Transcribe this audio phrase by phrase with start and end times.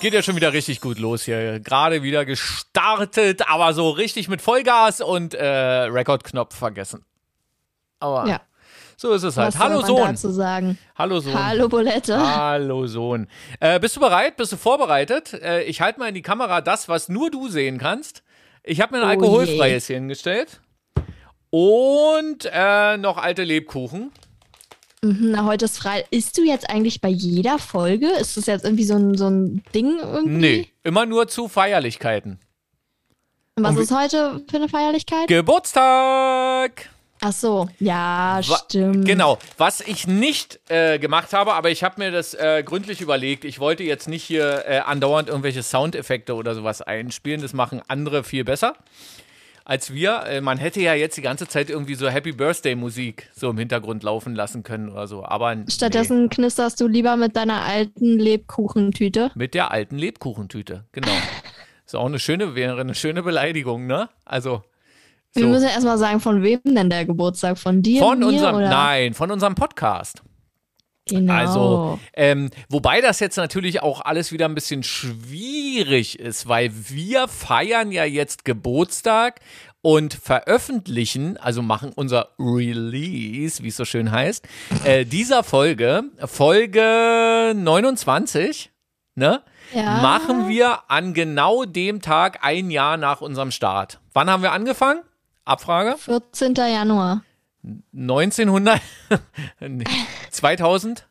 [0.00, 1.58] Geht ja schon wieder richtig gut los hier.
[1.58, 7.04] Gerade wieder gestartet, aber so richtig mit Vollgas und äh, Rekordknopf vergessen.
[7.98, 8.40] Aber Ja.
[8.96, 9.48] so ist es halt.
[9.54, 10.12] Was Hallo Sohn.
[10.12, 10.78] dazu sagen?
[10.96, 11.34] Hallo Sohn.
[11.34, 12.16] Hallo Bolette.
[12.16, 13.26] Hallo Sohn.
[13.58, 14.36] Äh, bist du bereit?
[14.36, 15.32] Bist du vorbereitet?
[15.32, 18.22] Äh, ich halte mal in die Kamera das, was nur du sehen kannst.
[18.62, 20.60] Ich habe mir ein Oh alkoholfreies hier hingestellt.
[21.50, 24.12] Und äh, noch alte Lebkuchen.
[25.02, 26.04] Mhm, Na, heute ist frei.
[26.10, 28.08] Isst du jetzt eigentlich bei jeder Folge?
[28.20, 30.28] Ist das jetzt irgendwie so ein, so ein Ding irgendwie?
[30.38, 32.40] Nee, immer nur zu Feierlichkeiten.
[33.56, 35.28] Und was Und ist heute für eine Feierlichkeit?
[35.28, 36.88] Geburtstag!
[37.20, 39.04] Ach so, ja, Wa- stimmt.
[39.04, 39.38] Genau.
[39.56, 43.44] Was ich nicht äh, gemacht habe, aber ich habe mir das äh, gründlich überlegt.
[43.44, 47.40] Ich wollte jetzt nicht hier äh, andauernd irgendwelche Soundeffekte oder sowas einspielen.
[47.42, 48.74] Das machen andere viel besser
[49.68, 50.24] als wir.
[50.26, 53.58] Äh, man hätte ja jetzt die ganze Zeit irgendwie so Happy Birthday Musik so im
[53.58, 55.24] Hintergrund laufen lassen können oder so.
[55.24, 55.64] Aber nee.
[55.68, 59.30] Stattdessen knisterst du lieber mit deiner alten Lebkuchentüte.
[59.34, 60.84] mit der alten Lebkuchentüte.
[60.92, 61.12] Genau.
[61.86, 64.08] Ist auch eine schöne, wäre eine schöne Beleidigung, ne?
[64.24, 64.62] Also
[65.34, 65.48] Wir so.
[65.48, 67.58] müssen ja erstmal sagen, von wem denn der Geburtstag?
[67.58, 68.00] Von dir?
[68.02, 68.68] von mir, unserem, oder?
[68.68, 70.22] nein, von unserem Podcast.
[71.08, 71.32] Genau.
[71.32, 77.28] Also, ähm, wobei das jetzt natürlich auch alles wieder ein bisschen schwierig ist, weil wir
[77.28, 79.40] feiern ja jetzt Geburtstag
[79.80, 84.46] und veröffentlichen, also machen unser Release, wie es so schön heißt,
[84.84, 88.70] äh, dieser Folge, Folge 29,
[89.14, 89.42] ne?
[89.72, 90.00] ja.
[90.02, 94.00] Machen wir an genau dem Tag ein Jahr nach unserem Start.
[94.12, 95.02] Wann haben wir angefangen?
[95.44, 95.96] Abfrage?
[95.96, 96.54] 14.
[96.54, 97.22] Januar
[97.92, 98.80] 1900,
[99.60, 99.84] nee,
[100.30, 101.06] 2021.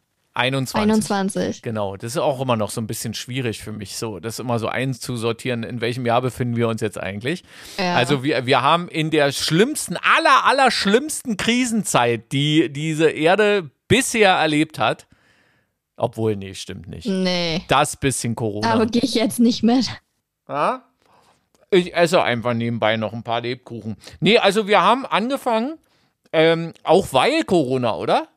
[0.76, 1.62] 21.
[1.62, 4.60] Genau, das ist auch immer noch so ein bisschen schwierig für mich, so das immer
[4.60, 7.44] so einzusortieren, in welchem Jahr befinden wir uns jetzt eigentlich.
[7.78, 7.96] Ja.
[7.96, 14.32] Also wir, wir haben in der schlimmsten, aller, aller schlimmsten Krisenzeit, die diese Erde bisher
[14.32, 15.08] erlebt hat,
[15.96, 17.08] obwohl, nee, stimmt nicht.
[17.08, 17.64] Nee.
[17.68, 18.72] Das bisschen Corona.
[18.72, 19.90] Aber gehe ich jetzt nicht mit.
[20.48, 20.84] Ja?
[21.72, 23.98] Ich esse einfach nebenbei noch ein paar Lebkuchen.
[24.20, 25.78] Nee, also wir haben angefangen,
[26.38, 28.28] ähm, auch weil Corona, oder?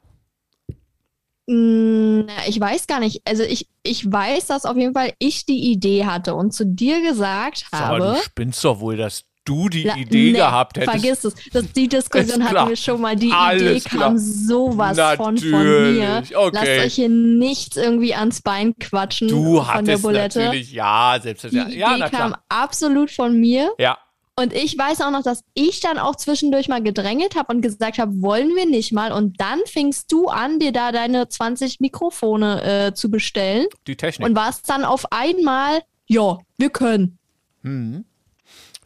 [1.47, 3.23] Mm, Ich weiß gar nicht.
[3.27, 7.01] Also ich, ich weiß, dass auf jeden Fall ich die Idee hatte und zu dir
[7.03, 7.99] gesagt Aber habe.
[8.15, 10.91] du spinnst doch wohl, dass du die La- Idee nee, gehabt hättest.
[10.93, 11.35] Vergiss es.
[11.53, 13.17] Das, die Diskussion hatten wir schon mal.
[13.17, 14.03] Die Alles Idee klar.
[14.09, 15.51] kam sowas von, von
[15.95, 16.09] mir.
[16.21, 16.51] Natürlich, okay.
[16.53, 20.39] Lasst euch hier nichts irgendwie ans Bein quatschen Du von der hattest Bulette.
[20.41, 21.75] natürlich, ja, Die selbstverständlich.
[21.77, 23.71] Idee Ja, na kam absolut von mir.
[23.79, 23.99] Ja,
[24.41, 27.99] Und ich weiß auch noch, dass ich dann auch zwischendurch mal gedrängelt habe und gesagt
[27.99, 29.13] habe, wollen wir nicht mal.
[29.13, 34.27] Und dann fingst du an, dir da deine 20 Mikrofone äh, zu bestellen die Technik.
[34.27, 37.19] und warst dann auf einmal, ja, wir können.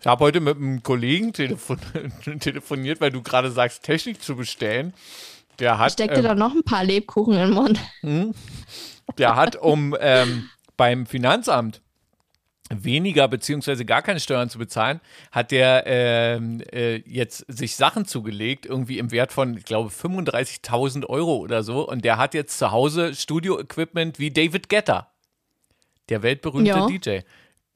[0.01, 1.79] ich habe heute mit einem Kollegen telefon
[2.41, 4.93] telefoniert, weil du gerade sagst, Technik zu bestellen.
[5.61, 7.81] Der hat, Steck dir ähm, da noch ein paar Lebkuchen in den Mund.
[9.19, 11.81] der hat, um ähm, beim Finanzamt
[12.83, 18.67] weniger beziehungsweise gar keine Steuern zu bezahlen, hat der ähm, äh, jetzt sich Sachen zugelegt,
[18.67, 21.87] irgendwie im Wert von, ich glaube, 35.000 Euro oder so.
[21.89, 25.13] Und der hat jetzt zu Hause Studio-Equipment wie David Guetta,
[26.09, 26.87] der weltberühmte Ja.
[26.87, 27.19] DJ.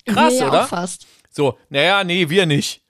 [0.06, 0.64] Krass, wir ja oder?
[0.64, 1.06] Auch fast.
[1.30, 2.82] So, naja, nee, wir nicht.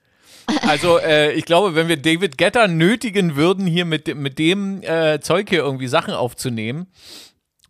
[0.63, 4.81] Also, äh, ich glaube, wenn wir David Getter nötigen würden, hier mit, dem- mit dem
[4.81, 6.87] äh, Zeug hier irgendwie Sachen aufzunehmen,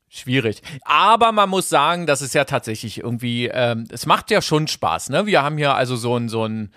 [0.10, 0.62] schwierig.
[0.82, 5.10] Aber man muss sagen, das ist ja tatsächlich irgendwie, ähm, es macht ja schon Spaß,
[5.10, 5.26] ne?
[5.26, 6.72] Wir haben hier also so ein, so ein,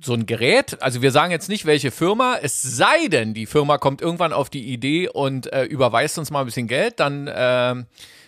[0.00, 3.78] so ein Gerät, also wir sagen jetzt nicht, welche Firma, es sei denn, die Firma
[3.78, 7.86] kommt irgendwann auf die Idee und äh, überweist uns mal ein bisschen Geld, dann ähm,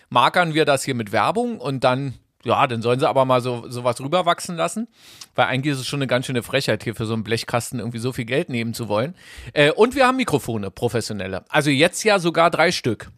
[0.09, 3.69] markern wir das hier mit Werbung und dann, ja, dann sollen sie aber mal so
[3.69, 4.87] sowas rüberwachsen lassen,
[5.33, 7.99] weil eigentlich ist es schon eine ganz schöne Frechheit hier für so einen Blechkasten irgendwie
[7.99, 9.15] so viel Geld nehmen zu wollen.
[9.53, 11.45] Äh, und wir haben Mikrofone, professionelle.
[11.47, 13.09] Also jetzt ja sogar drei Stück.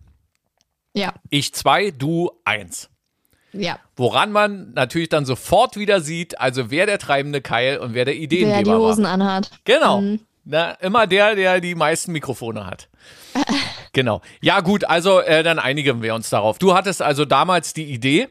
[0.97, 2.89] Ja, Ich zwei, du eins.
[3.53, 3.79] ja.
[3.95, 8.13] Woran man natürlich dann sofort wieder sieht, also wer der treibende Keil und wer der
[8.13, 8.79] Wer die Ideengeber war.
[8.89, 9.51] Hosen anhat.
[9.63, 10.01] Genau.
[10.01, 10.19] Mhm.
[10.49, 12.87] Na, immer der, der die meisten Mikrofone hat.
[13.93, 14.21] genau.
[14.41, 16.57] Ja, gut, also äh, dann einigen wir uns darauf.
[16.59, 18.29] Du hattest also damals die Idee.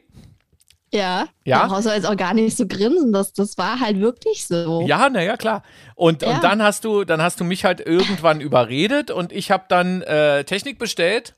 [0.92, 1.26] Ja.
[1.44, 1.62] Ja?
[1.62, 3.12] Da brauchst du jetzt auch gar nicht so grinsen.
[3.12, 4.86] Das, das war halt wirklich so.
[4.86, 5.62] Ja, naja, klar.
[5.94, 6.30] Und, Ja.
[6.30, 10.02] und dann hast du, dann hast du mich halt irgendwann überredet und ich habe dann
[10.02, 11.34] äh, Technik bestellt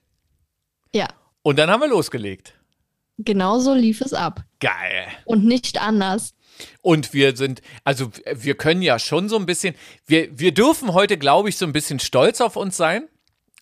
[0.94, 1.08] Ja.
[1.42, 2.54] und dann haben wir losgelegt.
[3.18, 4.44] Genau so lief es ab.
[4.60, 5.06] Geil.
[5.24, 6.34] Und nicht anders.
[6.82, 9.74] Und wir sind, also wir können ja schon so ein bisschen,
[10.06, 13.08] wir, wir dürfen heute, glaube ich, so ein bisschen stolz auf uns sein.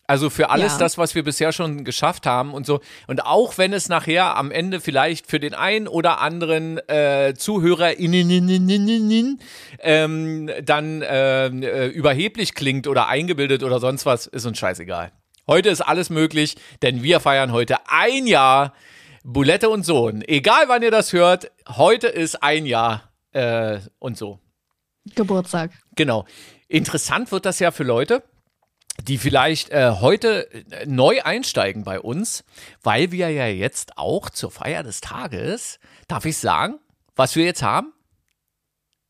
[0.09, 0.77] Also für alles Ja.
[0.79, 2.79] das, was wir bisher schon geschafft haben und so.
[3.07, 9.37] Und auch wenn es nachher am Ende vielleicht für den einen oder anderen äh, ZuhörerInnen
[9.79, 15.11] ähm, dann ähm, äh, überheblich klingt oder eingebildet oder sonst was, ist uns scheißegal.
[15.47, 18.73] Heute ist alles möglich, denn wir feiern heute ein Jahr
[19.23, 20.21] Bulette und Sohn.
[20.27, 24.39] Egal wann ihr das hört, heute ist ein Jahr äh, und so.
[25.15, 25.71] Geburtstag.
[25.95, 26.25] Genau.
[26.67, 28.23] Interessant wird das ja für Leute,
[29.01, 32.43] die vielleicht äh, heute äh, neu einsteigen bei uns,
[32.83, 35.79] weil wir ja jetzt auch zur Feier des Tages,
[36.09, 36.79] darf ich sagen,
[37.15, 37.93] was wir jetzt haben?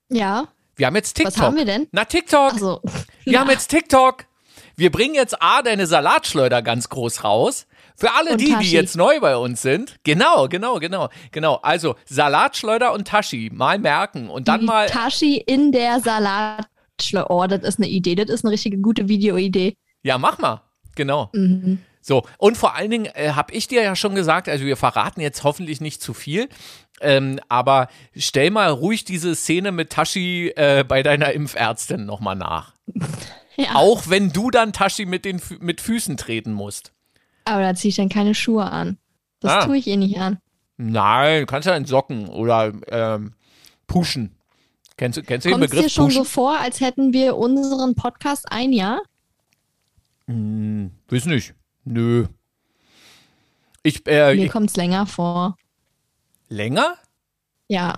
[0.10, 0.50] Ja.
[0.76, 1.36] Wir haben jetzt TikTok.
[1.36, 1.88] Was haben wir denn?
[1.92, 2.54] Na, TikTok.
[2.54, 2.82] Also,
[3.24, 4.26] Wir haben jetzt TikTok.
[4.80, 7.66] Wir bringen jetzt A, deine Salatschleuder ganz groß raus.
[7.96, 8.76] Für alle Und die, die Tashi.
[8.76, 9.96] jetzt neu bei uns sind.
[10.04, 11.56] Genau, genau, genau, genau.
[11.64, 14.86] Also Salatschleuder und Tashi mal merken und dann die mal.
[14.86, 17.32] Tashi in der Salatschleuder.
[17.32, 18.14] Oh, das ist eine Idee.
[18.14, 19.74] Das ist eine richtige gute Videoidee.
[20.04, 20.62] Ja, mach mal.
[20.94, 21.32] Genau.
[21.34, 21.80] Mhm.
[22.00, 25.22] So, und vor allen Dingen äh, habe ich dir ja schon gesagt, also wir verraten
[25.22, 26.50] jetzt hoffentlich nicht zu viel,
[27.02, 32.74] ähm, aber stell mal ruhig diese Szene mit Tashi äh, bei deiner Impfärztin nochmal nach.
[33.64, 33.74] Ja.
[33.76, 36.94] Auch wenn du dann Tashi mit den mit Füßen treten musst.
[37.44, 38.98] Aber da ziehe ich dann keine Schuhe an.
[39.40, 39.66] Das Ah.
[39.66, 40.38] tue ich eh nicht an.
[40.78, 43.34] Nein, du kannst ja in Socken oder ähm,
[43.88, 44.36] pushen.
[44.96, 46.18] Kennst du, kennst du den Kommt es Begriff dir schon pushen?
[46.20, 49.02] so vor, als hätten wir unseren Podcast ein Jahr?
[50.28, 51.54] Hm, weiß nicht.
[51.84, 52.28] Nö.
[53.84, 55.58] Ich, äh, Mir kommt es länger vor.
[56.50, 56.96] länger?
[57.70, 57.98] Ja.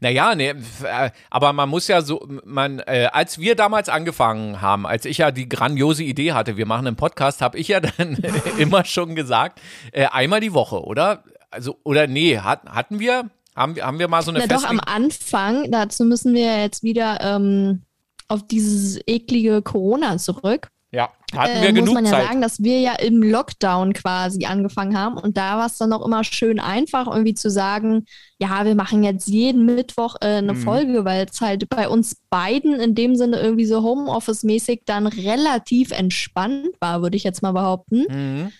[0.00, 0.50] Naja, nee,
[0.84, 5.18] äh, aber man muss ja so, man, äh, als wir damals angefangen haben, als ich
[5.18, 8.14] ja die grandiose Idee hatte, wir machen einen Podcast, habe ich ja dann
[8.58, 9.60] immer schon gesagt,
[9.92, 11.24] äh, einmal die Woche, oder?
[11.50, 14.64] Also, oder nee, hat, hatten wir, haben, wir- haben wir mal so eine Na doch,
[14.64, 17.82] am Anfang, dazu müssen wir jetzt wieder ähm,
[18.28, 20.68] auf dieses eklige Corona zurück.
[20.92, 22.22] Ja, hatten Äh, wir muss genug man ja Zeit.
[22.28, 26.04] sagen, dass wir ja im Lockdown quasi angefangen haben und da war es dann auch
[26.06, 28.04] immer schön einfach irgendwie zu sagen,
[28.38, 30.56] ja, wir machen jetzt jeden Mittwoch äh, eine Mhm.
[30.56, 35.90] Folge, weil es halt bei uns beiden in dem Sinne irgendwie so Homeoffice-mäßig dann relativ
[35.92, 38.04] entspannt war, würde ich jetzt mal behaupten.
[38.08, 38.52] Mhm.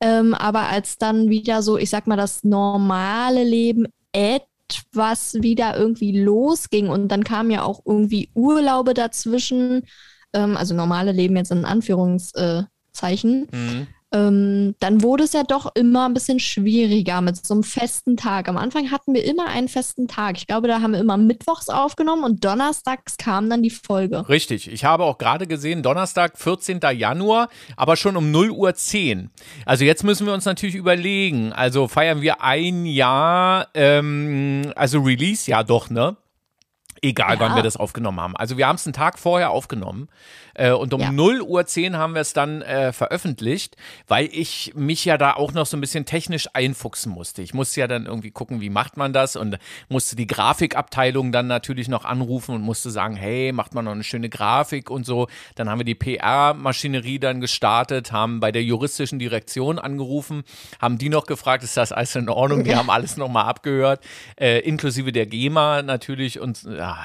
[0.00, 6.18] Ähm, aber als dann wieder so, ich sag mal, das normale Leben etwas wieder irgendwie
[6.18, 9.82] losging und dann kamen ja auch irgendwie Urlaube dazwischen,
[10.32, 13.86] ähm, also normale Leben jetzt in Anführungszeichen, Zeichen, Mhm.
[14.12, 18.48] ähm, dann wurde es ja doch immer ein bisschen schwieriger mit so einem festen Tag.
[18.48, 20.36] Am Anfang hatten wir immer einen festen Tag.
[20.38, 24.28] Ich glaube, da haben wir immer mittwochs aufgenommen und donnerstags kam dann die Folge.
[24.28, 24.68] Richtig.
[24.72, 26.80] Ich habe auch gerade gesehen, Donnerstag, 14.
[26.96, 29.30] Januar, aber schon um 0 Uhr 10.
[29.64, 31.52] Also jetzt müssen wir uns natürlich überlegen.
[31.52, 36.16] Also feiern wir ein Jahr, ähm, also Release, ja doch, ne?
[37.02, 37.40] Egal, Ja.
[37.40, 38.36] wann wir das aufgenommen haben.
[38.36, 40.08] Also wir haben es einen Tag vorher aufgenommen
[40.60, 41.10] äh, und um Ja.
[41.10, 43.76] 0 Uhr 10 haben wir es dann äh, veröffentlicht,
[44.06, 47.40] weil ich mich ja da auch noch so ein bisschen technisch einfuchsen musste.
[47.40, 49.58] Ich musste ja dann irgendwie gucken, wie macht man das und
[49.88, 54.04] musste die Grafikabteilung dann natürlich noch anrufen und musste sagen, hey, macht man noch eine
[54.04, 55.28] schöne Grafik und so.
[55.54, 60.44] Dann haben wir die PR-Maschinerie dann gestartet, haben bei der juristischen Direktion angerufen,
[60.78, 62.64] haben die noch gefragt, ist das alles in Ordnung?
[62.64, 64.04] Die haben alles nochmal abgehört,
[64.38, 66.98] äh, inklusive der GEMA natürlich und ja,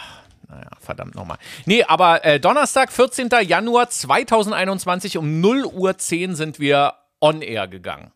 [0.48, 1.38] naja, verdammt nochmal.
[1.66, 3.30] Nee, aber äh, Donnerstag, 14.
[3.46, 8.12] Januar 2021 um 0 Uhr 10 sind wir on air gegangen.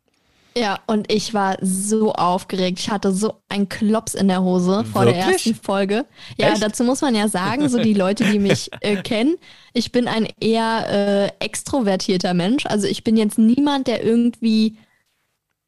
[0.57, 2.79] Ja, und ich war so aufgeregt.
[2.79, 5.45] Ich hatte so einen Klops in der Hose vor der Wirklich?
[5.47, 6.05] ersten Folge.
[6.37, 6.63] Ja, Echt?
[6.63, 9.37] dazu muss man ja sagen, so die Leute, die mich äh, kennen,
[9.73, 12.65] ich bin ein eher äh, extrovertierter Mensch.
[12.65, 14.77] Also ich bin jetzt niemand, der irgendwie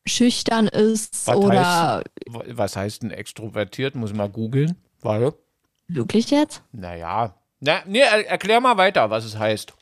[0.05, 2.05] schüchtern ist Was oder heißt,
[2.57, 3.95] was heißt denn extrovertiert?
[3.95, 4.75] Muss ich mal googeln.
[5.01, 5.37] Warte.
[5.95, 6.61] Wirklich jetzt?
[6.71, 7.33] Naja.
[7.59, 9.73] Na, nee, er, erklär mal weiter, was es heißt.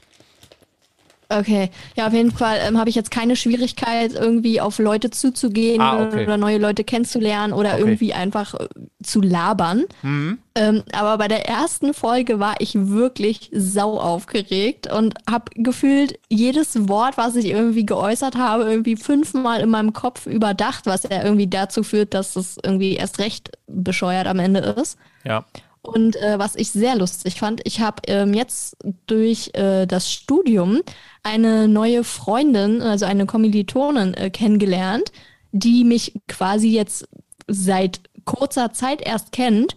[1.32, 5.80] Okay, ja, auf jeden Fall ähm, habe ich jetzt keine Schwierigkeit, irgendwie auf Leute zuzugehen
[5.80, 6.24] Ah, okay.
[6.24, 7.82] oder neue Leute kennenzulernen oder Okay.
[7.82, 8.68] irgendwie einfach äh,
[9.04, 9.86] zu labern.
[10.02, 10.40] Mhm.
[10.56, 16.90] Ähm, aber bei der ersten Folge war ich wirklich sau aufgeregt und habe gefühlt jedes
[16.90, 21.48] Wort, was ich irgendwie geäußert habe, irgendwie fünfmal in meinem Kopf überdacht, was ja irgendwie
[21.48, 24.98] dazu führt, dass es irgendwie erst recht bescheuert am Ende ist.
[25.24, 25.46] Ja.
[25.82, 30.82] Und äh, was ich sehr lustig fand, ich habe ähm, jetzt durch äh, das Studium
[31.24, 35.12] eine neue Freundin, also eine Kommilitonin äh, kennengelernt,
[35.52, 37.08] die mich quasi jetzt
[37.48, 39.76] seit kurzer Zeit erst kennt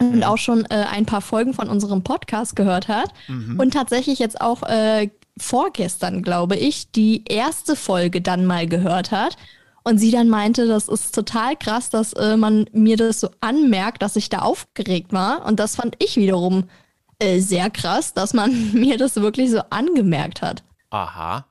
[0.00, 3.12] und auch schon äh, ein paar Folgen von unserem Podcast gehört hat.
[3.60, 9.36] Und tatsächlich jetzt auch äh, vorgestern, glaube ich, die erste Folge dann mal gehört hat.
[9.86, 14.02] Und sie dann meinte, das ist total krass, dass äh, man mir das so anmerkt,
[14.02, 15.44] dass ich da aufgeregt war.
[15.44, 16.64] Und das fand ich wiederum
[17.18, 20.62] äh, sehr krass, dass man mir das wirklich so angemerkt hat.
[20.90, 21.44] Aha.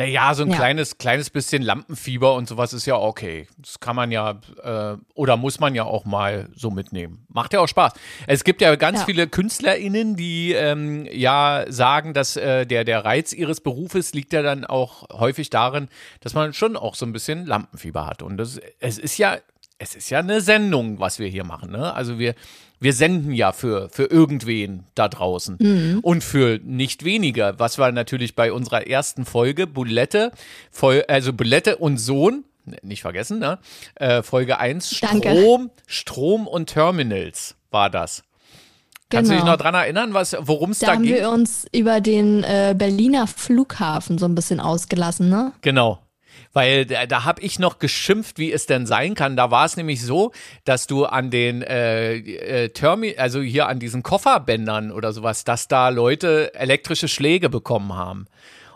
[0.00, 0.56] Naja, so ein Ja.
[0.56, 3.46] kleines, kleines bisschen Lampenfieber und sowas ist ja okay.
[3.58, 7.26] Das kann man ja äh, oder muss man ja auch mal so mitnehmen.
[7.28, 7.92] Macht ja auch Spaß.
[8.26, 9.04] Es gibt ja ganz Ja.
[9.04, 14.40] viele KünstlerInnen, die ähm, ja sagen, dass äh, der, der Reiz ihres Berufes liegt ja
[14.40, 15.88] dann auch häufig darin,
[16.20, 18.22] dass man schon auch so ein bisschen Lampenfieber hat.
[18.22, 19.36] Und das, es ist ja,
[19.76, 21.72] es ist ja eine Sendung, was wir hier machen.
[21.72, 21.92] Ne?
[21.92, 22.34] Also wir,
[22.80, 26.00] wir senden ja für, für irgendwen da draußen.
[26.02, 30.32] Und für nicht weniger, was war natürlich bei unserer ersten Folge, Bulette,
[30.70, 33.58] Fol also Bulette und Sohn, ne, nicht vergessen, ne?
[33.96, 35.30] Äh, Folge 1, Danke.
[35.30, 38.22] Strom, Strom und Terminals war das.
[39.10, 39.52] Kannst du dich Genau.
[39.56, 41.14] noch dran erinnern, was, worum es Da da, haben ging?
[41.16, 45.52] wir uns über den äh, Berliner Flughafen so ein bisschen ausgelassen, ne?
[45.62, 45.98] Genau.
[46.52, 49.36] Weil da, da habe ich noch geschimpft, wie es denn sein kann.
[49.36, 50.32] Da war es nämlich so,
[50.64, 55.68] dass du an den äh, äh, Termi also hier an diesen Kofferbändern oder sowas, dass
[55.68, 58.26] da Leute elektrische Schläge bekommen haben.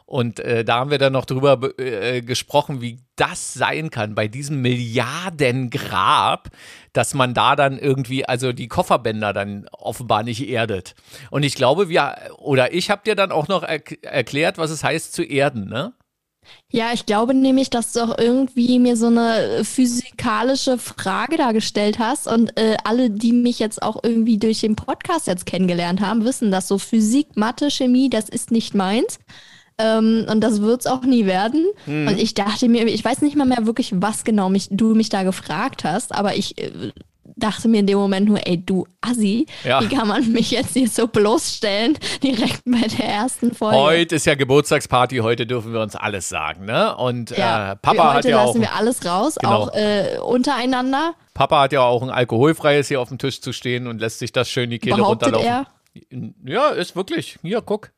[0.06, 4.14] Und äh, da haben wir dann noch drüber be- äh, gesprochen, wie das sein kann
[4.14, 6.50] bei diesem Milliardengrab,
[6.92, 10.94] dass man da dann irgendwie, also die Kofferbänder dann offenbar nicht erdet.
[11.30, 14.84] Und ich glaube, wir, oder ich habe dir dann auch noch erk erklärt, was es
[14.84, 15.94] heißt zu erden, ne?
[16.70, 21.98] Ja, ich glaube nämlich, dass du auch irgendwie mir so eine physikalische Frage da gestellt
[21.98, 26.24] hast und äh, alle, die mich jetzt auch irgendwie durch den Podcast jetzt kennengelernt haben,
[26.24, 29.18] wissen, dass so Physik, Mathe, Chemie, das ist nicht meins.
[29.76, 31.66] Ähm, und das wird's auch nie werden.
[31.86, 32.08] Mhm.
[32.08, 35.08] Und ich dachte mir, ich weiß nicht mal mehr wirklich, was genau mich, du mich
[35.08, 36.92] da gefragt hast, aber ich äh,
[37.36, 39.80] dachte mir in dem Moment nur, ey, du Assi, Ja.
[39.82, 43.76] wie kann man mich jetzt hier so bloßstellen, direkt bei der ersten Folge?
[43.78, 46.96] Heute ist ja Geburtstagsparty, heute dürfen wir uns alles sagen, ne?
[46.96, 49.52] Und Ja, äh, Papa wir- hat heute ja auch lassen wir alles raus, Genau.
[49.64, 51.14] auch äh, untereinander.
[51.34, 54.30] Papa hat ja auch ein alkoholfreies hier auf dem Tisch zu stehen und lässt sich
[54.32, 55.66] das schön die Kehle Behauptet runterlaufen.
[56.44, 56.50] er.
[56.52, 57.38] Ja, ist wirklich.
[57.42, 57.90] Hier, guck.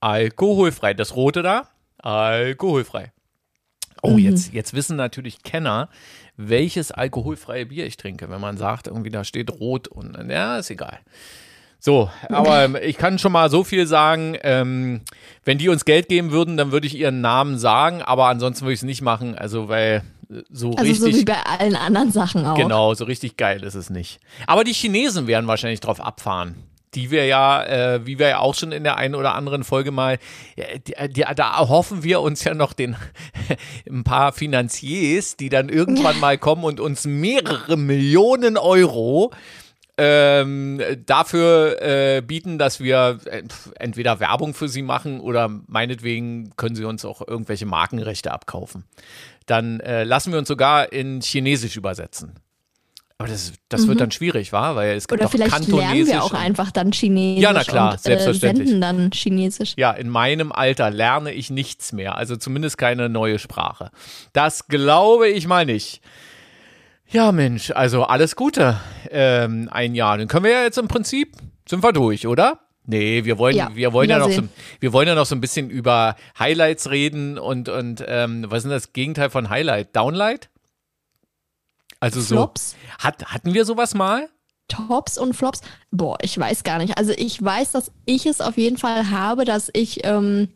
[0.00, 0.94] Alkoholfrei.
[0.94, 3.12] Das rote da, alkoholfrei.
[4.02, 4.18] Oh, Mhm.
[4.18, 5.88] jetzt, jetzt wissen natürlich Kenner,
[6.36, 10.70] welches alkoholfreie Bier ich trinke, wenn man sagt, irgendwie da steht rot und ja, ist
[10.70, 10.98] egal.
[11.78, 15.02] So, aber ähm, ich kann schon mal so viel sagen, ähm,
[15.44, 18.72] wenn die uns Geld geben würden, dann würde ich ihren Namen sagen, aber ansonsten würde
[18.72, 22.10] ich es nicht machen, also weil äh, so Also so richtig wie bei allen anderen
[22.10, 22.56] Sachen auch.
[22.56, 24.20] Genau, so richtig geil ist es nicht.
[24.46, 26.56] Aber die Chinesen werden wahrscheinlich drauf abfahren.
[26.96, 29.92] Die wir ja, äh, wie wir ja auch schon in der einen oder anderen Folge
[29.92, 30.18] mal,
[30.56, 32.96] die, die, da erhoffen wir uns ja noch den
[33.88, 39.32] ein paar Finanziers, die dann irgendwann mal kommen und uns mehrere Millionen Euro
[39.98, 43.42] ähm, dafür äh, bieten, dass wir äh,
[43.76, 48.84] entweder Werbung für sie machen oder meinetwegen können sie uns auch irgendwelche Markenrechte abkaufen.
[49.46, 52.34] Dann äh, lassen wir uns sogar in Chinesisch übersetzen.
[53.18, 55.24] Aber das, das wird dann schwierig, war, weil es gibt Mhm.
[55.24, 55.88] Oder auch vielleicht Kantonesisch.
[55.90, 58.66] lernen wir auch einfach dann Chinesisch Ja, na klar, und selbstverständlich.
[58.66, 59.72] Äh, senden dann Chinesisch.
[59.78, 63.90] Ja, in meinem Alter lerne ich nichts mehr, also zumindest keine neue Sprache.
[64.34, 66.02] Das glaube ich mal nicht.
[67.08, 68.78] Ja, Mensch, also alles Gute.
[69.10, 70.18] Ähm, ein Jahr.
[70.18, 71.36] Dann können wir ja jetzt im Prinzip,
[71.68, 72.58] sind wir durch, oder?
[72.84, 74.42] Nee, wir wollen, Ja, wir wollen ja noch so,
[74.78, 78.62] wir wollen ja noch so ein bisschen über Highlights reden und, und ähm, was ist
[78.64, 79.96] denn das Gegenteil von Highlight?
[79.96, 80.50] Downlight?
[82.00, 82.76] Also Flops, so.
[83.04, 84.28] Hat, hatten wir sowas mal?
[84.68, 85.60] Tops und Flops.
[85.90, 86.98] Boah, ich weiß gar nicht.
[86.98, 90.48] Also ich weiß, dass ich es auf jeden Fall habe, dass ich ähm,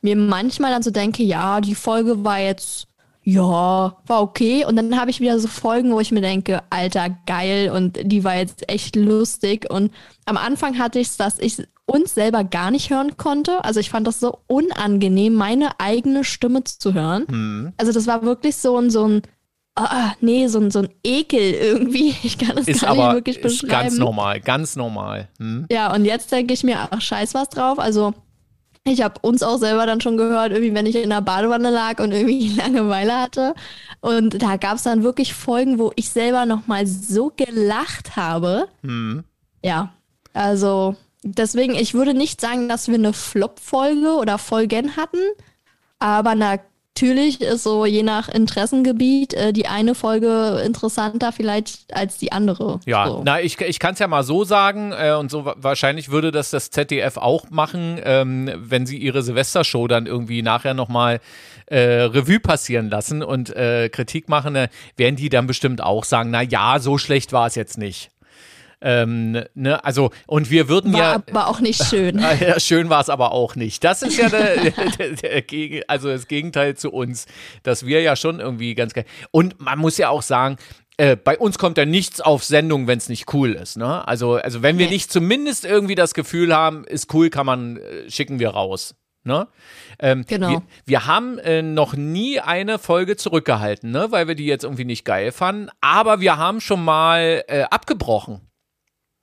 [0.00, 2.88] mir manchmal dann so denke, ja, die Folge war jetzt,
[3.22, 4.64] ja, war okay.
[4.64, 8.24] Und dann habe ich wieder so Folgen, wo ich mir denke, Alter, geil und die
[8.24, 9.70] war jetzt echt lustig.
[9.70, 9.92] Und
[10.24, 13.64] am Anfang hatte ich es, dass ich uns selber gar nicht hören konnte.
[13.64, 17.26] Also ich fand das so unangenehm, meine eigene Stimme zu hören.
[17.28, 17.72] Hm.
[17.76, 19.22] Also das war wirklich so ein, so ein,
[19.74, 22.14] ah, nee, so ein, so ein Ekel irgendwie.
[22.22, 23.70] Ich kann es Ist gar nicht aber wirklich ist beschreiben.
[23.70, 25.28] ganz normal, ganz normal.
[25.38, 25.66] Hm?
[25.70, 27.78] Ja, und jetzt denke ich mir, ach, scheiß was drauf.
[27.78, 28.14] Also,
[28.84, 32.00] ich habe uns auch selber dann schon gehört, irgendwie, wenn ich in der Badewanne lag
[32.00, 33.54] und irgendwie Langeweile hatte.
[34.00, 38.68] Und da gab es dann wirklich Folgen, wo ich selber nochmal so gelacht habe.
[38.82, 39.24] Hm.
[39.64, 39.92] Ja,
[40.32, 45.20] also deswegen, ich würde nicht sagen, dass wir eine Flop-Folge oder Folgen hatten.
[46.00, 46.34] Aber
[46.94, 52.80] natürlich ist so je nach Interessengebiet äh, die eine Folge interessanter vielleicht als die andere.
[52.86, 53.22] Ja, so.
[53.24, 56.30] na, ich, ich kann es ja mal so sagen, äh, und so wa- wahrscheinlich würde
[56.30, 61.20] das das ZDF auch machen, ähm, wenn sie ihre Silvestershow dann irgendwie nachher nochmal
[61.66, 66.30] äh, Revue passieren lassen und äh, Kritik machen, äh, werden die dann bestimmt auch sagen,
[66.30, 68.10] na ja, so schlecht war es jetzt nicht.
[68.82, 71.12] Ähm, ne, also, und wir würden War ja.
[71.14, 72.18] aber auch nicht schön.
[72.18, 73.84] Ja, schön war es aber auch nicht.
[73.84, 74.56] Das ist ja der,
[74.98, 77.26] der, der, Gegen- also das Gegenteil zu uns,
[77.62, 79.04] dass wir ja schon irgendwie ganz geil.
[79.30, 80.56] Und man muss ja auch sagen,
[80.96, 83.76] äh, bei uns kommt ja nichts auf Sendung, wenn es nicht cool ist.
[83.76, 84.06] Ne?
[84.06, 84.92] Also, also wenn wir Nee.
[84.92, 88.94] nicht zumindest irgendwie das Gefühl haben, ist cool, kann man, äh, schicken wir raus.
[89.24, 89.46] Ne?
[90.00, 90.48] Ähm, Genau.
[90.50, 94.08] Wir, wir haben äh, noch nie eine Folge zurückgehalten, ne?
[94.10, 95.68] weil wir die jetzt irgendwie nicht geil fanden.
[95.80, 98.40] Aber wir haben schon mal äh, abgebrochen.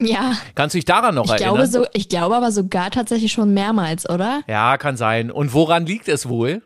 [0.02, 1.56] Ja, Kannst du dich daran noch ich erinnern?
[1.56, 4.42] glaube, so, ich glaube aber sogar tatsächlich schon mehrmals, oder?
[4.48, 5.30] ja, kann sein.
[5.30, 6.62] Und woran liegt es wohl?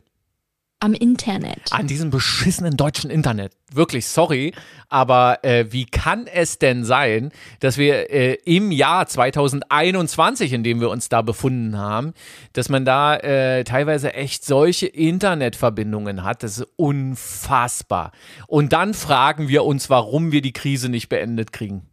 [0.80, 1.72] Am Internet.
[1.72, 3.54] An diesem beschissenen deutschen Internet.
[3.72, 4.54] Wirklich, sorry.
[4.90, 10.82] Aber äh, wie kann es denn sein, dass wir äh, im Jahr 2021, in dem
[10.82, 12.14] wir uns da befunden haben,
[12.52, 16.44] dass man da äh, teilweise echt solche Internetverbindungen hat?
[16.44, 18.12] Das ist unfassbar.
[18.48, 21.88] Und dann fragen wir uns, warum wir die Krise nicht beendet kriegen.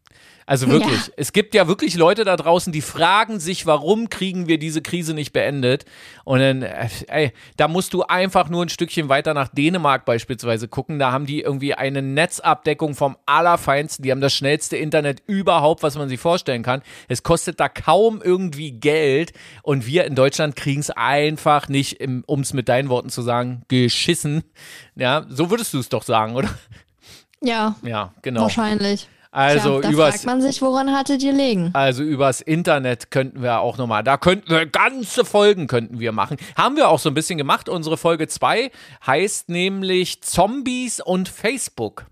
[0.50, 1.12] Also wirklich, Ja.
[1.16, 5.14] es gibt ja wirklich Leute da draußen, die fragen sich, warum kriegen wir diese Krise
[5.14, 5.85] nicht beendet?
[6.25, 10.66] Und dann, äh, ey, da musst du einfach nur ein Stückchen weiter nach Dänemark beispielsweise
[10.66, 10.99] gucken.
[10.99, 14.02] Da haben die irgendwie eine Netzabdeckung vom Allerfeinsten.
[14.02, 16.83] Die haben das schnellste Internet überhaupt, was man sich vorstellen kann.
[17.07, 19.33] Es kostet da kaum irgendwie Geld.
[19.62, 23.62] Und wir in Deutschland kriegen es einfach nicht, um es mit deinen Worten zu sagen,
[23.69, 24.42] geschissen.
[24.97, 26.49] Ja, so würdest du es doch sagen, oder?
[27.40, 28.42] Ja, Ja, genau.
[28.42, 29.09] wahrscheinlich.
[29.33, 31.71] Also Tja, da übers, fragt man sich, woran hattet ihr legen?
[31.73, 36.37] Also übers Internet könnten wir auch nochmal, da könnten wir ganze Folgen könnten wir machen.
[36.57, 37.69] Haben wir auch so ein bisschen gemacht.
[37.69, 38.73] Unsere Folge 2
[39.07, 42.07] heißt nämlich Zombies und Facebook.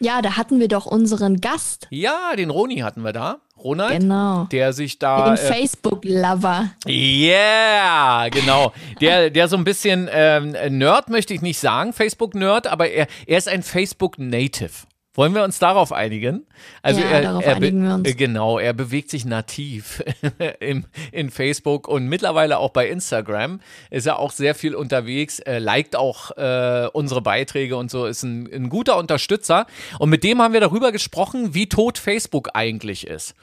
[0.00, 1.86] Ja, da hatten wir doch unseren Gast.
[1.90, 3.36] Ja, den Roni hatten wir da.
[3.56, 4.48] Ronald, Genau.
[4.50, 5.26] der sich da.
[5.26, 6.70] Den Äh, Facebook-Lover.
[6.88, 8.72] yeah, genau.
[9.00, 13.38] Der, der so ein bisschen ähm, Nerd möchte ich nicht sagen, Facebook-Nerd, aber er, er
[13.38, 14.70] ist ein Facebook-Native.
[15.14, 16.46] Wollen wir uns darauf einigen?
[16.80, 18.08] Also Ja, er, darauf er einigen wir uns.
[18.08, 20.02] äh, Genau, er bewegt sich nativ
[20.60, 23.60] im, in Facebook und mittlerweile auch bei Instagram.
[23.90, 28.22] Ist er auch sehr viel unterwegs, äh, liked auch äh, unsere Beiträge und so, ist
[28.22, 29.66] ein, ein guter Unterstützer.
[29.98, 33.34] Und mit dem haben wir darüber gesprochen, wie tot Facebook eigentlich ist.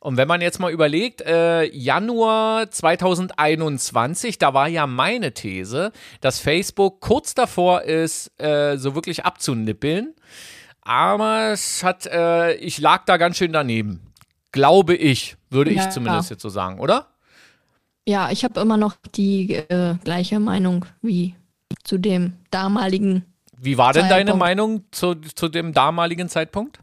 [0.00, 6.38] Und wenn man jetzt mal überlegt, äh, Januar 2021, da war ja meine These, dass
[6.38, 10.14] Facebook kurz davor ist, äh, so wirklich abzunippeln.
[10.88, 14.00] Aber es hat, äh, ich lag da ganz schön daneben.
[14.52, 15.90] Glaube ich, würde ich Ja.
[15.90, 17.08] zumindest jetzt so sagen, oder?
[18.06, 21.34] Ja, ich habe immer noch die äh, gleiche Meinung wie
[21.84, 23.26] zu dem damaligen,
[23.60, 24.38] Wie war denn deine Zeitpunkt.
[24.40, 26.78] Meinung zu, zu dem damaligen Zeitpunkt?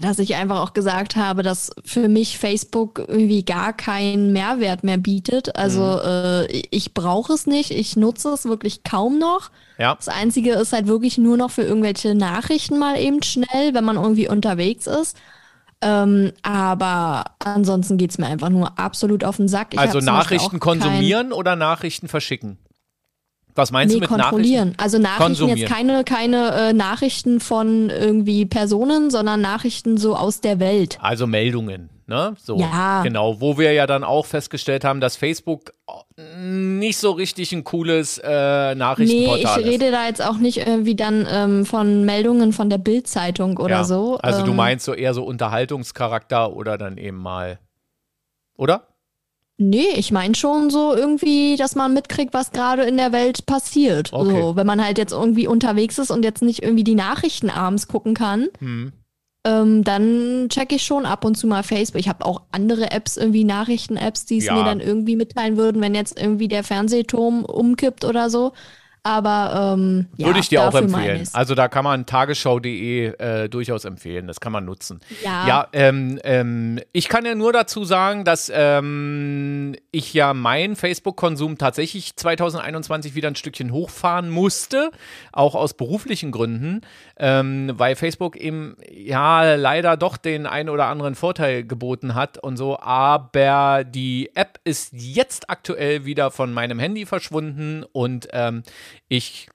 [0.00, 4.98] Dass ich einfach auch gesagt habe, dass für mich Facebook irgendwie gar keinen Mehrwert mehr
[4.98, 5.54] bietet.
[5.56, 6.00] Also Mhm.
[6.04, 9.50] äh, ich brauche es nicht, ich nutze es wirklich kaum noch.
[9.78, 9.94] Ja.
[9.94, 13.96] Das Einzige ist halt wirklich nur noch für irgendwelche Nachrichten mal eben schnell, wenn man
[13.96, 15.16] irgendwie unterwegs ist.
[15.80, 19.68] Ähm, aber ansonsten geht's mir einfach nur absolut auf den Sack.
[19.74, 22.58] Ich also Nachrichten kein- konsumieren oder Nachrichten verschicken?
[23.58, 24.30] Was meinst Nee, du mit Nachrichten?
[24.30, 24.74] kontrollieren.
[24.78, 30.60] Also Nachrichten jetzt keine, keine äh, Nachrichten von irgendwie Personen, sondern Nachrichten so aus der
[30.60, 30.96] Welt.
[31.02, 32.34] Also Meldungen, ne?
[32.40, 33.02] So, Ja.
[33.02, 35.72] Genau, wo wir ja dann auch festgestellt haben, dass Facebook
[36.36, 39.66] nicht so richtig ein cooles äh, Nee, ich Nachrichtenportal ist.
[39.68, 43.84] rede da jetzt auch nicht irgendwie dann ähm, von Meldungen von der Bild-Zeitung oder ja.
[43.84, 44.18] so.
[44.18, 47.58] Also du ähm, meinst so eher so Unterhaltungscharakter oder dann eben mal,
[48.56, 48.87] oder?
[49.60, 54.12] Nee, ich meine schon so irgendwie, dass man mitkriegt, was gerade in der Welt passiert.
[54.12, 54.40] Okay.
[54.40, 57.88] So, wenn man halt jetzt irgendwie unterwegs ist und jetzt nicht irgendwie die Nachrichten abends
[57.88, 58.92] gucken kann, Hm.
[59.44, 61.98] ähm, dann checke ich schon ab und zu mal Facebook.
[62.00, 64.54] Ich habe auch andere Apps, irgendwie Nachrichten-Apps, die es Ja.
[64.54, 68.52] mir dann irgendwie mitteilen würden, wenn jetzt irgendwie der Fernsehturm umkippt oder so.
[69.02, 71.26] Aber ähm, ja, Würde ich dir auch empfehlen.
[71.32, 74.26] Also da kann man tagesschau.de äh, durchaus empfehlen.
[74.26, 75.00] Das kann man nutzen.
[75.24, 75.46] Ja.
[75.46, 81.58] Ja, ähm, ähm, ich kann ja nur dazu sagen, dass ähm, ich ja meinen Facebook-Konsum
[81.58, 84.90] tatsächlich 2021 wieder ein Stückchen hochfahren musste,
[85.32, 86.82] auch aus beruflichen Gründen,
[87.16, 92.56] ähm, weil Facebook eben ja leider doch den einen oder anderen Vorteil geboten hat und
[92.56, 92.78] so.
[92.78, 98.62] Aber die App ist jetzt aktuell wieder von meinem Handy verschwunden und ähm,
[99.08, 99.48] ich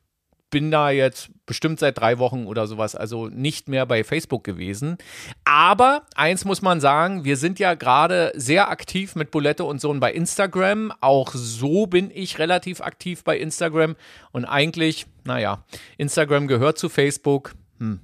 [0.54, 4.98] bin da jetzt bestimmt seit drei Wochen oder sowas, also nicht mehr bei Facebook gewesen.
[5.46, 10.00] Aber eins muss man sagen, wir sind ja gerade sehr aktiv mit Bulette und Sohn
[10.00, 10.94] bei Instagram.
[11.02, 13.96] Auch so bin ich relativ aktiv bei Instagram.
[14.32, 15.64] Und eigentlich, naja,
[15.98, 17.56] Instagram gehört zu Facebook.
[17.80, 18.00] Hm.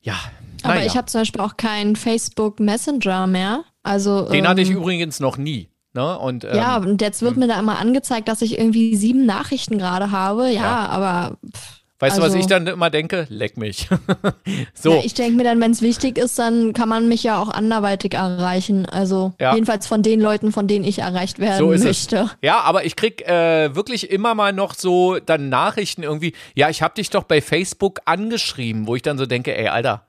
[0.00, 0.18] Ja,
[0.62, 0.86] Aber naja.
[0.86, 3.64] ich habe zum Beispiel auch keinen Facebook Messenger mehr.
[3.82, 5.68] Also Den hatte ich ähm, übrigens noch nie.
[5.92, 6.18] Ne?
[6.18, 9.76] Und, ähm, Ja, und jetzt wird mir da immer angezeigt, dass ich irgendwie sieben Nachrichten
[9.78, 10.46] gerade habe.
[10.46, 10.86] Ja, Ja.
[10.88, 13.26] aber pff, weißt du, was also- ich dann immer denke?
[13.28, 13.88] Leck mich.
[14.74, 14.92] so.
[14.94, 17.48] ja, ich denke mir dann, wenn es wichtig ist, dann kann man mich ja auch
[17.50, 18.86] anderweitig erreichen.
[18.86, 19.52] Also Ja.
[19.54, 22.16] jedenfalls von den Leuten, von denen ich erreicht werden So ist möchte.
[22.18, 22.36] es.
[22.40, 26.82] Ja, aber ich krieg äh, wirklich immer mal noch so dann Nachrichten irgendwie, ja, ich
[26.82, 30.02] habe dich doch bei Facebook angeschrieben, wo ich dann so denke, ey, Alter,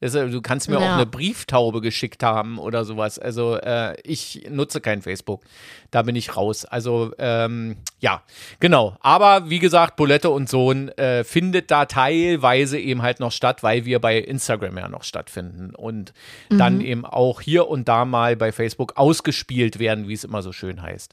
[0.00, 0.80] Du kannst mir ja.
[0.80, 3.18] auch eine Brieftaube geschickt haben oder sowas.
[3.18, 5.42] Also äh, ich nutze kein Facebook.
[5.90, 6.64] Da bin ich raus.
[6.64, 8.22] Also ähm, ja,
[8.60, 8.96] genau.
[9.00, 13.84] Aber wie gesagt, Bulette und Sohn äh, findet da teilweise eben halt noch statt, weil
[13.84, 16.14] wir bei Instagram ja noch stattfinden und
[16.48, 16.58] mhm.
[16.58, 20.52] dann eben auch hier und da mal bei Facebook ausgespielt werden, wie es immer so
[20.52, 21.12] schön heißt.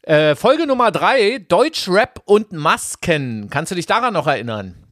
[0.00, 3.50] Äh, Folge Nummer drei, Deutschrap und Masken.
[3.50, 4.87] Kannst du dich daran noch erinnern?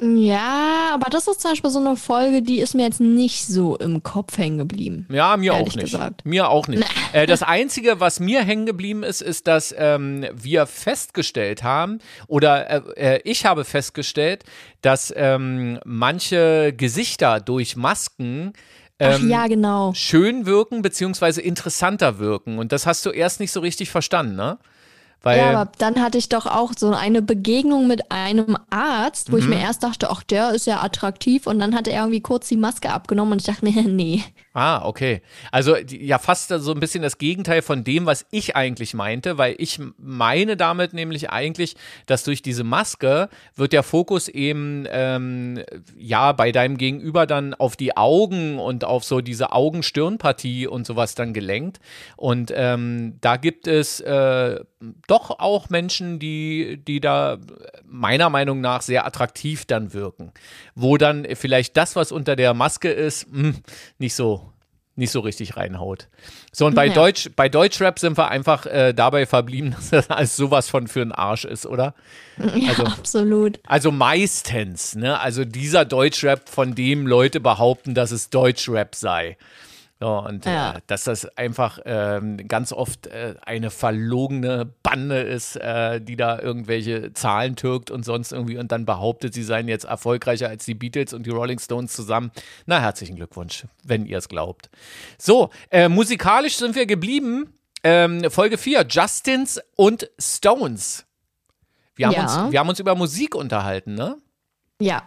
[0.00, 3.76] Ja, aber das ist zum Beispiel so eine Folge, die ist mir jetzt nicht so
[3.76, 5.06] im Kopf hängen geblieben.
[5.08, 5.78] Ja, mir auch nicht.
[5.78, 6.26] Gesagt.
[6.26, 6.84] Mir auch nicht.
[7.12, 12.68] Äh, das Einzige, was mir hängen geblieben ist, ist, dass ähm, wir festgestellt haben, oder
[12.96, 14.42] äh, äh, ich habe festgestellt,
[14.80, 18.52] dass ähm, manche Gesichter durch Masken
[18.98, 19.92] ähm, ja, genau.
[19.94, 22.58] schön wirken, beziehungsweise interessanter wirken.
[22.58, 24.58] Und das hast du erst nicht so richtig verstanden, ne?
[25.24, 29.36] Weil ja, aber dann hatte ich doch auch so eine Begegnung mit einem Arzt, wo
[29.36, 29.42] mhm.
[29.42, 32.48] ich mir erst dachte, ach, der ist ja attraktiv und dann hat er irgendwie kurz
[32.48, 34.22] die Maske abgenommen und ich dachte mir, nee.
[34.56, 35.20] Ah, okay.
[35.50, 39.56] Also ja, fast so ein bisschen das Gegenteil von dem, was ich eigentlich meinte, weil
[39.58, 41.74] ich meine damit nämlich eigentlich,
[42.06, 45.60] dass durch diese Maske wird der Fokus eben ähm,
[45.96, 51.16] ja bei deinem Gegenüber dann auf die Augen und auf so diese Augen-Stirn-Partie und sowas
[51.16, 51.80] dann gelenkt.
[52.16, 54.60] Und ähm, da gibt es äh,
[55.08, 57.38] doch auch Menschen, die, die da
[57.84, 60.30] meiner Meinung nach sehr attraktiv dann wirken.
[60.76, 63.56] Wo dann vielleicht das, was unter der Maske ist, mh, hm,
[63.98, 64.43] nicht so
[64.96, 66.08] nicht so richtig reinhaut.
[66.52, 66.94] So, und bei, ja.
[66.94, 71.02] Deutsch, bei Deutschrap sind wir einfach äh, dabei verblieben, dass das alles sowas von für
[71.02, 71.94] einen Arsch ist, oder?
[72.54, 73.60] Ja, also, absolut.
[73.66, 75.18] Also meistens, ne?
[75.18, 79.36] Also dieser Deutschrap, von dem Leute behaupten, dass es Deutschrap sei.
[80.04, 80.74] Ja, und ja.
[80.74, 86.38] Äh, dass das einfach ähm, ganz oft äh, eine verlogene Bande ist, äh, die da
[86.38, 90.74] irgendwelche Zahlen türkt und sonst irgendwie und dann behauptet, sie seien jetzt erfolgreicher als die
[90.74, 92.32] Beatles und die Rolling Stones zusammen.
[92.66, 94.68] Na, herzlichen Glückwunsch, wenn ihr es glaubt.
[95.16, 97.54] So, äh, musikalisch sind wir geblieben.
[97.82, 101.06] Ähm, Folge 4, Justins und Stones.
[101.96, 102.22] Wir haben, ja.
[102.22, 104.18] uns, wir haben uns über Musik unterhalten, ne?
[104.80, 105.02] Ja,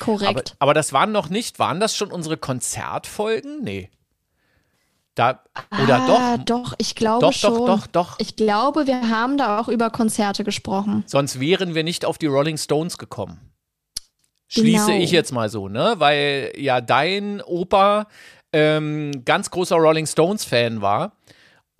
[0.00, 0.56] korrekt.
[0.58, 3.62] Aber, aber das waren noch nicht, waren das schon unsere Konzertfolgen?
[3.62, 3.90] Nee.
[5.14, 5.42] Da,
[5.82, 6.44] oder ah, doch?
[6.44, 7.66] Doch, ich glaube doch, schon.
[7.66, 8.18] Doch, doch, doch.
[8.18, 11.04] Ich glaube, wir haben da auch über Konzerte gesprochen.
[11.06, 13.52] Sonst wären wir nicht auf die Rolling Stones gekommen.
[14.48, 15.02] Schließe genau.
[15.02, 15.94] ich jetzt mal so, ne?
[15.98, 18.06] Weil ja dein Opa
[18.52, 21.12] ähm, ganz großer Rolling Stones-Fan war.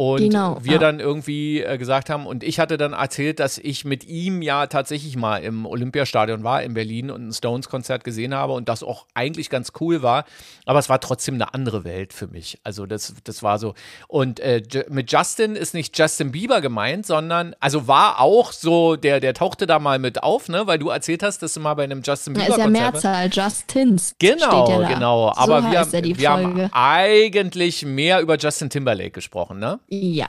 [0.02, 0.78] Und genau, wir ja.
[0.78, 4.66] dann irgendwie äh, gesagt haben, und ich hatte dann erzählt, dass ich mit ihm ja
[4.66, 9.06] tatsächlich mal im Olympiastadion war in Berlin und ein Stones-Konzert gesehen habe und das auch
[9.14, 10.24] eigentlich ganz cool war.
[10.66, 12.58] Aber es war trotzdem eine andere Welt für mich.
[12.64, 13.74] Also das, das war so.
[14.08, 19.20] Und äh, mit Justin ist nicht Justin Bieber gemeint, sondern, also war auch so, der,
[19.20, 20.66] der tauchte da mal mit auf, ne?
[20.66, 22.48] Weil du erzählt hast, dass du mal bei einem Justin Bieber.
[22.48, 24.16] Ja, ist ja Mehrzahl, Justins.
[24.18, 25.32] Genau, ja genau.
[25.36, 29.78] Aber so wir, wir haben eigentlich mehr über Justin Timberlake gesprochen, ne?
[29.92, 30.26] Ja.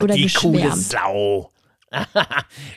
[0.00, 0.56] Oder die geschwärmt.
[0.56, 1.50] coole Sau.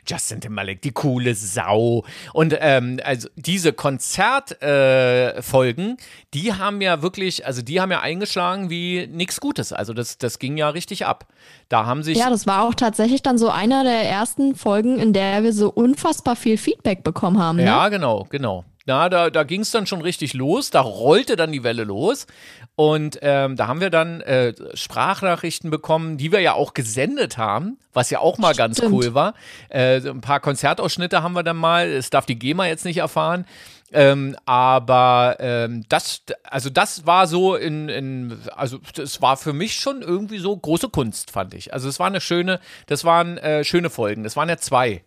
[0.08, 2.04] Justin Timberlake, die coole Sau.
[2.34, 5.98] Und ähm, also diese Konzertfolgen, äh,
[6.34, 9.72] die haben ja wirklich, also die haben ja eingeschlagen wie nichts Gutes.
[9.72, 11.28] Also das, das ging ja richtig ab.
[11.70, 12.18] Da haben sich.
[12.18, 15.70] Ja, das war auch tatsächlich dann so einer der ersten Folgen, in der wir so
[15.70, 17.58] unfassbar viel Feedback bekommen haben.
[17.58, 17.66] Ne?
[17.66, 18.66] Ja, genau, genau.
[18.86, 22.28] Na, da, da ging es dann schon richtig los, da rollte dann die Welle los.
[22.76, 27.78] Und ähm, da haben wir dann äh, Sprachnachrichten bekommen, die wir ja auch gesendet haben,
[27.94, 28.80] was ja auch mal Stimmt.
[28.80, 29.36] ganz cool war.
[29.70, 33.46] Äh, ein paar Konzertausschnitte haben wir dann mal, das darf die GEMA jetzt nicht erfahren.
[33.94, 39.76] Ähm, aber ähm, das, also das war so in, in, also es war für mich
[39.76, 41.74] schon irgendwie so große Kunst, fand ich.
[41.74, 44.24] Also es war eine schöne, das waren äh, schöne Folgen.
[44.24, 45.04] Das waren ja zwei.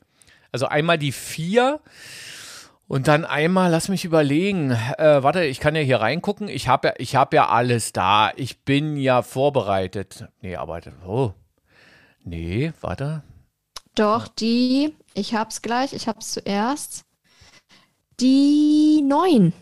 [0.53, 1.81] Also einmal die vier.
[2.89, 4.71] Und dann einmal, lass mich überlegen.
[4.71, 6.49] Äh, warte, ich kann ja hier reingucken.
[6.49, 8.31] Ich habe ja, ich habe ja alles da.
[8.37, 10.29] Ich bin ja vorbereitet.
[10.41, 11.33] Nee, aber oh.
[12.23, 13.23] Nee, warte.
[13.97, 17.05] Doch, die, ich hab's gleich, ich hab's zuerst.
[18.21, 19.53] Die neun.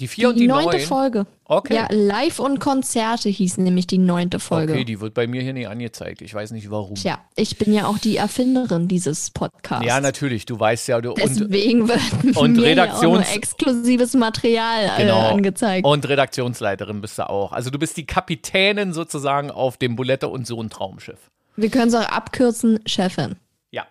[0.00, 0.86] Die vier die und die neunte neun?
[0.86, 1.26] Folge.
[1.48, 1.74] Okay.
[1.76, 4.72] Ja, Live und Konzerte hieß nämlich die neunte Folge.
[4.72, 6.20] Okay, die wird bei mir hier nicht angezeigt.
[6.20, 6.96] Ich weiß nicht warum.
[6.96, 9.86] Ja, ich bin ja auch die Erfinderin dieses Podcasts.
[9.86, 10.44] Ja, natürlich.
[10.44, 15.02] Du weißt ja, du deswegen und, wird und mir Redaktions auch nur exklusives Material äh,
[15.02, 15.28] genau.
[15.28, 15.86] angezeigt.
[15.86, 17.52] Und Redaktionsleiterin bist du auch.
[17.52, 21.30] Also du bist die Kapitänin sozusagen auf dem Bulette und Sohn Traumschiff.
[21.54, 23.36] Wir können es auch abkürzen, Chefin.
[23.70, 23.86] Ja.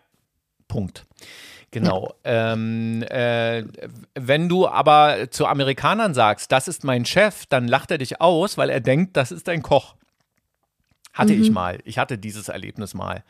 [0.68, 1.06] Punkt.
[1.76, 2.16] Genau.
[2.26, 2.54] Ja.
[2.54, 3.66] Ähm, äh,
[4.14, 8.58] wenn du aber zu Amerikanern sagst, das ist mein Chef, dann lacht er dich aus,
[8.58, 9.96] weil er denkt, das ist dein Koch.
[11.16, 11.42] Hatte mhm.
[11.42, 11.80] ich mal.
[11.86, 13.24] Ich hatte dieses Erlebnis mal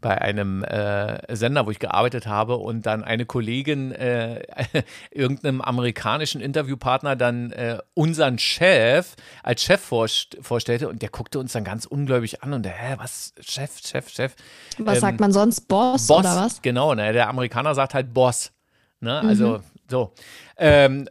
[0.00, 4.44] bei einem äh, Sender, wo ich gearbeitet habe und dann eine Kollegin äh,
[5.10, 11.50] irgendeinem amerikanischen Interviewpartner dann äh, unseren Chef als Chef vorst vorstellte und der guckte uns
[11.50, 14.36] dann ganz ungläubig an und der, hä, was, Chef, Chef, Chef.
[14.78, 15.62] Was ähm, sagt man sonst?
[15.66, 16.62] Boss, Boss oder was?
[16.62, 17.12] Genau, ne?
[17.12, 18.52] der Amerikaner sagt halt Boss.
[19.00, 19.18] Ne?
[19.18, 19.62] Also mhm.
[19.90, 20.12] so.
[20.62, 21.08] Ähm,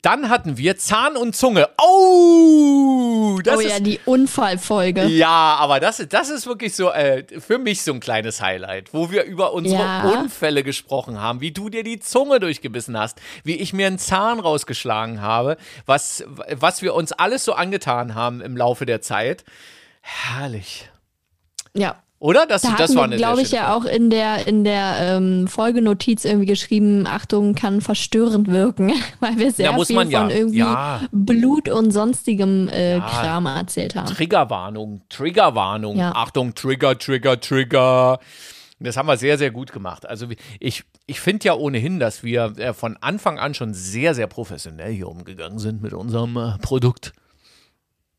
[0.00, 1.68] dann hatten wir Zahn und Zunge.
[1.78, 5.04] Oh, das oh ja, ist, die Unfallfolge.
[5.04, 9.10] Ja, aber das, das ist wirklich so äh, für mich so ein kleines Highlight, wo
[9.10, 10.02] wir über unsere ja.
[10.04, 14.40] Unfälle gesprochen haben, wie du dir die Zunge durchgebissen hast, wie ich mir einen Zahn
[14.40, 19.44] rausgeschlagen habe, was, was wir uns alles so angetan haben im Laufe der Zeit.
[20.00, 20.90] Herrlich.
[21.74, 22.46] Ja, oder?
[22.46, 26.24] Das, da das war eine glaube ich, ja auch in der, in der ähm, Folgenotiz
[26.24, 31.02] irgendwie geschrieben, Achtung, kann verstörend wirken, weil wir sehr viel von ja, irgendwie ja.
[31.12, 33.00] Blut und sonstigem äh, ja.
[33.00, 34.06] Kram erzählt haben.
[34.06, 36.00] Triggerwarnung, Triggerwarnung.
[36.00, 38.18] Achtung, Trigger, Trigger, Trigger.
[38.80, 40.06] Das haben wir sehr, sehr gut gemacht.
[40.08, 40.26] Also
[40.60, 44.92] ich, ich finde ja ohnehin, dass wir äh, von Anfang an schon sehr, sehr professionell
[44.92, 47.12] hier umgegangen sind mit unserem äh, Produkt.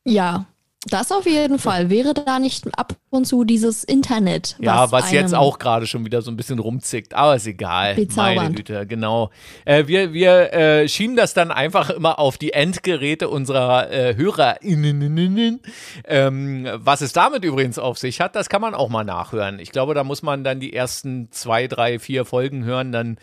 [0.04, 0.46] Ja,
[0.88, 1.90] das auf jeden Fall.
[1.90, 4.56] Wäre da nicht ab und zu dieses Internet?
[4.60, 7.96] Was ja, was jetzt auch gerade schon wieder so ein bisschen rumzickt, aber ist egal.
[8.16, 9.32] Meine Güte, genau.
[9.66, 15.62] Äh, wir wir äh, schieben das dann einfach immer auf die Endgeräte unserer äh, HörerInnen.
[16.06, 19.60] Ähm, was es damit übrigens auf sich hat, das kann man auch mal nachhören.
[19.60, 23.18] Ich glaube, da muss man dann die ersten zwei, drei, vier Folgen hören, dann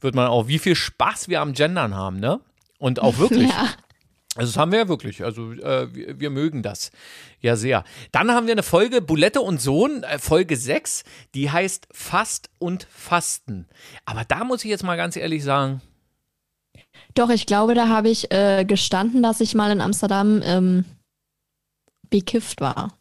[0.00, 2.40] wird man auch, wie viel Spaß wir am Gendern haben, ne?
[2.78, 3.50] Und auch wirklich.
[3.56, 3.68] Ja.
[4.36, 5.24] Also das haben wir ja wirklich.
[5.24, 6.90] Also äh, wir, wir, mögen das
[7.40, 7.84] ja sehr.
[8.12, 12.86] Dann haben wir eine Folge Bulette und Sohn, äh, Folge 6, die heißt Fast und
[12.90, 13.66] Fasten.
[14.04, 15.80] Aber da muss ich jetzt mal ganz ehrlich sagen.
[17.14, 20.84] Doch, ich glaube, da habe ich äh, gestanden, dass ich mal in Amsterdam ähm,
[22.10, 22.98] bekifft war.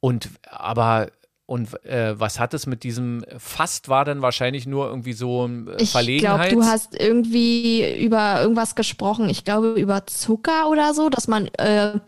[0.00, 1.10] Und aber
[1.46, 5.84] und äh, was hat es mit diesem Fast war denn wahrscheinlich nur irgendwie so äh,
[5.84, 6.46] Verlegenheit?
[6.46, 9.28] Ich glaube, du hast irgendwie über irgendwas gesprochen.
[9.28, 11.98] Ich glaube über Zucker oder so, dass man äh,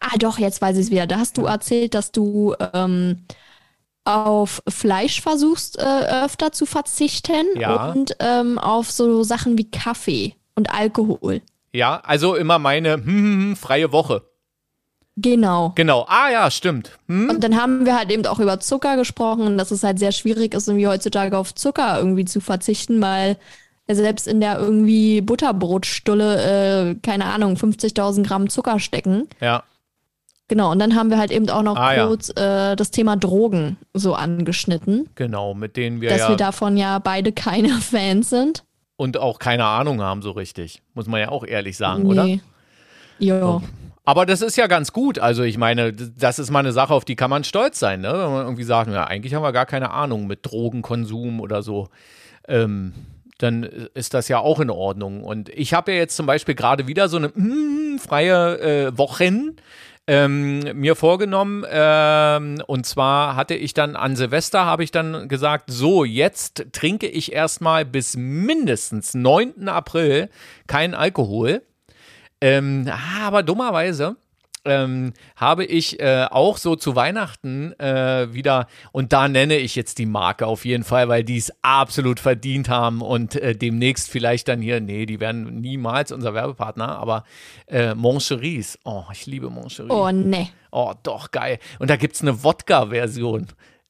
[0.00, 1.06] Ah, doch, jetzt weiß ich es wieder.
[1.06, 3.24] Da hast du erzählt, dass du ähm,
[4.04, 7.90] auf Fleisch versuchst äh, öfter zu verzichten ja.
[7.92, 11.42] und ähm, auf so Sachen wie Kaffee und Alkohol.
[11.72, 14.22] Ja, also immer meine hm, hm, hm freie Woche.
[15.16, 15.72] Genau.
[15.74, 16.04] Genau.
[16.08, 16.98] Ah ja, stimmt.
[17.08, 17.30] Hm?
[17.30, 20.54] Und dann haben wir halt eben auch über Zucker gesprochen, dass es halt sehr schwierig
[20.54, 23.38] ist, irgendwie heutzutage auf Zucker irgendwie zu verzichten, weil
[23.88, 29.28] selbst in der irgendwie Butterbrotstulle, äh, keine Ahnung, 50.000 Gramm Zucker stecken.
[29.40, 29.62] Ja.
[30.48, 32.72] Genau, und dann haben wir halt eben auch noch ah, kurz ja.
[32.72, 35.08] äh, das Thema Drogen so angeschnitten.
[35.14, 36.28] Genau, mit denen wir dass ja.
[36.28, 38.64] wir davon ja beide keine Fans sind.
[38.96, 40.82] Und auch keine Ahnung haben so richtig.
[40.94, 42.08] Muss man ja auch ehrlich sagen, nee.
[42.08, 42.28] oder?
[43.18, 43.62] Ja.
[44.06, 45.18] Aber das ist ja ganz gut.
[45.18, 48.12] Also ich meine, das ist mal eine Sache, auf die kann man stolz sein, ne?
[48.12, 51.88] Wenn man irgendwie sagt, ja, eigentlich haben wir gar keine Ahnung mit Drogenkonsum oder so.
[52.46, 52.94] Ähm,
[53.38, 55.24] dann ist das ja auch in Ordnung.
[55.24, 59.56] Und ich habe ja jetzt zum Beispiel gerade wieder so eine mm, freie äh, Wochen
[60.06, 61.64] ähm, mir vorgenommen.
[61.68, 67.08] Ähm, und zwar hatte ich dann an Silvester, habe ich dann gesagt, so, jetzt trinke
[67.08, 69.68] ich erstmal bis mindestens 9.
[69.68, 70.30] April
[70.68, 71.62] keinen Alkohol.
[72.40, 72.90] Ähm,
[73.22, 74.16] aber dummerweise
[74.66, 79.98] ähm, habe ich äh, auch so zu Weihnachten äh, wieder, und da nenne ich jetzt
[79.98, 84.48] die Marke auf jeden Fall, weil die es absolut verdient haben und äh, demnächst vielleicht
[84.48, 87.24] dann hier, nee, die werden niemals unser Werbepartner, aber
[87.68, 88.78] äh, Moncheries.
[88.84, 89.90] Oh, ich liebe Moncheries.
[89.90, 90.48] Oh, nee.
[90.72, 91.58] Oh, doch, geil.
[91.78, 93.46] Und da gibt es eine Wodka-Version.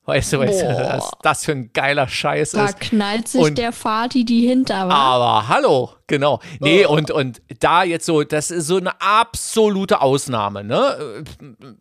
[0.06, 2.74] Weißt du, weißt du, was das für ein geiler Scheiß da ist.
[2.74, 4.92] Da knallt sich und, der Vati die Hinterwand.
[4.92, 6.38] Aber hallo, genau.
[6.60, 6.92] Nee, oh.
[6.92, 11.24] und, und da jetzt so, das ist so eine absolute Ausnahme, ne?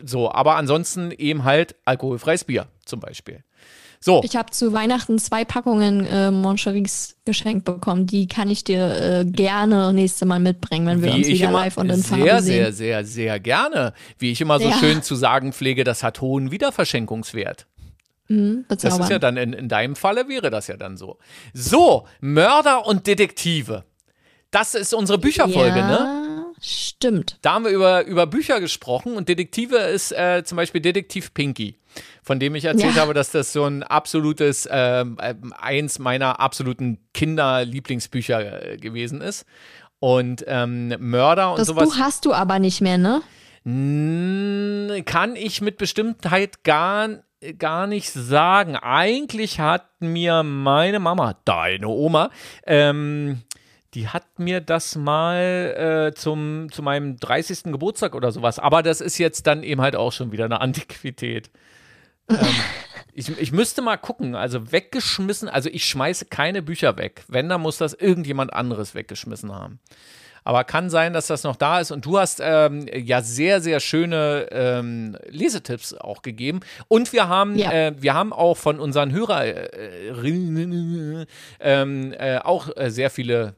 [0.03, 3.43] So, aber ansonsten eben halt alkoholfreies Bier zum Beispiel.
[3.99, 4.21] So.
[4.23, 8.05] Ich habe zu Weihnachten zwei Packungen äh, Moncheries geschenkt bekommen.
[8.05, 11.77] Die kann ich dir äh, gerne nächste Mal mitbringen, wenn wir Wie uns wieder live
[11.77, 12.63] und in Farbe sehr, sehen.
[12.63, 13.93] Sehr, sehr, sehr gerne.
[14.19, 14.77] Wie ich immer so ja.
[14.77, 17.65] schön zu sagen pflege, das hat hohen Wiederverschenkungswert.
[18.27, 21.19] Mhm, das ist ja dann in, in deinem Falle wäre das ja dann so.
[21.53, 23.83] So, Mörder und Detektive.
[24.51, 26.25] Das ist unsere Bücherfolge, ja, ne?
[26.61, 27.37] Stimmt.
[27.41, 31.77] Da haben wir über, über Bücher gesprochen und Detektive ist äh, zum Beispiel Detektiv Pinky,
[32.23, 33.01] von dem ich erzählt ja.
[33.01, 35.05] habe, dass das so ein absolutes, äh,
[35.59, 39.45] eins meiner absoluten Kinderlieblingsbücher äh, gewesen ist.
[39.99, 41.89] Und ähm, Mörder und das sowas.
[41.89, 43.21] Das Buch hast du aber nicht mehr, ne?
[45.05, 47.09] Kann ich mit Bestimmtheit gar
[47.53, 48.75] gar nicht sagen.
[48.75, 52.29] Eigentlich hat mir meine Mama, deine Oma,
[52.65, 53.43] ähm,
[53.93, 57.63] Die hat mir das mal äh, zum, zu meinem 30.
[57.71, 58.59] Geburtstag oder sowas.
[58.59, 61.49] Aber das ist jetzt dann eben halt auch schon wieder eine Antiquität.
[62.29, 62.37] ähm,
[63.13, 64.35] ich, ich müsste mal gucken.
[64.35, 67.23] Also weggeschmissen, also ich schmeiße keine Bücher weg.
[67.29, 69.79] Wenn, dann muss das irgendjemand anderes weggeschmissen haben.
[70.45, 71.91] Aber kann sein, dass das noch da ist.
[71.91, 76.59] Und du hast ähm, ja sehr, sehr schöne ähm, Lesetipps auch gegeben.
[76.87, 77.71] Und wir haben, Ja.
[77.71, 81.25] äh, wir haben auch von unseren Hörerinnen
[81.59, 83.55] ähm, äh, auch äh, sehr viele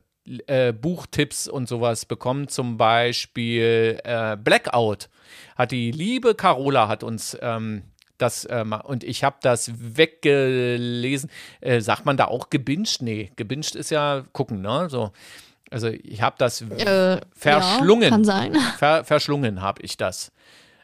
[0.48, 2.48] äh, Buchtipps und sowas bekommen.
[2.48, 5.10] Zum Beispiel äh, Blackout
[5.56, 7.84] hat die liebe Carola hat uns ähm,
[8.18, 11.30] das ähm, und ich habe das weggelesen.
[11.62, 13.02] Äh, sagt man da auch gebinged?
[13.02, 14.88] Nee, gebinged ist ja gucken, ne?
[14.90, 15.12] So.
[15.72, 18.04] Also ich habe das Äh, Verschlungen.
[18.04, 18.54] Ja, kann sein.
[18.78, 20.32] ver verschlungen, habe ich das.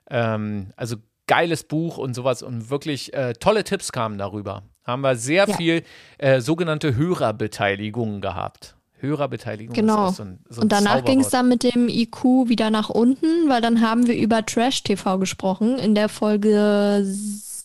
[0.09, 4.63] Ähm, also geiles Buch und sowas und wirklich äh, tolle Tipps kamen darüber.
[4.85, 5.55] Haben wir sehr Ja.
[5.55, 5.83] viel
[6.17, 8.75] äh, sogenannte Hörerbeteiligung gehabt.
[8.99, 10.09] Hörerbeteiligung Genau.
[10.11, 13.25] so ein, so ein Und danach ging es dann mit dem IQ wieder nach unten,
[13.49, 17.05] weil dann haben wir über Trash TV gesprochen in der Folge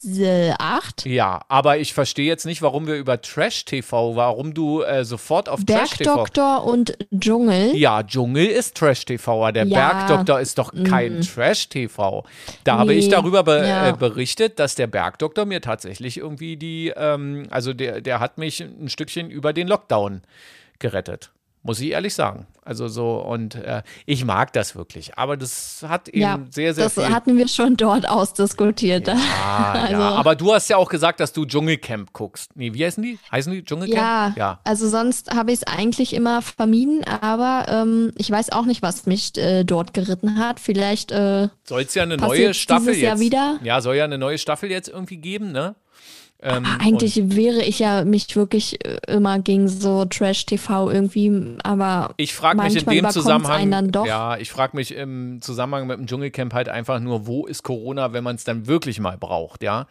[0.05, 1.07] 8.
[1.07, 5.49] Ja, aber ich verstehe jetzt nicht, warum wir über Trash TV, warum du äh, sofort
[5.49, 6.05] auf Trash TV.
[6.15, 7.75] Bergdoktor und Dschungel.
[7.77, 9.93] Ja, Dschungel ist Trash TV, aber der Ja.
[9.93, 12.25] Bergdoktor ist doch kein Trash TV.
[12.65, 13.89] Da habe ich Nee, darüber be ja.
[13.89, 18.61] äh, berichtet, dass der Bergdoktor mir tatsächlich irgendwie die, ähm, also der, der hat mich
[18.61, 20.23] ein Stückchen über den Lockdown
[20.79, 21.31] gerettet.
[21.69, 22.47] Muss ich ehrlich sagen.
[22.65, 25.17] Also so, und äh, ich mag das wirklich.
[25.17, 27.09] Aber das hat eben Ja, sehr, sehr das viel.
[27.09, 29.09] hatten wir schon dort ausdiskutiert.
[29.09, 30.11] Ah, Also- ja.
[30.17, 32.51] Aber du hast ja auch gesagt, dass du Dschungelcamp guckst.
[32.57, 33.19] Nee, wie heißen die?
[33.31, 33.97] Heißen die Dschungelcamp?
[33.99, 34.61] Ja, Ja.
[34.65, 39.07] also sonst habe ich es eigentlich immer vermieden, aber ähm, ich weiß auch nicht, was
[39.07, 40.59] mich äh, dort geritten hat.
[40.61, 43.21] Vielleicht, äh, Soll es ja eine neue Staffel dieses Jahr jetzt.
[43.25, 43.59] wieder?
[43.63, 45.75] Ja, soll ja eine neue Staffel jetzt irgendwie geben, ne?
[46.41, 52.33] Ähm, eigentlich wäre ich ja mich wirklich äh, immer gegen so Trash-TV irgendwie, aber Ich
[52.33, 54.07] frage mich in dem Zusammenhang, einen dann doch.
[54.07, 58.13] ja, ich frage mich im Zusammenhang mit dem Dschungelcamp halt einfach nur, wo ist Corona,
[58.13, 59.89] wenn man es dann wirklich mal braucht, ja?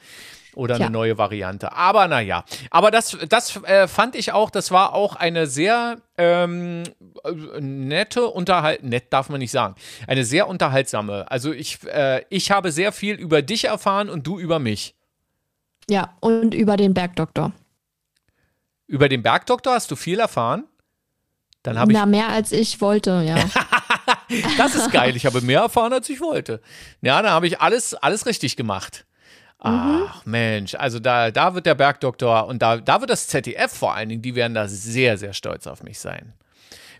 [0.56, 1.74] Oder eine neue Variante.
[1.74, 6.82] Aber naja, aber das, das äh, fand ich auch, das war auch eine sehr ähm,
[7.24, 9.76] äh, nette Unterhalt, nett darf man nicht sagen,
[10.08, 11.30] eine sehr unterhaltsame.
[11.30, 14.97] Also ich, äh, ich habe sehr viel über dich erfahren und du über mich.
[15.89, 17.54] Ja, und über den Bergdoktor.
[18.88, 20.65] Über den Bergdoktor hast du viel erfahren?
[21.63, 23.38] Dann habe ich Na, mehr als ich wollte, ja.
[24.58, 25.15] Das ist geil.
[25.15, 26.62] Ich habe mehr erfahren, als ich wollte.
[27.02, 29.06] Ja, da habe ich alles, alles richtig gemacht.
[29.60, 33.95] Ach Mensch, also da, da wird der Bergdoktor und da, da wird das ZDF vor
[33.95, 36.34] allen Dingen, die werden da sehr, sehr stolz auf mich sein.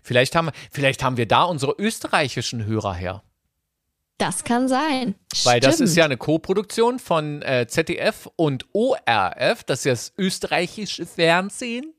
[0.02, 3.22] Vielleicht haben, vielleicht haben wir da unsere österreichischen Hörer her.
[4.18, 5.14] Das kann sein.
[5.44, 5.96] Weil das ist Stimmt.
[5.96, 11.94] ja eine Co-Produktion von äh, ZDF und ORF, das ist ja das österreichische Fernsehen.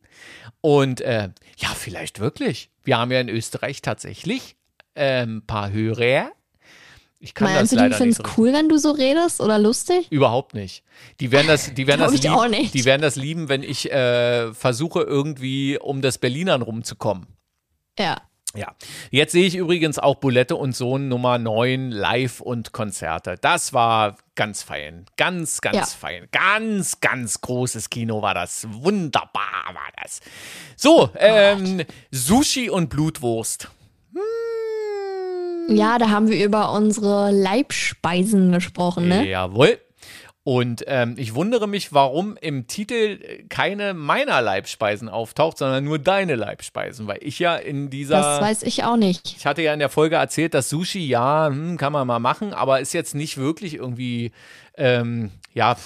[0.62, 2.70] Und äh, ja, vielleicht wirklich.
[2.84, 4.58] Wir haben ja in Österreich tatsächlich
[4.96, 6.32] äh, ein paar Hörer.
[7.22, 9.60] Ich kann Meinst das du, die finden es so cool, wenn du so redest oder
[9.60, 10.08] lustig?
[10.10, 10.84] Überhaupt nicht.
[11.20, 12.74] Die werden das, die werden das, ich auch lieb, nicht.
[12.74, 17.28] die werden das lieben, wenn ich äh, versuche, irgendwie um das Berlinern rumzukommen.
[17.98, 18.22] Ja.
[18.56, 18.74] Ja.
[19.12, 23.36] Jetzt sehe ich übrigens auch Bulette und Sohn Nummer 9 live und Konzerte.
[23.40, 25.06] Das war ganz fein.
[25.18, 25.86] Ganz, ganz Ja.
[25.86, 26.28] fein.
[26.32, 28.66] Ganz, ganz großes Kino war das.
[28.72, 30.20] Wunderbar war das.
[30.76, 33.70] So, ähm, Sushi und Blutwurst.
[35.68, 39.28] Ja, da haben wir über unsere Leibspeisen gesprochen, ne?
[39.30, 39.80] Jawohl.
[40.50, 46.34] Und ähm, ich wundere mich, warum im Titel keine meiner Leibspeisen auftaucht, sondern nur deine
[46.34, 48.16] Leibspeisen, weil ich ja in dieser.
[48.16, 49.36] Das weiß ich auch nicht.
[49.38, 52.52] Ich hatte ja in der Folge erzählt, dass Sushi, ja, hm, kann man mal machen,
[52.52, 54.32] aber ist jetzt nicht wirklich irgendwie,
[54.76, 55.78] ähm, ja,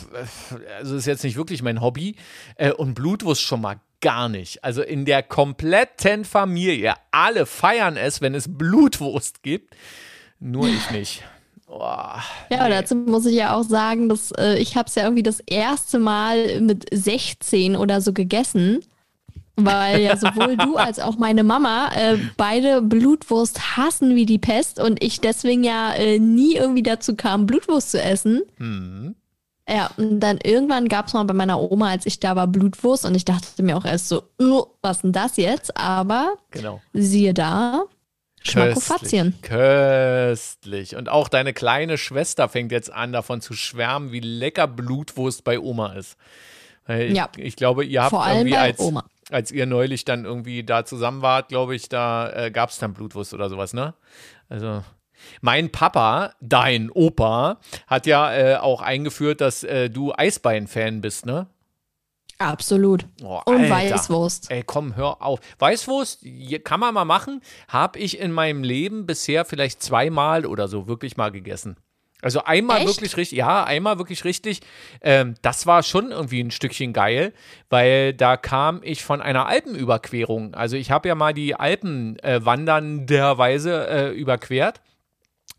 [0.78, 2.16] also ist jetzt nicht wirklich mein Hobby.
[2.56, 4.64] Äh, und Blutwurst schon mal gar nicht.
[4.64, 9.76] Also in der kompletten Familie, alle feiern es, wenn es Blutwurst gibt.
[10.40, 11.22] Nur ich nicht.
[11.76, 11.80] Oh,
[12.52, 15.24] Ja, aber dazu muss ich ja auch sagen, dass äh, ich habe es ja irgendwie
[15.24, 18.82] das erste Mal mit 16 oder so gegessen,
[19.56, 24.80] weil ja sowohl du als auch meine Mama äh, beide Blutwurst hassen wie die Pest
[24.80, 28.42] und ich deswegen ja äh, nie irgendwie dazu kam, Blutwurst zu essen.
[28.58, 29.16] hm.
[29.68, 33.06] Ja, und dann irgendwann gab es mal bei meiner Oma, als ich da war, Blutwurst
[33.06, 35.78] und ich dachte mir auch erst so, "Uh, was denn das jetzt?
[35.78, 36.82] Aber Genau.
[36.92, 37.84] siehe da,
[38.44, 39.36] Schmackofatzien.
[39.42, 40.96] Köstlich.
[40.96, 45.60] Und auch deine kleine Schwester fängt jetzt an, davon zu schwärmen, wie lecker Blutwurst bei
[45.60, 46.18] Oma ist.
[46.88, 47.30] Ich, Ja.
[47.38, 49.06] ich glaube, ihr habt Vor allem irgendwie als, Oma.
[49.32, 52.94] als ihr neulich dann irgendwie da zusammen wart, glaube ich, da äh, gab es dann
[52.94, 53.94] Blutwurst oder sowas, ne?
[54.50, 54.84] Also.
[55.40, 61.48] Mein Papa, dein Opa, hat ja äh, auch eingeführt, dass äh, du Eisbein-Fan bist, ne?
[62.44, 63.06] Absolut.
[63.24, 63.70] Oh, Und.
[63.70, 64.52] Weißwurst.
[64.52, 65.40] Ey, komm, hör auf.
[65.60, 66.26] Weißwurst
[66.64, 67.42] kann man mal machen.
[67.68, 71.78] Habe ich in meinem Leben bisher vielleicht zweimal oder so wirklich mal gegessen.
[72.22, 72.88] Also einmal Echt?
[72.88, 74.62] wirklich richtig, ja, einmal wirklich richtig.
[75.02, 77.34] Ähm, das war schon irgendwie ein Stückchen geil,
[77.70, 80.54] weil da kam ich von einer Alpenüberquerung.
[80.54, 84.82] Also ich habe ja mal die Alpen äh, wandernderweise äh, überquert.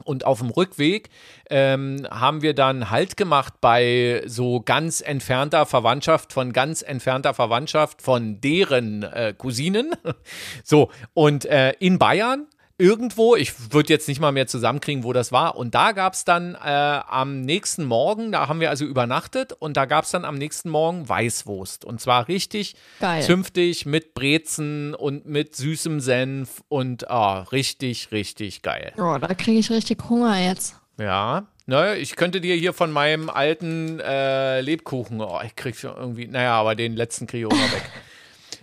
[0.04, 1.10] Und auf dem Rückweg
[1.50, 8.02] ähm, haben wir dann Halt gemacht bei so ganz entfernter Verwandtschaft von ganz entfernter Verwandtschaft
[8.02, 9.92] von deren äh, Cousinen.
[10.62, 12.46] So, und äh, in Bayern
[12.78, 15.56] irgendwo, ich würde jetzt nicht mal mehr zusammenkriegen, wo das war.
[15.56, 19.76] Und da gab es dann äh, am nächsten Morgen, da haben wir also übernachtet und
[19.76, 21.84] da gab es dann am nächsten Morgen Weißwurst.
[21.84, 23.22] Und zwar richtig Geil.
[23.22, 28.92] zünftig mit Brezen und mit süßem Senf und ah, richtig, richtig geil.
[28.98, 30.76] Oh, da kriege ich richtig Hunger jetzt.
[30.98, 35.96] Ja, ne, ich könnte dir hier von meinem alten äh, Lebkuchen, oh, ich krieg schon
[35.96, 37.82] irgendwie, naja, aber den letzten kriege ich auch noch weg.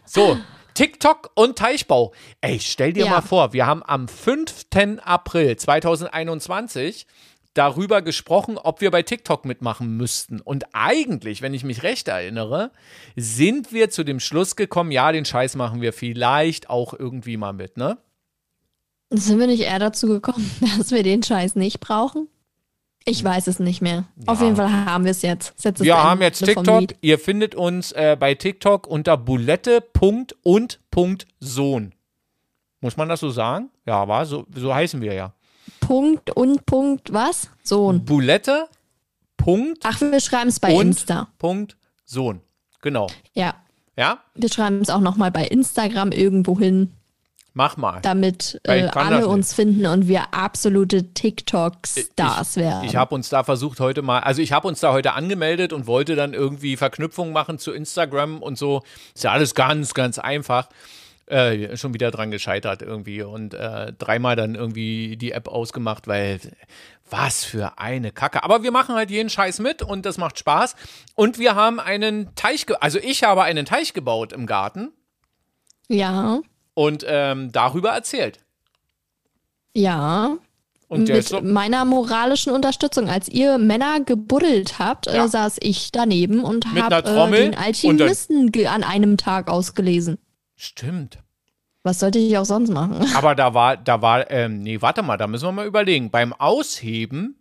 [0.05, 0.37] So,
[0.73, 2.13] TikTok und Teichbau.
[2.41, 3.11] Ey, stell dir Ja.
[3.11, 4.99] mal vor, wir haben am 5.
[5.03, 7.05] April 2021
[7.53, 10.39] darüber gesprochen, ob wir bei TikTok mitmachen müssten.
[10.39, 12.71] Und eigentlich, wenn ich mich recht erinnere,
[13.15, 17.53] sind wir zu dem Schluss gekommen, ja, den Scheiß machen wir vielleicht auch irgendwie mal
[17.53, 17.97] mit, ne?
[19.09, 22.27] Sind wir nicht eher dazu gekommen, dass wir den Scheiß nicht brauchen?
[23.05, 24.03] Ich weiß es nicht mehr.
[24.27, 25.53] Auf jeden Fall haben wir es jetzt.
[25.63, 26.83] Jetzt Wir haben jetzt TikTok.
[27.01, 31.93] Ihr findet uns äh, bei TikTok unter bulette.und.sohn.
[32.79, 33.69] Muss man das so sagen?
[33.85, 35.33] Ja, war so, so heißen wir ja.
[35.79, 37.49] Punkt und Punkt was?
[37.63, 38.05] Sohn.
[38.05, 38.67] Bulette.
[39.37, 41.27] Punkt Ach, wir schreiben es bei Insta.
[41.39, 41.75] Punkt
[42.05, 42.41] Sohn.
[42.81, 43.07] Genau.
[43.33, 43.55] Ja.
[43.97, 46.93] Ja, Wir schreiben es auch nochmal bei Instagram irgendwo hin,
[47.53, 47.99] mach mal.
[48.01, 52.85] damit äh, alle uns finden und wir absolute TikTok-Stars werden.
[52.85, 55.87] Ich habe uns da versucht heute mal, also ich habe uns da heute angemeldet und
[55.87, 58.83] wollte dann irgendwie Verknüpfungen machen zu Instagram und so.
[59.13, 60.69] Ist ja alles ganz, ganz einfach.
[61.27, 66.41] Äh, schon wieder dran gescheitert irgendwie und äh, dreimal dann irgendwie die App ausgemacht, weil
[67.09, 68.43] was für eine Kacke.
[68.43, 70.75] Aber wir machen halt jeden Scheiß mit und das macht Spaß.
[71.15, 74.91] Und wir haben einen Teich, also ich habe einen Teich gebaut im Garten
[75.91, 76.39] ja,
[76.73, 78.39] und ähm, darüber erzählt.
[79.73, 80.37] ja.
[80.87, 83.07] Und Mit so, meiner moralischen Unterstützung.
[83.07, 85.23] Als ihr Männer gebuddelt habt, Ja.
[85.23, 90.17] äh, saß ich daneben und habe äh, den Alchemisten an einem Tag ausgelesen.
[90.57, 91.19] stimmt.
[91.83, 93.07] Was sollte ich auch sonst machen?
[93.15, 96.11] Aber da war, da war, ähm, nee, warte mal, da müssen wir mal überlegen.
[96.11, 97.40] Beim Ausheben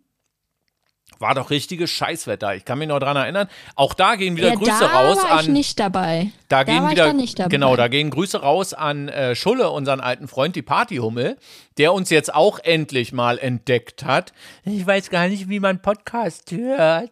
[1.21, 2.55] war doch richtiges Scheißwetter.
[2.55, 3.47] Ich kann mich noch dran erinnern.
[3.75, 5.53] Auch da gehen wieder ja, Grüße da raus war ich an.
[5.53, 6.31] nicht dabei.
[6.49, 7.49] Da Da gehen war ich wieder, dann nicht dabei.
[7.49, 11.37] genau, da gehen Grüße raus an äh, Schulle, unseren alten Freund, die Partyhummel,
[11.77, 14.33] der uns jetzt auch endlich mal entdeckt hat.
[14.65, 17.11] Ich weiß gar nicht, wie man Podcast hört.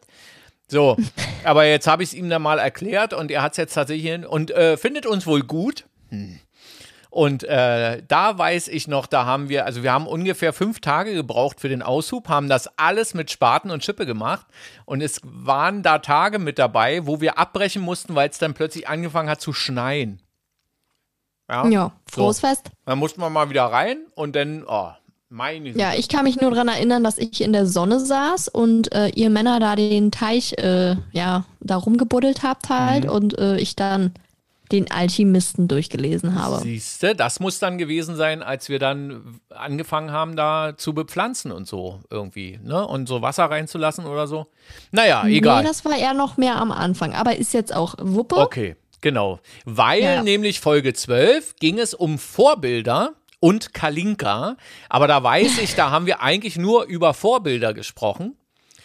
[0.67, 0.97] So,
[1.43, 4.09] aber jetzt habe ich es ihm dann mal erklärt und er hat es jetzt tatsächlich
[4.09, 5.85] hin und äh, findet uns wohl gut.
[6.09, 6.39] Hm.
[7.11, 11.13] Und äh, da weiß ich noch, da haben wir, also wir haben ungefähr fünf Tage
[11.15, 14.45] gebraucht für den Aushub, haben das alles mit Spaten und Schippe gemacht.
[14.85, 18.87] Und es waren da Tage mit dabei, wo wir abbrechen mussten, weil es dann plötzlich
[18.87, 20.21] angefangen hat zu schneien.
[21.49, 22.47] Ja, Ja, frohes so.
[22.47, 22.69] Fest.
[22.85, 24.89] Dann mussten wir mal wieder rein und dann, oh,
[25.29, 28.91] meine Ja, ich kann mich nur daran erinnern, dass ich in der Sonne saß und
[28.93, 33.09] äh, ihr Männer da den Teich äh, ja, da rumgebuddelt habt halt Mhm.
[33.09, 34.13] und äh, ich dann
[34.71, 36.59] den Alchemisten durchgelesen habe.
[36.61, 41.67] Siehste, das muss dann gewesen sein, als wir dann angefangen haben, da zu bepflanzen und
[41.67, 42.85] so irgendwie, ne?
[42.87, 44.47] Und so Wasser reinzulassen oder so.
[44.91, 45.63] Naja, egal.
[45.63, 48.35] Nee, das war eher noch mehr am Anfang, aber ist jetzt auch Wuppe.
[48.37, 49.39] Okay, genau.
[49.65, 50.23] Weil Ja.
[50.23, 54.55] nämlich Folge 12 ging es um Vorbilder und Kalinka.
[54.89, 58.35] Aber da weiß ich, da haben wir eigentlich nur über Vorbilder gesprochen.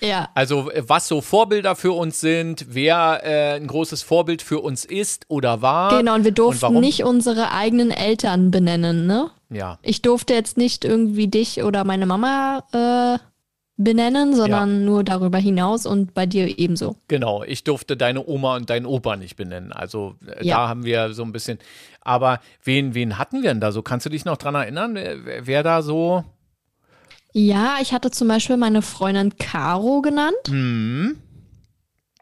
[0.05, 4.61] Ja, Also äh, was so Vorbilder für uns sind, wer äh, ein großes Vorbild für
[4.61, 5.97] uns ist oder war.
[5.99, 6.81] genau, und wir durften warum?
[6.81, 9.31] nicht unsere eigenen Eltern benennen, ne?
[9.51, 13.19] Ja, Ich durfte jetzt nicht irgendwie dich oder meine Mama äh,
[13.77, 16.97] benennen, sondern nur darüber hinaus und bei dir ebenso.
[17.09, 17.43] genau.
[17.45, 19.73] Ich durfte deine Oma und deinen Opa nicht benennen.
[19.73, 20.57] Also äh, Ja.
[20.59, 21.59] da haben wir so ein bisschen.
[22.01, 23.83] Aber wen, wen hatten wir denn da so?
[23.83, 26.23] Kannst du dich noch dran erinnern, wer, wer da so?
[27.37, 30.37] Ja, ich hatte zum Beispiel meine Freundin Caro genannt.
[30.47, 31.17] Hm,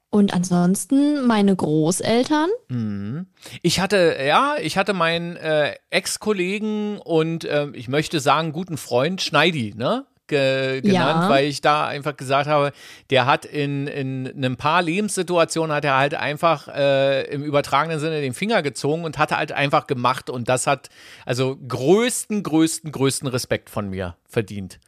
[0.08, 2.48] Und ansonsten meine Großeltern.
[2.70, 3.26] hm.
[3.60, 9.20] Ich hatte, ja, ich hatte meinen äh, Ex-Kollegen und ähm, ich möchte sagen, guten Freund
[9.20, 10.06] Schneidi, ne?
[10.32, 11.28] Ge genannt, Ja.
[11.28, 12.72] weil ich da einfach gesagt habe,
[13.10, 18.22] der hat in, in ein paar Lebenssituationen hat er halt einfach äh, im übertragenen Sinne
[18.22, 20.88] den Finger gezogen und hat halt einfach gemacht und das hat
[21.26, 24.80] also größten, größten, größten Respekt von mir verdient.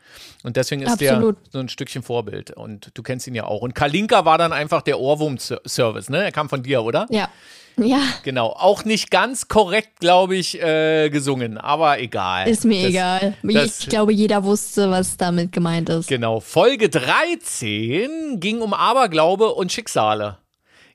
[0.44, 1.36] Und deswegen ist Absolut.
[1.36, 3.60] der so ein Stückchen Vorbild und du kennst ihn ja auch.
[3.60, 6.24] Und Kalinka war dann einfach der Ohrwurm-Service, ne?
[6.24, 7.06] Er kam von dir, oder?
[7.10, 7.28] Ja.
[7.76, 8.00] Ja.
[8.22, 8.48] Genau.
[8.50, 12.48] Auch nicht ganz korrekt, glaube ich, äh, gesungen, aber egal.
[12.48, 13.34] Ist mir Das- egal.
[13.42, 16.06] das- ich glaube, jeder wusste, was damit gemeint ist.
[16.08, 16.40] Genau.
[16.40, 20.38] Folge 13 ging um Aberglaube und Schicksale.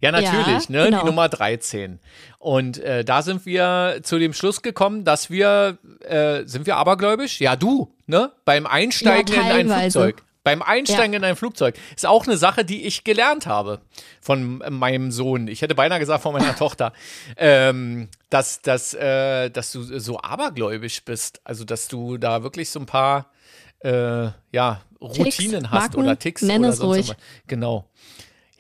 [0.02, 0.86] Ja, natürlich, ne?
[0.86, 1.02] genau.
[1.02, 2.00] Die Nummer 13.
[2.38, 5.78] Und äh, da sind wir zu dem Schluss gekommen, dass wir,
[6.08, 7.42] äh, sind wir abergläubisch?
[7.42, 8.32] Ja, du, ne?
[8.46, 9.92] Beim Einsteigen Ja, in ein.
[9.92, 10.24] Flugzeug.
[10.44, 11.76] Beim Einsteigen in ein Flugzeug.
[11.96, 13.82] Ist auch eine Sache, die ich gelernt habe
[14.22, 15.48] von äh, meinem Sohn.
[15.48, 16.94] Ich hätte beinahe gesagt von meiner Tochter,
[17.36, 21.42] ähm, dass, dass, äh, dass du so abergläubisch bist.
[21.44, 23.32] Also, dass du da wirklich so ein paar
[23.80, 27.08] äh, ja, Routinen hast Marken, oder Ticks nenn oder es sonst ruhig.
[27.10, 27.26] irgendwas.
[27.48, 27.90] Genau.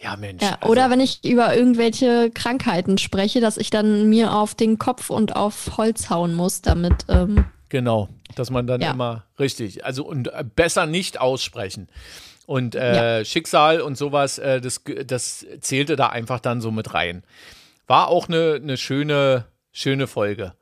[0.01, 0.41] Ja, Mensch.
[0.41, 4.77] Ja, also, oder wenn ich über irgendwelche Krankheiten spreche, dass ich dann mir auf den
[4.77, 7.05] Kopf und auf Holz hauen muss, damit.
[7.09, 8.91] Ähm, Genau, dass man dann Ja.
[8.91, 11.87] immer richtig, also und äh, besser nicht aussprechen.
[12.45, 17.23] Und äh, Schicksal und sowas, äh, das, das zählte da einfach dann so mit rein.
[17.85, 20.53] War auch eine, eine schöne, schöne Folge.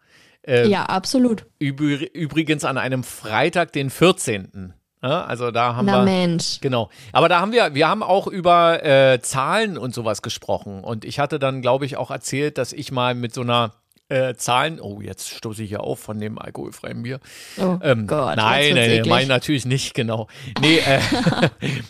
[0.45, 1.45] Äh, ja, absolut.
[1.59, 4.73] Übr übrigens an einem Freitag, den 14.
[5.01, 6.03] Ja, also da haben Na wir.
[6.03, 6.59] Mensch.
[6.59, 6.89] Genau.
[7.13, 10.83] Aber da haben wir, wir haben auch über äh, Zahlen und sowas gesprochen.
[10.83, 13.73] Und ich hatte dann, glaube ich, auch erzählt, dass ich mal mit so einer
[14.09, 17.19] äh, Zahlen, oh, jetzt stoße ich ja auf von dem alkoholfreien Bier.
[17.57, 18.37] Oh Ähm, Gott.
[18.37, 19.07] nein, nein, eklig.
[19.07, 20.27] meine natürlich nicht, genau.
[20.61, 20.99] Nee, äh,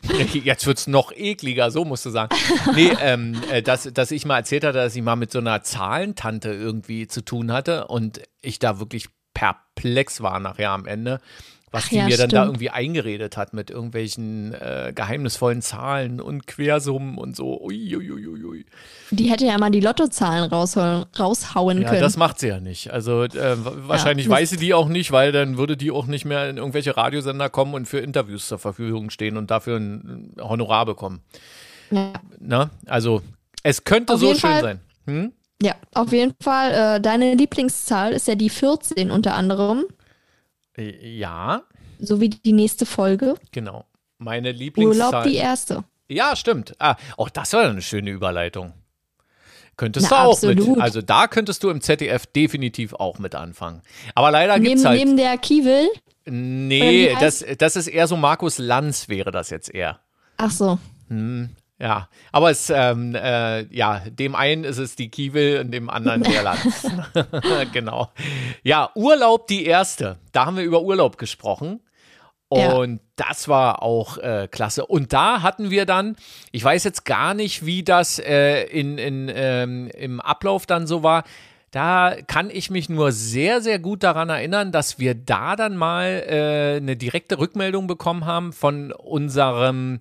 [0.43, 2.35] jetzt wird's noch ekliger, so musst du sagen.
[2.75, 5.61] Nee, ähm, äh, dass, dass ich mal erzählt hatte, dass ich mal mit so einer
[5.63, 11.19] Zahlentante irgendwie zu tun hatte und ich da wirklich perplex war nachher am Ende,
[11.77, 12.47] was Ach die ja, mir dann da stimmt.
[12.55, 17.61] irgendwie eingeredet hat mit irgendwelchen äh, geheimnisvollen Zahlen und Quersummen und so.
[17.61, 18.65] Uiuiuiui.
[19.11, 22.01] Die hätte ja mal die Lottozahlen raushauen, raushauen Ja, können.
[22.01, 22.91] das macht sie ja nicht.
[22.91, 23.31] Also äh,
[23.63, 26.49] wa- wahrscheinlich Ja, weiß sie die auch nicht, weil dann würde die auch nicht mehr
[26.49, 31.21] in irgendwelche Radiosender kommen und für Interviews zur Verfügung stehen und dafür ein Honorar bekommen.
[31.91, 32.11] ja.
[32.39, 32.69] Ne?
[32.85, 33.21] Also
[33.63, 34.79] es könnte Auf so schön Fall- sein.
[35.05, 35.31] Hm?
[35.61, 36.97] ja, auf jeden Fall.
[36.97, 39.85] Äh, deine Lieblingszahl ist ja die 14 unter anderem,
[40.77, 41.63] Äh, Ja,
[41.99, 43.35] sowie die nächste Folge.
[43.51, 43.85] genau.
[44.19, 45.23] Meine Urlaub Lieblingszahl.
[45.29, 45.83] die erste.
[46.09, 46.75] Ja, stimmt.
[46.79, 48.73] Ah, auch das war eine schöne Überleitung.
[49.75, 50.57] Könntest Na, du auch mit.
[50.57, 50.81] absolut.
[50.81, 53.83] Also da könntest du im ZDF definitiv auch mit anfangen.
[54.15, 54.99] Aber leider Neben, gibt's halt.
[54.99, 55.87] neben der Kiewel.
[56.25, 59.99] Nee, wie das, das ist eher so Markus Lanz wäre das jetzt eher.
[60.37, 60.79] Ach so.
[61.79, 66.23] Ja, aber es, ähm, äh, ja, dem einen ist es die Kiewel und dem anderen
[66.23, 66.87] der Lanz.
[67.73, 68.11] genau.
[68.63, 70.17] Ja, Urlaub die erste.
[70.31, 71.81] Da haben wir über Urlaub gesprochen.
[72.51, 72.73] Ja.
[72.73, 74.85] Und das war auch äh, klasse.
[74.85, 76.15] Und da hatten wir dann,
[76.51, 81.03] ich weiß jetzt gar nicht, wie das äh, in, in, ähm, im Ablauf dann so
[81.03, 81.25] war.
[81.71, 86.23] Da kann ich mich nur sehr, sehr gut daran erinnern, dass wir da dann mal
[86.25, 89.99] äh, eine direkte Rückmeldung bekommen haben von unserem,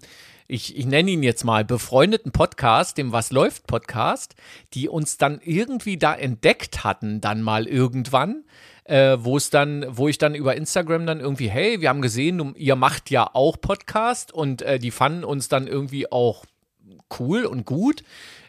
[0.48, 4.34] ich, ich nenne ihn jetzt mal, befreundeten Podcast, dem Was läuft Podcast,
[4.74, 8.44] die uns dann irgendwie da entdeckt hatten, dann mal irgendwann
[8.88, 12.54] äh, wo es dann, wo ich dann über Instagram dann irgendwie, hey, wir haben gesehen,
[12.56, 16.44] ihr macht ja auch Podcast und äh, die fanden uns dann irgendwie auch
[17.18, 18.02] cool und gut.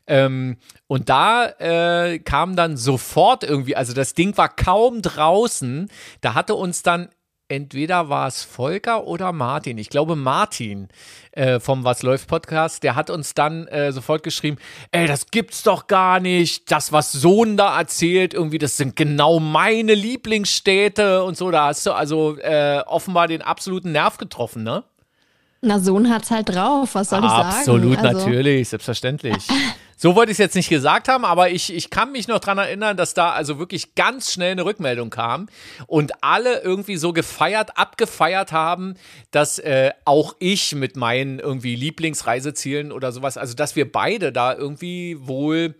[0.05, 5.89] Ähm, und da äh, kam dann sofort irgendwie, also das Ding war kaum draußen,
[6.21, 7.09] da hatte uns dann
[7.49, 10.89] entweder war es Volker oder Martin, ich glaube Martin
[11.31, 14.57] äh, vom Was läuft Podcast, der hat uns dann äh, sofort geschrieben,
[14.91, 19.39] ey, das gibt's doch gar nicht, das, was Sohn da erzählt, irgendwie, das sind genau
[19.39, 24.83] meine Lieblingsstädte und so, da hast du also äh, offenbar den absoluten Nerv getroffen, ne?
[25.61, 26.93] Na, Sohn hat's halt drauf.
[26.93, 27.47] Was soll ich sagen?
[27.47, 29.47] Absolut, Also, natürlich, selbstverständlich.
[29.99, 32.59] So wollte ich es jetzt nicht gesagt haben, aber ich, ich kann mich noch dran
[32.59, 35.49] erinnern, dass da also wirklich ganz schnell eine Rückmeldung kam
[35.87, 38.93] und alle irgendwie so gefeiert, abgefeiert haben,
[39.31, 44.53] dass äh, auch ich mit meinen irgendwie Lieblingsreisezielen oder sowas, also dass wir beide da
[44.53, 45.73] irgendwie wohl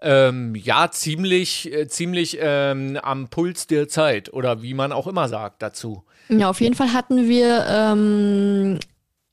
[0.00, 5.28] ähm, ja ziemlich, äh, ziemlich ähm, am Puls der Zeit oder wie man auch immer
[5.28, 6.04] sagt dazu.
[6.28, 8.78] Ja, auf jeden Fall hatten wir ähm,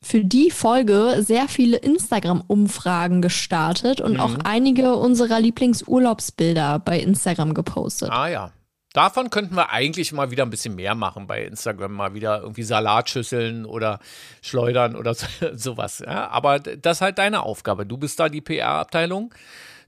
[0.02, 8.10] für die Folge sehr viele Instagram-Umfragen gestartet und auch einige unserer Lieblingsurlaubsbilder bei Instagram gepostet.
[8.12, 8.52] Ah ja.
[8.94, 12.64] Davon könnten wir eigentlich mal wieder ein bisschen mehr machen bei Instagram, mal wieder irgendwie
[12.64, 14.00] Salatschüsseln oder
[14.42, 16.00] Schleudern oder so, sowas.
[16.06, 17.86] Ja, aber das ist halt deine Aufgabe.
[17.86, 19.34] Du bist da die PR-Abteilung.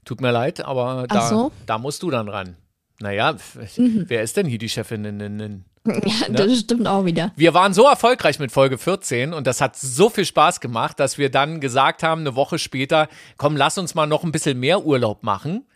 [0.08, 1.52] Tut mir leid, aber da, so.
[1.66, 2.56] da musst du dann ran.
[2.98, 3.36] Naja,
[3.76, 4.06] Mhm.
[4.08, 5.04] wer ist denn hier die Chefin?
[5.04, 5.64] In, in, in?
[5.84, 7.30] Ja, das stimmt auch wieder.
[7.36, 11.18] Wir waren so erfolgreich mit Folge 14 und das hat so viel Spaß gemacht, dass
[11.18, 14.86] wir dann gesagt haben, eine Woche später, komm, lass uns mal noch ein bisschen mehr
[14.86, 15.66] Urlaub machen.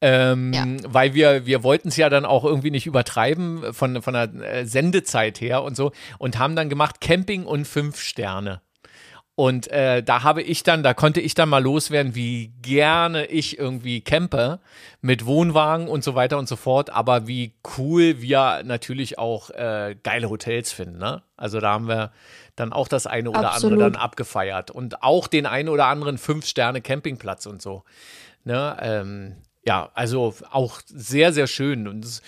[0.00, 0.66] Ähm, Ja.
[0.88, 4.66] Weil wir, wir wollten es ja dann auch irgendwie nicht übertreiben von, von der äh,
[4.66, 8.60] Sendezeit her und so und haben dann gemacht Camping und fünf Sterne.
[9.36, 13.58] Und äh, da habe ich dann, da konnte ich dann mal loswerden, wie gerne ich
[13.58, 14.60] irgendwie campe
[15.02, 19.94] mit Wohnwagen und so weiter und so fort, aber wie cool wir natürlich auch äh,
[20.02, 20.96] geile Hotels finden.
[20.96, 21.22] Ne?
[21.36, 22.12] Also da haben wir
[22.56, 23.74] dann auch das eine oder Absolut.
[23.74, 27.84] andere dann abgefeiert und auch den einen oder anderen Fünf-Sterne-Campingplatz und so.
[28.44, 28.74] Ne?
[28.80, 31.88] Ähm, ja, also auch sehr, sehr schön.
[31.88, 32.22] Und es,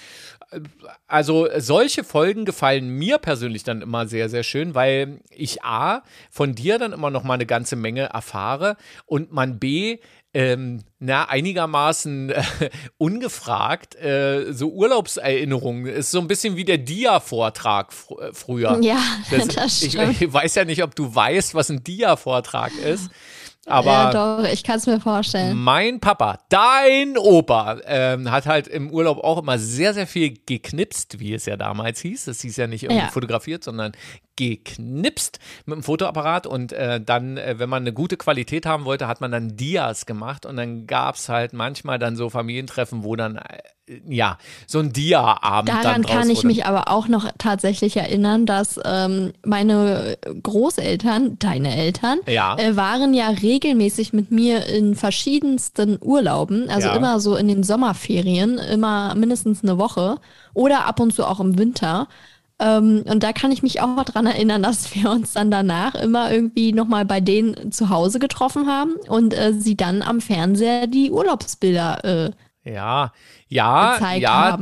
[1.06, 6.54] also solche Folgen gefallen mir persönlich dann immer sehr, sehr schön, weil ich A, von
[6.54, 8.76] dir dann immer noch mal eine ganze Menge erfahre
[9.06, 9.98] und man B,
[10.34, 12.42] ähm, na, einigermaßen äh,
[12.98, 15.86] ungefragt, äh, so Urlaubserinnerungen.
[15.86, 18.78] Ist so ein bisschen wie der Dia-Vortrag fr äh, früher.
[18.82, 20.20] Ja, das ich, stimmt.
[20.20, 23.10] ich weiß ja nicht, ob du weißt, was ein Dia-Vortrag ist.
[23.70, 24.10] Aber ja,
[24.42, 25.56] doch, ich kann es mir vorstellen.
[25.56, 31.20] mein Papa, dein Opa, ähm, hat halt im Urlaub auch immer sehr, sehr viel geknipst,
[31.20, 32.26] wie es ja damals hieß.
[32.26, 33.10] Das hieß ja nicht irgendwie Ja.
[33.10, 33.92] fotografiert, sondern
[34.38, 36.46] geknipst mit dem Fotoapparat.
[36.46, 40.06] Und äh, dann, äh, wenn man eine gute Qualität haben wollte, hat man dann Dias
[40.06, 40.46] gemacht.
[40.46, 43.42] Und dann gab es halt manchmal dann so Familientreffen, wo dann, äh,
[44.06, 44.36] ja,
[44.66, 46.46] so ein Dia-Abend dann Daran draus kann ich wurde.
[46.48, 52.56] mich aber auch noch tatsächlich erinnern, dass ähm, meine Großeltern, deine Eltern, Ja.
[52.58, 56.96] äh, waren ja regelmäßig mit mir in verschiedensten Urlauben, also Ja.
[56.96, 60.16] immer so in den Sommerferien, immer mindestens eine Woche
[60.52, 62.08] oder ab und zu auch im Winter.
[62.60, 66.30] Ähm, und da kann ich mich auch dran erinnern, dass wir uns dann danach immer
[66.32, 71.10] irgendwie nochmal bei denen zu Hause getroffen haben und äh, sie dann am Fernseher die
[71.10, 73.12] Urlaubsbilder äh, Ja,
[73.48, 74.58] ja, ja,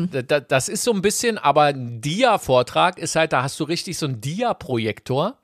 [0.49, 4.07] das ist so ein bisschen, aber ein Dia-Vortrag ist halt, da hast du richtig so
[4.07, 5.39] einen Dia-Projektor.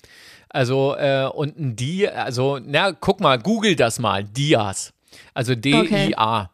[0.51, 4.93] Also, äh, und ein Dia, also, na, guck mal, google das mal, Dias.
[5.33, 6.51] Also D-I-A.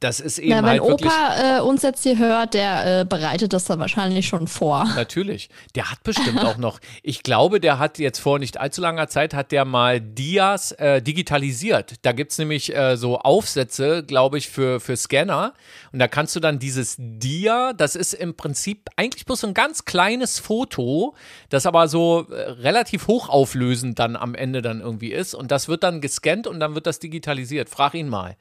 [0.00, 1.10] Das ist eben Ja, wenn halt wirklich.
[1.12, 4.84] Opa äh, uns jetzt hier hört, der äh, bereitet das dann wahrscheinlich schon vor.
[4.96, 5.48] Natürlich.
[5.76, 9.32] Der hat bestimmt auch noch, ich glaube, der hat jetzt vor nicht allzu langer Zeit,
[9.32, 11.94] hat der mal Dias äh, digitalisiert.
[12.02, 15.54] Da gibt es nämlich äh, so Aufsätze, glaube ich, für, für Scanner.
[15.92, 19.54] Und da kannst du dann dieses Dia, das ist im Prinzip eigentlich bloß so ein
[19.54, 21.14] ganz kleines Foto,
[21.48, 25.32] das aber so äh, relativ hochauflösend dann am Ende dann irgendwie ist.
[25.32, 27.68] Und das wird dann gescannt und dann wird das digitalisiert.
[27.70, 28.36] Frag ihn mal.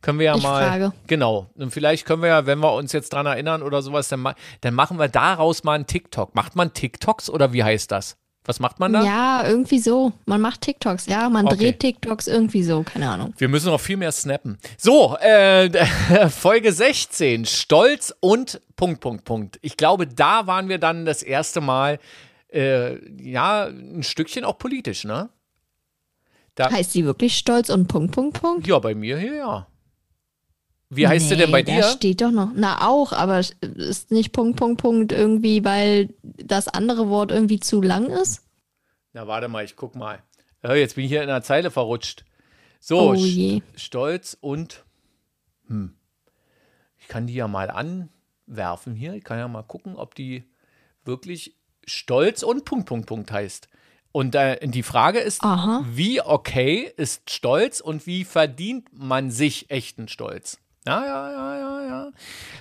[0.00, 0.66] Können wir ja Ich mal.
[0.66, 0.85] frage.
[1.06, 1.46] Genau.
[1.54, 4.34] Und vielleicht können wir ja, wenn wir uns jetzt dran erinnern oder sowas, dann, ma
[4.60, 6.34] dann machen wir daraus mal einen TikTok.
[6.34, 8.16] Macht man TikToks oder wie heißt das?
[8.48, 9.02] Was macht man da?
[9.04, 10.12] Ja, irgendwie so.
[10.24, 11.56] Man macht TikToks, ja, man Okay.
[11.56, 13.34] dreht TikToks irgendwie so, keine Ahnung.
[13.38, 14.58] Wir müssen noch viel mehr snappen.
[14.78, 15.68] So, äh,
[16.30, 19.58] Folge 16, Stolz und Punkt, Punkt, Punkt.
[19.62, 21.98] Ich glaube, da waren wir dann das erste Mal,
[22.52, 25.28] äh, ja, ein Stückchen auch politisch, ne?
[26.54, 28.66] Da, Heißt sie wirklich stolz und Punkt, Punkt, Punkt?
[28.66, 29.66] ja, bei mir hier, ja.
[30.88, 31.82] Wie heißt sie denn bei Da dir?
[31.82, 32.50] steht doch noch.
[32.54, 37.82] Na, auch, aber ist nicht Punkt, Punkt, Punkt irgendwie, weil das andere Wort irgendwie zu
[37.82, 38.42] lang ist?
[39.12, 40.22] Na, warte mal, ich guck mal.
[40.62, 42.24] Jetzt bin ich hier in der Zeile verrutscht.
[42.80, 43.62] So, Oh St-.
[43.76, 44.84] Stolz und.
[45.68, 45.94] Hm.
[46.98, 49.14] Ich kann die ja mal anwerfen hier.
[49.14, 50.44] Ich kann ja mal gucken, ob die
[51.04, 53.68] wirklich Stolz und Punkt, Punkt, Punkt heißt.
[54.12, 55.84] Und äh, die Frage ist, Aha.
[55.88, 60.58] wie okay ist Stolz und wie verdient man sich echten Stolz?
[60.86, 62.12] Ja, ja, ja, ja, ja.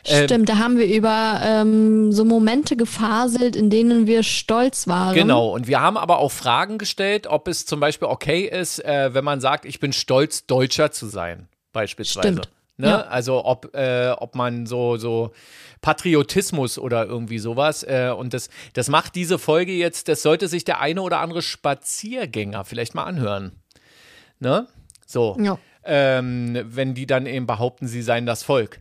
[0.06, 5.14] Ähm, Stimmt, da haben wir über ähm, so Momente gefaselt, in denen wir stolz waren.
[5.14, 9.14] Genau, und wir haben aber auch Fragen gestellt, ob es zum Beispiel okay ist, äh,
[9.14, 12.28] wenn man sagt, ich bin stolz, Deutscher zu sein, beispielsweise.
[12.28, 12.50] Stimmt.
[12.78, 12.90] Ne?
[12.90, 13.02] Ja.
[13.04, 15.32] Also ob, äh, ob man so, so
[15.82, 17.84] Patriotismus oder irgendwie sowas.
[17.84, 21.42] Äh, und das, das macht diese Folge jetzt, das sollte sich der eine oder andere
[21.42, 23.54] Spaziergänger vielleicht mal anhören.
[24.40, 24.68] Ne?
[25.06, 25.38] So.
[25.40, 25.58] Ja.
[25.86, 28.80] Ähm, wenn die dann eben behaupten, sie seien das Volk.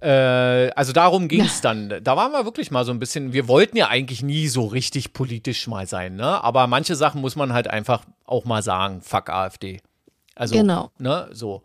[0.00, 1.92] Äh, also darum ging es dann.
[2.02, 5.12] Da waren wir wirklich mal so ein bisschen, wir wollten ja eigentlich nie so richtig
[5.12, 6.42] politisch mal sein, ne?
[6.42, 9.80] Aber manche Sachen muss man halt einfach auch mal sagen, fuck AfD.
[10.36, 10.90] Also, Genau.
[10.98, 11.62] ne, so.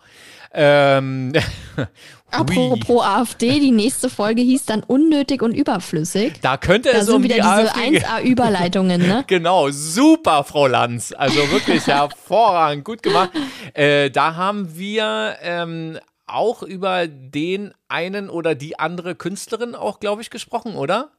[0.52, 1.32] Ähm,
[2.34, 6.34] Apropos AfD, die nächste Folge hieß dann unnötig und überflüssig.
[6.42, 8.04] Da könnte Da es sind um wieder die diese AfD gehen.
[8.04, 9.24] 1A-Überleitungen, ne?
[9.28, 11.14] Genau, super, Frau Lanz.
[11.16, 13.32] Also wirklich hervorragend, gut gemacht.
[13.74, 20.22] Äh, da haben wir ähm, auch über den einen oder die andere Künstlerin auch, glaube
[20.22, 21.12] ich, gesprochen, oder?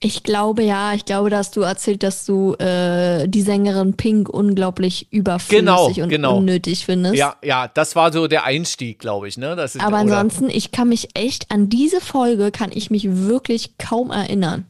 [0.00, 5.10] Ich glaube ja, ich glaube, dass du erzählt, dass du äh, die Sängerin Pink unglaublich
[5.12, 6.36] überflüssig Genau, und genau.
[6.38, 7.14] unnötig findest.
[7.14, 9.56] Ja, ja, das war so der Einstieg, glaube ich, ne?
[9.56, 13.06] Das ist, Aber oder- ansonsten, ich kann mich echt an diese Folge kann ich mich
[13.10, 14.66] wirklich kaum erinnern.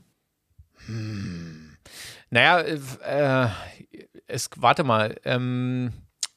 [2.30, 3.48] Naja, äh,
[4.26, 5.92] es, warte mal, ähm,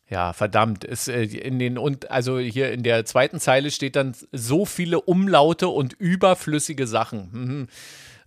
[0.09, 4.15] ja, verdammt, es, äh, in den, und, also hier in der zweiten Zeile steht dann
[4.31, 7.29] so viele Umlaute und überflüssige Sachen.
[7.31, 7.67] Mhm.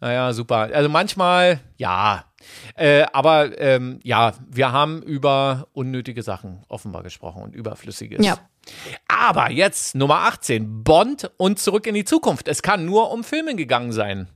[0.01, 0.71] Naja, super.
[0.73, 2.25] Also manchmal, ja.
[2.75, 8.25] Äh, aber ähm, ja, wir haben über unnötige Sachen offenbar gesprochen und überflüssiges.
[8.25, 8.39] Ja.
[9.09, 12.49] Aber jetzt Nummer 18, Bond und zurück in die Zukunft.
[12.49, 14.29] Es kann nur um Filme gegangen sein.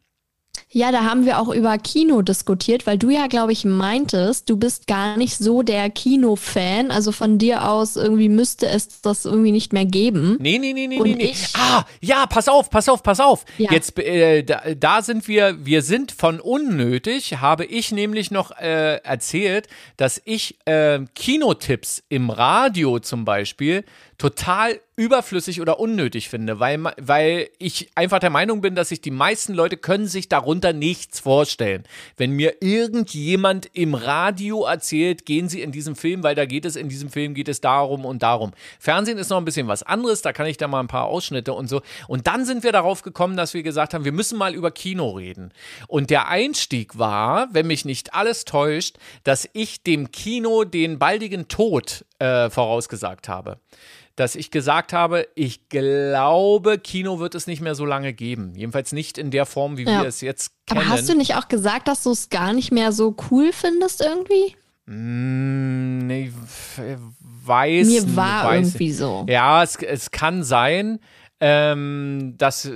[0.76, 4.56] Ja, da haben wir auch über Kino diskutiert, weil du ja, glaube ich, meintest, du
[4.56, 6.90] bist gar nicht so der Kino-Fan.
[6.90, 10.36] Also von dir aus irgendwie müsste es das irgendwie nicht mehr geben.
[10.40, 11.34] Nee, nee, nee, nee, Und nee, nee.
[11.56, 13.44] Ah, ja, pass auf, pass auf, pass auf.
[13.56, 13.70] Ja.
[13.70, 18.96] Jetzt, äh, da, da sind wir, wir sind von unnötig, habe ich nämlich noch äh,
[18.96, 23.84] erzählt, dass ich äh, Kinotipps im Radio zum Beispiel
[24.18, 29.10] total überflüssig oder unnötig finde, weil, weil ich einfach der Meinung bin, dass sich die
[29.10, 31.82] meisten Leute können sich darunter nichts vorstellen.
[32.16, 36.76] Wenn mir irgendjemand im Radio erzählt, gehen Sie in diesen Film, weil da geht es,
[36.76, 38.52] in diesem Film geht es darum und darum.
[38.78, 41.54] Fernsehen ist noch ein bisschen was anderes, da kann ich da mal ein paar Ausschnitte
[41.54, 41.82] und so.
[42.06, 45.10] Und dann sind wir darauf gekommen, dass wir gesagt haben, wir müssen mal über Kino
[45.10, 45.50] reden.
[45.88, 51.48] Und der Einstieg war, wenn mich nicht alles täuscht, dass ich dem Kino den baldigen
[51.48, 53.58] Tod äh, vorausgesagt habe
[54.16, 58.52] dass ich gesagt habe, ich glaube, Kino wird es nicht mehr so lange geben.
[58.54, 60.02] Jedenfalls nicht in der Form, wie Ja.
[60.02, 60.80] wir es jetzt kennen.
[60.80, 64.00] Aber hast du nicht auch gesagt, dass du es gar nicht mehr so cool findest
[64.00, 64.56] irgendwie?
[64.86, 66.32] Mm, nee,
[67.46, 69.26] weiß Mir war weiß, irgendwie so.
[69.28, 71.00] Ja, es, es kann sein,
[71.46, 72.70] ähm, dass,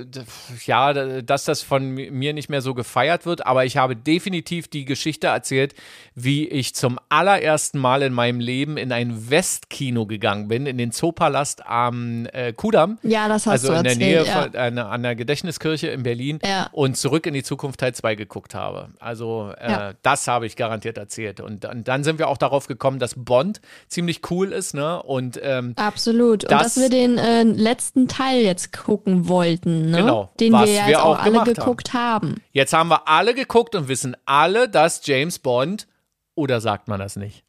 [0.67, 0.93] ja,
[1.23, 5.25] dass das von mir nicht mehr so gefeiert wird, aber ich habe definitiv die Geschichte
[5.25, 5.73] erzählt,
[6.13, 10.91] wie ich zum allerersten Mal in meinem Leben in ein Westkino gegangen bin, in den
[10.91, 12.99] Zoopalast am äh, Kudamm.
[13.01, 14.25] Ja, das hast also du in der erzählt.
[14.27, 14.41] Nähe ja.
[14.43, 16.69] von, äh, an der Gedächtniskirche in Berlin Ja.
[16.71, 18.89] und zurück in die Zukunft Teil 2 geguckt habe.
[18.99, 19.93] Also äh, Ja.
[20.03, 21.39] das habe ich garantiert erzählt.
[21.39, 25.01] Und dann, dann sind wir auch darauf gekommen, dass Bond ziemlich cool ist, ne?
[25.01, 26.43] Und ähm, Absolut.
[26.43, 29.97] Und Das- dass wir den äh, letzten Teil jetzt gucken wollten, ne?
[29.97, 31.55] Genau, Den was wir ja wir jetzt auch, auch alle gemacht haben.
[31.55, 32.35] geguckt haben.
[32.51, 35.87] jetzt haben wir alle geguckt und wissen alle, dass James Bond,
[36.35, 37.43] oder sagt man das nicht,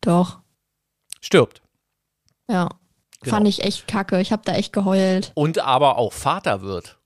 [0.00, 0.40] Doch.
[1.20, 1.62] stirbt.
[2.48, 2.68] Ja.
[3.20, 3.36] Genau.
[3.36, 4.20] Fand ich echt kacke.
[4.20, 5.32] Ich habe da echt geheult.
[5.34, 6.98] Und aber auch Vater wird.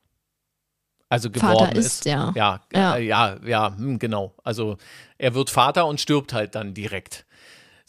[1.09, 2.33] Also geworden Vater ist, ja.
[2.35, 2.97] Ja, Ja.
[2.97, 4.35] Äh, ja, ja, hm, genau.
[4.43, 4.77] Also
[5.17, 7.25] er wird Vater und stirbt halt dann direkt.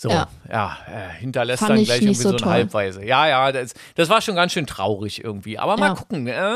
[0.02, 0.78] So, ja, Ja.
[0.88, 2.52] äh, hinterlässt Fand dann ich gleich irgendwie so so eine toll.
[2.54, 3.04] Halbweise.
[3.06, 5.60] Ja, ja, das, das war schon ganz schön traurig irgendwie.
[5.60, 5.94] Aber mal Ja.
[5.96, 6.26] gucken.
[6.26, 6.52] Äh,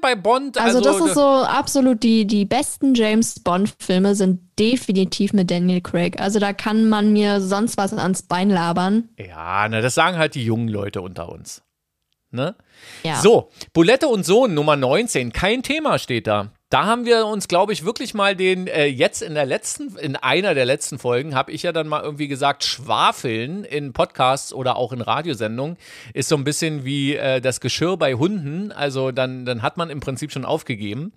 [0.00, 5.34] bei Bond, Also, also, das ist so absolut die, die besten James Bond-Filme sind definitiv
[5.34, 6.18] mit Daniel Craig.
[6.18, 9.10] Also da kann man mir sonst was ans Bein labern.
[9.18, 11.60] Ja, na, das sagen halt die jungen Leute unter uns.
[12.30, 12.54] Ne?
[13.02, 13.16] Ja.
[13.16, 16.52] So, Bulette und Sohn Nummer 19, kein Thema steht da.
[16.70, 20.16] Da haben wir uns, glaube ich, wirklich mal den, äh, jetzt in der letzten, in
[20.16, 24.76] einer der letzten Folgen, habe ich ja dann mal irgendwie gesagt, Schwafeln in Podcasts oder
[24.76, 25.78] auch in Radiosendungen
[26.12, 28.70] ist so ein bisschen wie äh, das Geschirr bei Hunden.
[28.70, 31.14] Also dann, dann hat man im Prinzip schon aufgegeben.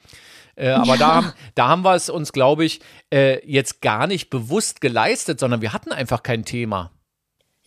[0.56, 2.80] Äh, aber da, haben, da haben wir es uns, glaube ich,
[3.14, 6.91] äh, jetzt gar nicht bewusst geleistet, sondern wir hatten einfach kein Thema.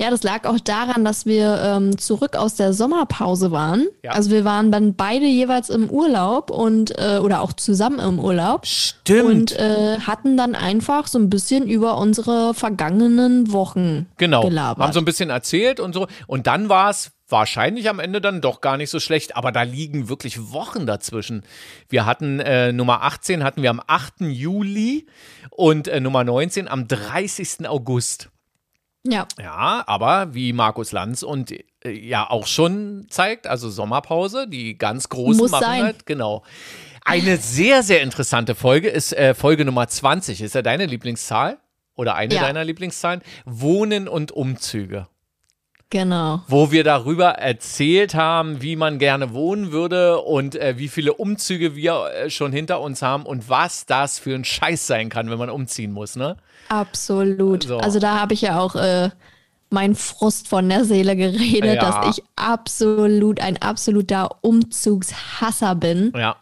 [0.00, 3.86] Ja, das lag auch daran, dass wir ähm, zurück aus der Sommerpause waren.
[4.02, 4.10] Ja.
[4.10, 8.66] Also wir waren dann beide jeweils im Urlaub und äh, oder auch zusammen im Urlaub
[8.66, 9.22] Stimmt.
[9.30, 14.42] und äh, hatten dann einfach so ein bisschen über unsere vergangenen Wochen Genau.
[14.42, 14.82] gelabert.
[14.84, 16.08] Haben so ein bisschen erzählt und so.
[16.26, 19.62] Und dann war es wahrscheinlich am Ende dann doch gar nicht so schlecht, aber da
[19.62, 21.44] liegen wirklich Wochen dazwischen.
[21.88, 24.22] Wir hatten äh, Nummer 18 hatten wir am 8.
[24.22, 25.06] Juli
[25.50, 27.68] und äh, Nummer 19 am 30.
[27.68, 28.28] August.
[29.06, 34.78] Ja, Ja, aber wie Markus Lanz und äh, ja auch schon zeigt, also Sommerpause, die
[34.78, 35.82] ganz großen Muss machen sein.
[35.82, 36.42] halt, genau.
[37.04, 40.40] Eine sehr, sehr interessante Folge ist äh, Folge Nummer 20.
[40.40, 41.58] Ist ja deine Lieblingszahl?
[41.96, 42.40] Oder eine Ja.
[42.42, 43.20] deiner Lieblingszahlen?
[43.44, 45.06] Wohnen und Umzüge
[45.94, 46.42] genau.
[46.48, 51.76] wo wir darüber erzählt haben, wie man gerne wohnen würde und äh, wie viele Umzüge
[51.76, 55.38] wir äh, schon hinter uns haben und was das für ein Scheiß sein kann, wenn
[55.38, 56.36] man umziehen muss, ne?
[56.68, 57.64] Absolut.
[57.64, 57.78] So.
[57.78, 59.10] Also da habe ich ja auch äh,
[59.70, 62.02] meinen Frust von der Seele geredet, Ja.
[62.02, 66.12] dass ich absolut ein absoluter Umzugshasser bin.
[66.16, 66.36] Ja.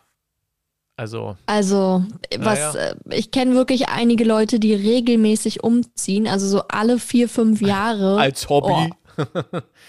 [0.97, 2.05] Also, Also,
[2.39, 2.73] was ja.
[2.75, 8.19] äh, ich kenne wirklich einige Leute, die regelmäßig umziehen, also so alle vier, fünf Jahre.
[8.19, 8.93] als Hobby.
[9.17, 9.19] Oh,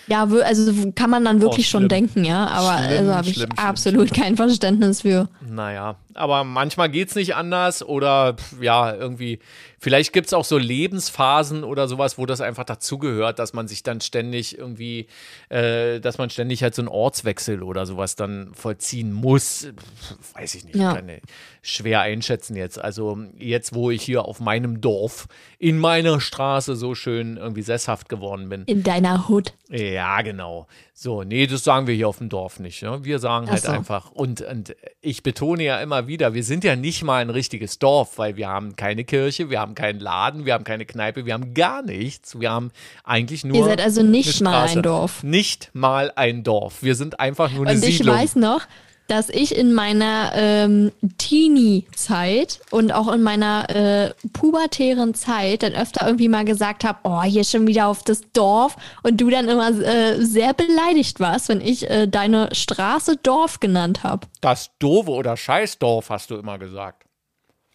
[0.07, 1.89] ja, also kann man dann wirklich Oh, schon schlimm.
[1.89, 2.47] denken, ja.
[2.47, 5.29] Aber Schlimm, also habe ich schlimm, schlimm, absolut kein Verständnis für.
[5.47, 9.39] Naja, aber manchmal geht's nicht anders oder ja, irgendwie,
[9.83, 13.99] vielleicht gibt's auch so Lebensphasen oder sowas, wo das einfach dazugehört, dass man sich dann
[13.99, 15.07] ständig irgendwie,
[15.49, 19.67] äh, dass man ständig halt so einen Ortswechsel oder sowas dann vollziehen muss.
[19.75, 20.93] Pf, Weiß ich nicht, Ja.
[20.93, 21.21] kann ich
[21.61, 22.79] schwer einschätzen jetzt.
[22.79, 25.27] Also jetzt, wo ich hier auf meinem Dorf,
[25.59, 28.63] in meiner Straße so schön irgendwie sesshaft geworden bin.
[28.65, 29.53] In deiner Hood.
[29.69, 30.67] Ja, genau.
[30.93, 32.83] So, nee, das sagen wir hier auf dem Dorf nicht.
[32.83, 33.03] Ne?
[33.03, 33.71] Wir sagen halt so.
[33.71, 37.79] einfach, und, und ich betone ja immer wieder, wir sind ja nicht mal ein richtiges
[37.79, 41.33] Dorf, weil wir haben keine Kirche, wir haben keinen Laden, wir haben keine Kneipe, wir
[41.33, 42.39] haben gar nichts.
[42.39, 42.71] Wir haben
[43.03, 43.55] eigentlich nur.
[43.57, 44.81] Ihr seid also nicht mal ein.
[44.81, 45.23] Dorf.
[45.23, 46.83] Nicht mal ein Dorf.
[46.83, 48.15] Wir sind einfach nur eine Und ich Siedlung.
[48.15, 48.61] weiß noch,
[49.07, 56.05] dass ich in meiner ähm, Teenie-Zeit und auch in meiner äh, pubertären Zeit dann öfter
[56.05, 59.69] irgendwie mal gesagt habe, oh, hier schon wieder auf das Dorf und du dann immer
[59.71, 64.27] äh, sehr beleidigt warst, wenn ich äh, deine Straße Dorf genannt habe.
[64.41, 67.05] das doofe oder Scheißdorf, hast du immer gesagt.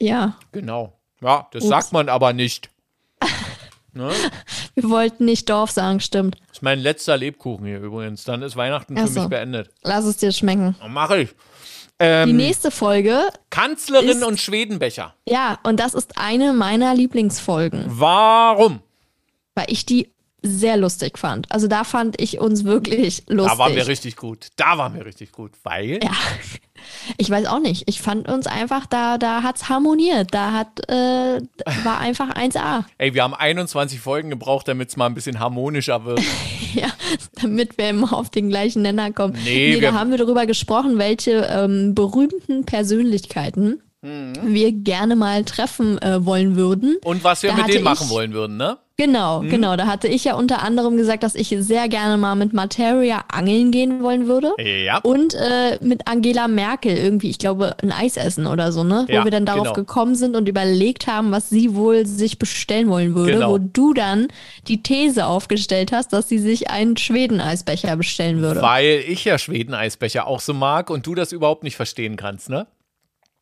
[0.00, 0.97] Ja, Genau.
[1.20, 1.68] Ja, das Ups.
[1.70, 2.70] sagt man aber nicht.
[3.92, 4.10] ne?
[4.74, 6.36] wir wollten nicht Dorf sagen, stimmt.
[6.48, 8.24] Das ist mein letzter Lebkuchen hier übrigens.
[8.24, 9.20] Dann ist Weihnachten Ach für so.
[9.20, 9.70] mich beendet.
[9.82, 10.76] Lass es dir schmecken.
[10.88, 11.30] Mach ich.
[11.30, 15.14] Die Ähm, nächste Folge, Kanzlerin ist- und Schwedenbecher.
[15.28, 18.80] ja, und das ist eine meiner Lieblingsfolgen, Warum?
[19.56, 20.12] weil ich die
[20.42, 21.50] sehr lustig fand.
[21.50, 23.52] Also da fand ich uns wirklich lustig.
[23.52, 24.48] Da waren wir richtig gut.
[24.56, 25.52] Da waren wir richtig gut.
[25.64, 25.98] Weil?
[26.02, 26.12] Ja,
[27.16, 27.84] ich weiß auch nicht.
[27.86, 30.28] Ich fand uns einfach, da, da hat's harmoniert.
[30.32, 31.40] Da hat, äh,
[31.84, 32.84] war einfach 1A.
[32.98, 36.20] Ey, wir haben 21 Folgen gebraucht, damit es mal ein bisschen harmonischer wird.
[36.74, 36.88] Ja,
[37.40, 39.32] damit wir immer auf den gleichen Nenner kommen.
[39.42, 44.34] Nee, Nee, da haben wir darüber gesprochen, welche ähm, berühmten Persönlichkeiten Mhm.
[44.54, 46.98] wir gerne mal treffen äh, wollen würden.
[47.02, 48.78] Und was wir Da mit denen machen wollen würden, ne?
[49.00, 49.48] Genau, Mhm.
[49.50, 49.76] genau.
[49.76, 53.70] Da hatte ich ja unter anderem gesagt, dass ich sehr gerne mal mit Materia angeln
[53.70, 54.52] gehen wollen würde.
[54.58, 54.98] Ja.
[54.98, 59.06] Und äh, mit Angela Merkel irgendwie, ich glaube, ein Eis essen oder so, ne?
[59.08, 59.74] Ja, Wo wir dann darauf genau.
[59.74, 63.34] gekommen sind und überlegt haben, was sie wohl sich bestellen wollen würde.
[63.34, 63.52] Genau.
[63.52, 64.26] Wo du dann
[64.66, 68.62] die These aufgestellt hast, dass sie sich einen Schweden-Eisbecher bestellen würde.
[68.62, 72.66] Weil ich ja Schweden-Eisbecher auch so mag und du das überhaupt nicht verstehen kannst, ne?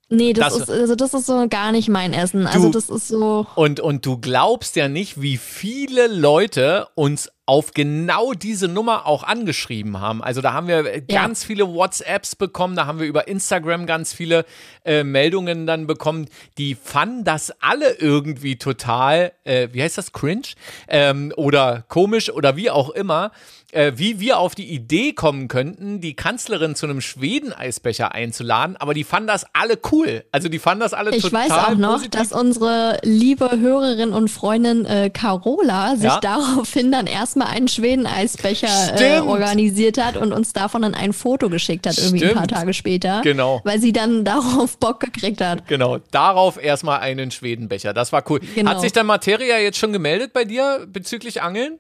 [0.09, 2.47] Nee, das, das- ist, also das ist so gar nicht mein Essen.
[2.47, 3.47] Also Du- das ist so.
[3.55, 9.23] Und, und du glaubst ja nicht, wie viele Leute uns auf genau diese Nummer auch
[9.23, 10.21] angeschrieben haben.
[10.21, 11.23] Also da haben wir äh, Ja.
[11.23, 14.45] ganz viele WhatsApps bekommen, da haben wir über Instagram ganz viele
[14.85, 16.27] äh, Meldungen dann bekommen.
[16.59, 20.43] Die fanden das alle irgendwie total, äh, wie heißt das, cringe?
[20.89, 23.31] Ähm, oder komisch oder wie auch immer.
[23.73, 28.95] Äh, wie wir auf die Idee kommen könnten, die Kanzlerin zu einem Schweden-Eisbecher einzuladen, aber
[28.95, 30.25] die fanden das alle cool.
[30.31, 32.11] Also die fanden das alle Ich total weiß auch noch, positiv.
[32.13, 36.21] dass unsere liebe Hörerin und Freundin äh, Carola sich Ja.
[36.21, 39.29] daraufhin dann erstmal einen Schweden-Eisbecher äh, Stimmt.
[39.29, 42.59] organisiert hat und uns davon dann ein Foto geschickt hat, irgendwie ein paar Stimmt.
[42.61, 43.21] Tage später.
[43.23, 43.61] Genau.
[43.65, 45.67] Weil sie dann darauf Bock gekriegt hat.
[45.67, 47.93] Genau, darauf erstmal einen Schwedenbecher.
[47.93, 48.41] Das war cool.
[48.55, 48.71] Genau.
[48.71, 51.79] Hat sich dann Materia jetzt schon gemeldet bei dir bezüglich Angeln?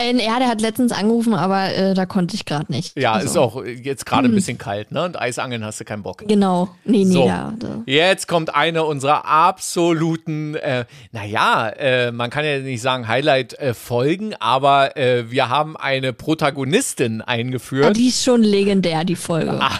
[0.00, 2.98] Äh, ja, der hat letztens angerufen, aber äh, da konnte ich gerade nicht.
[2.98, 5.04] Ja, Also, ist auch jetzt gerade ein bisschen kalt, ne?
[5.04, 6.24] Und Eisangeln hast du keinen Bock.
[6.26, 6.68] Genau.
[6.84, 7.26] Nee, nee, So.
[7.26, 7.54] da.
[7.86, 14.96] Jetzt kommt eine unserer absoluten, äh, naja, äh, man kann ja nicht sagen Highlight-Folgen, aber
[14.96, 17.96] äh, wir haben eine Protagonistin Ah, eingeführt.
[17.96, 19.60] die ist schon legendär, die Folge.
[19.60, 19.70] Ah,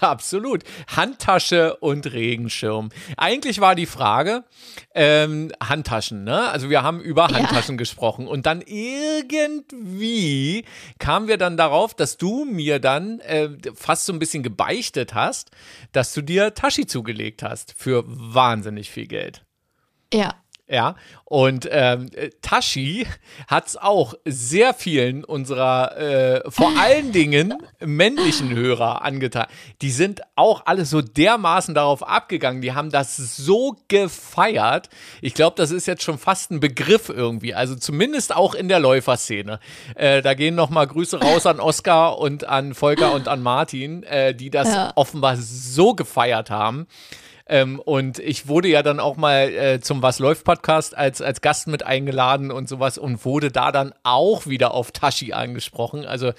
[0.00, 0.64] Absolut.
[0.96, 2.90] Handtasche und Regenschirm.
[3.16, 4.44] Eigentlich war die Frage,
[4.94, 6.48] ähm, Handtaschen, ne?
[6.50, 9.59] Also wir haben über Handtaschen gesprochen und dann irgendwie
[10.98, 15.50] kamen wir dann darauf, dass du mir dann äh, fast so ein bisschen gebeichtet hast,
[15.92, 19.44] dass du dir Taschi zugelegt hast für wahnsinnig viel Geld.
[20.12, 20.34] Ja.
[20.72, 20.94] Ja,
[21.24, 23.04] und ähm, äh, Tashi
[23.48, 29.46] hat es auch sehr vielen unserer, äh, vor allen Dingen männlichen Hörer angetan.
[29.82, 32.62] Die sind auch alle so dermaßen darauf abgegangen.
[32.62, 34.90] Die haben das so gefeiert.
[35.22, 37.52] Ich glaube, das ist jetzt schon fast ein Begriff irgendwie.
[37.52, 39.58] Also zumindest auch in der Läuferszene.
[39.96, 44.36] Äh, da gehen nochmal Grüße raus an Oskar und an Volker und an Martin, äh,
[44.36, 44.92] die das Ja.
[44.94, 46.86] offenbar so gefeiert haben.
[47.50, 51.40] Ähm, und ich wurde ja dann auch mal äh, zum Was läuft Podcast als, als
[51.40, 56.06] Gast mit eingeladen und sowas und wurde da dann auch wieder auf Tashi angesprochen.
[56.06, 56.32] Also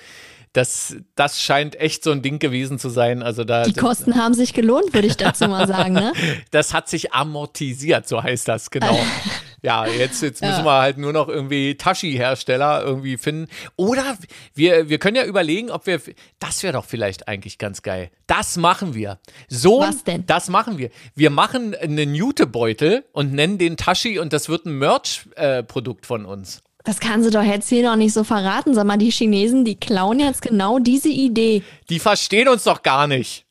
[0.53, 3.23] das, das scheint echt so ein Ding gewesen zu sein.
[3.23, 6.13] Also da, Die Kosten haben sich gelohnt, würde ich dazu mal sagen, ne?
[6.51, 8.97] das hat sich amortisiert, so heißt das, genau.
[9.63, 10.65] Ja, jetzt, jetzt müssen Ja.
[10.65, 13.47] wir halt nur noch irgendwie Tashi-Hersteller irgendwie finden.
[13.75, 14.17] Oder
[14.55, 16.01] wir, wir können ja überlegen, ob wir,
[16.39, 18.09] das wäre doch vielleicht eigentlich ganz geil.
[18.25, 19.19] Das machen wir.
[19.49, 20.25] So, Was denn?
[20.25, 20.89] das machen wir.
[21.13, 26.63] Wir machen einen Jutebeutel und nennen den Tashi und das wird ein Merch-Produkt von uns.
[26.83, 28.73] Das kann sie doch jetzt hier noch nicht so verraten.
[28.73, 31.61] Sag mal, die Chinesen, die klauen jetzt genau diese Idee.
[31.89, 33.45] Die verstehen uns doch gar nicht.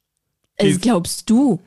[0.56, 1.60] Das glaubst du.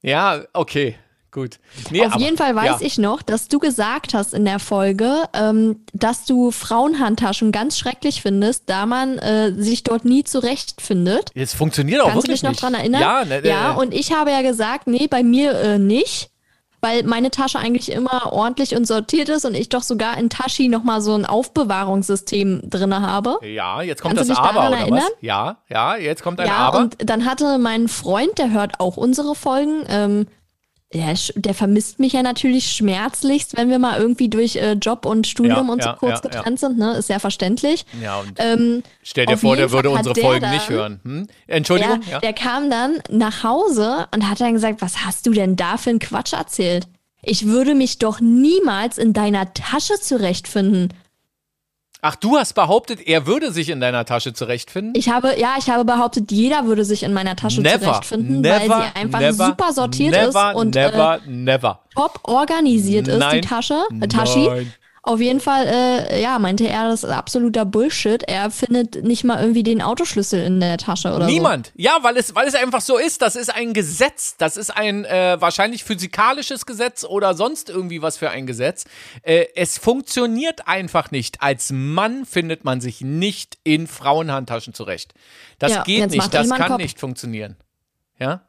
[0.00, 0.96] Ja, okay,
[1.32, 1.58] gut.
[1.90, 2.86] Nee, Auf aber- jeden Fall weiß ja.
[2.86, 8.22] ich noch, dass du gesagt hast in der Folge, ähm, dass du Frauenhandtaschen ganz schrecklich
[8.22, 11.30] findest, da man äh, sich dort nie zurechtfindet.
[11.34, 12.62] Jetzt funktioniert auch Kannst du wirklich dich noch nicht.
[12.62, 13.00] dran erinnern?
[13.00, 16.28] Ja, ne, ja, äh, und ich habe ja gesagt, nee, bei mir äh, nicht.
[16.84, 20.66] weil meine Tasche eigentlich immer ordentlich und sortiert ist und ich doch sogar in Taschi
[20.66, 23.38] nochmal so ein Aufbewahrungssystem drin habe.
[23.46, 25.02] Ja, jetzt kommt Kannst du das dich Aber, daran oder erinnern?
[25.04, 25.12] was?
[25.20, 26.78] Ja, ja, jetzt kommt ein Ja, Aber.
[26.78, 30.26] und dann hatte mein Freund, der hört auch unsere Folgen, ähm,
[30.94, 35.26] der, der vermisst mich ja natürlich schmerzlichst, wenn wir mal irgendwie durch äh, Job und
[35.26, 36.92] Studium Ja, und so ja, kurz ja, getrennt sind, ne?
[36.94, 37.84] Ist ja verständlich.
[38.00, 41.00] ja, und Ähm, stell dir vor, der würde Fall unsere der Folgen dann- nicht hören.
[41.04, 41.26] Hm?
[41.46, 42.00] Entschuldigung?
[42.10, 45.76] der, der kam dann nach Hause und hat dann gesagt, was hast du denn da
[45.76, 46.86] für einen Quatsch erzählt?
[47.22, 50.88] Ich würde mich doch niemals in deiner Tasche zurechtfinden.
[52.04, 54.92] Ach, du hast behauptet, er würde sich in deiner Tasche zurechtfinden?
[54.96, 58.68] Ich habe, ja, ich habe behauptet, jeder würde sich in meiner Tasche never, zurechtfinden, never,
[58.68, 61.78] weil sie einfach never, super sortiert ist und never, äh, never.
[61.94, 63.40] top organisiert ist, Nein.
[63.40, 64.48] die Tasche, äh, Taschi.
[64.48, 64.72] Nein.
[65.04, 68.22] Auf jeden Fall, äh, ja, meinte er, das ist absoluter Bullshit.
[68.22, 71.72] Er findet nicht mal irgendwie den Autoschlüssel in der Tasche oder Niemand.
[71.74, 73.20] Ja, weil es, weil es einfach so ist.
[73.20, 74.36] Das ist ein Gesetz.
[74.36, 78.84] Das ist ein äh, wahrscheinlich physikalisches Gesetz oder sonst irgendwie was für ein Gesetz.
[79.22, 81.42] Äh, es funktioniert einfach nicht.
[81.42, 85.14] Als Mann findet man sich nicht in Frauenhandtaschen zurecht.
[85.58, 86.32] Das Ja, geht nicht.
[86.32, 86.78] Das kann Kopf.
[86.78, 87.56] nicht funktionieren.
[88.20, 88.42] Ja?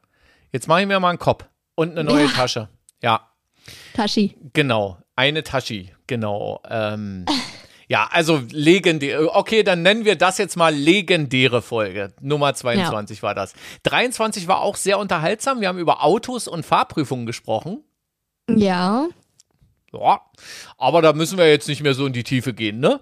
[0.52, 2.30] Jetzt mache ich mir mal einen Kopf und eine neue Ja.
[2.30, 2.68] Tasche.
[3.02, 3.28] Ja.
[3.66, 3.72] so.
[3.94, 4.36] Taschi.
[4.52, 6.60] Genau, eine Taschi, genau.
[6.68, 7.26] Ähm,
[7.88, 9.34] ja, also legendär.
[9.34, 12.12] Okay, dann nennen wir das jetzt mal legendäre Folge.
[12.20, 13.54] Nummer 22 war das.
[13.84, 15.60] 23 war auch sehr unterhaltsam.
[15.60, 17.82] Wir haben über Autos und Fahrprüfungen gesprochen.
[18.48, 19.08] Ja.
[19.92, 20.20] Ja,
[20.76, 23.00] aber da müssen wir jetzt nicht mehr so in die Tiefe gehen, ne?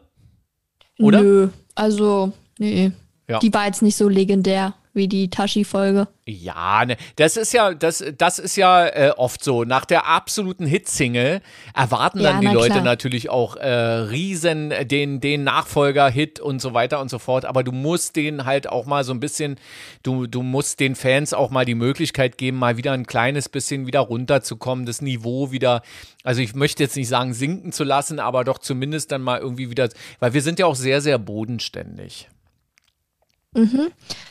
[0.98, 1.22] Oder?
[1.22, 1.48] Nö.
[1.74, 2.92] Also, nee.
[3.28, 3.38] Ja.
[3.38, 6.08] Die war jetzt nicht so legendär wie die Taschi-Folge.
[6.26, 9.64] Ja, ne, das ist ja, das, das ist ja äh, oft so.
[9.64, 11.40] Nach der absoluten Hitsingle
[11.74, 12.84] erwarten Ja, dann die na Leute klar.
[12.84, 17.44] natürlich auch äh, riesen äh, den, den Nachfolger-Hit und so weiter und so fort.
[17.44, 19.56] Aber du musst denen halt auch mal so ein bisschen,
[20.02, 23.86] du, du musst den Fans auch mal die Möglichkeit geben, mal wieder ein kleines bisschen
[23.86, 25.82] wieder runterzukommen, das Niveau wieder,
[26.22, 29.70] also ich möchte jetzt nicht sagen sinken zu lassen, aber doch zumindest dann mal irgendwie
[29.70, 29.88] wieder,
[30.20, 32.28] weil wir sind ja auch sehr, sehr bodenständig.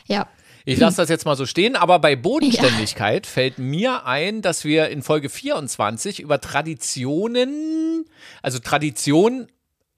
[0.06, 0.26] Ja.
[0.64, 4.88] Ich lasse das jetzt mal so stehen, aber bei Bodenständigkeit fällt mir ein, dass wir
[4.88, 8.04] in Folge 24 über Traditionen,
[8.42, 9.48] also Tradition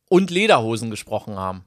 [0.08, 1.64] und Lederhosen gesprochen haben.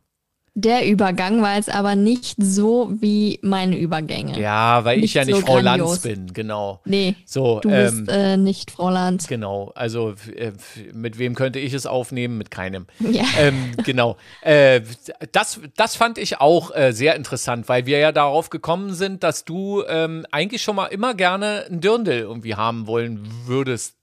[0.60, 4.42] Der Übergang war jetzt aber nicht so wie meine Übergänge.
[4.42, 5.90] Ja, weil ich Nicht ja nicht so Frau grandios.
[5.90, 6.82] Lanz bin, genau.
[6.84, 7.16] Nee.
[7.28, 9.28] So, Du ähm, bist äh, nicht Frau Lanz.
[9.28, 9.72] genau.
[9.76, 10.54] Also äh,
[10.94, 12.40] mit wem könnte ich es aufnehmen?
[12.40, 12.88] Mit keinem.
[13.00, 13.24] Ja.
[13.38, 14.18] ähm, genau.
[14.42, 14.82] Äh,
[15.32, 19.46] das, das fand ich auch äh, sehr interessant, weil wir ja darauf gekommen sind, dass
[19.46, 23.94] du ähm, eigentlich schon mal immer gerne ein Dirndl irgendwie haben wollen würdest.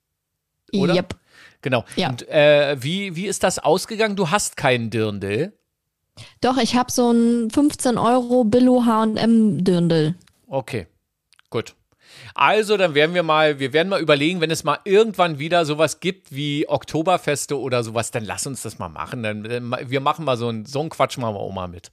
[0.73, 0.95] oder?
[0.95, 1.17] Yep.
[1.63, 1.85] Genau.
[1.97, 2.11] Ja.
[2.11, 4.15] Und äh, wie, wie ist das ausgegangen?
[4.15, 5.53] Du hast keinen Dirndl.
[6.41, 10.15] Doch, ich habe so ein 15 Euro Billo H&M Dirndl.
[10.47, 10.87] Okay,
[11.51, 11.75] gut.
[12.35, 16.01] Also, dann werden wir mal, wir werden mal überlegen, wenn es mal irgendwann wieder sowas
[16.01, 19.23] gibt wie Oktoberfeste oder sowas, dann lass uns das mal machen.
[19.23, 21.91] Dann, wir machen mal so einen so einen Quatsch machen wir mal mit.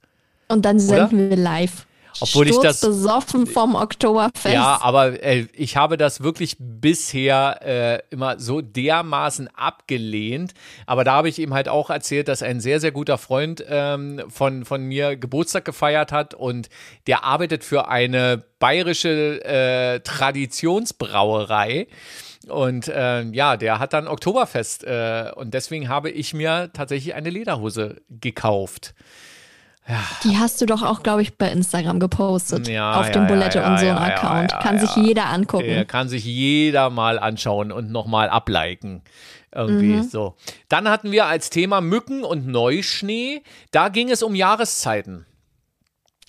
[0.47, 1.85] Und dann senden wir live.
[2.19, 4.53] Obwohl ich das- besoffen vom Oktoberfest.
[4.53, 10.53] Ja, aber äh, ich habe das wirklich bisher äh, immer so dermaßen abgelehnt.
[10.85, 14.21] Aber da habe ich ihm halt auch erzählt, dass ein sehr, sehr guter Freund ähm,
[14.29, 16.69] von, von mir Geburtstag gefeiert hat und
[17.07, 21.87] der arbeitet für eine bayerische äh, Traditionsbrauerei.
[22.47, 27.29] Und äh, ja, der hat dann Oktoberfest äh, und deswegen habe ich mir tatsächlich eine
[27.29, 28.95] Lederhose gekauft.
[30.23, 32.67] Die hast du doch auch, glaube ich, bei Instagram gepostet.
[32.67, 34.51] Ja, auf ja, dem Bulette ja, und so ja, ein ja, Account.
[34.51, 34.81] ja, Kann ja.
[34.85, 35.87] sich jeder angucken.
[35.87, 39.01] Kann sich jeder mal anschauen und nochmal abliken.
[39.53, 40.03] Irgendwie Mhm.
[40.03, 40.35] so.
[40.69, 43.41] Dann hatten wir als Thema Mücken und Neuschnee.
[43.71, 45.25] Da ging es um Jahreszeiten.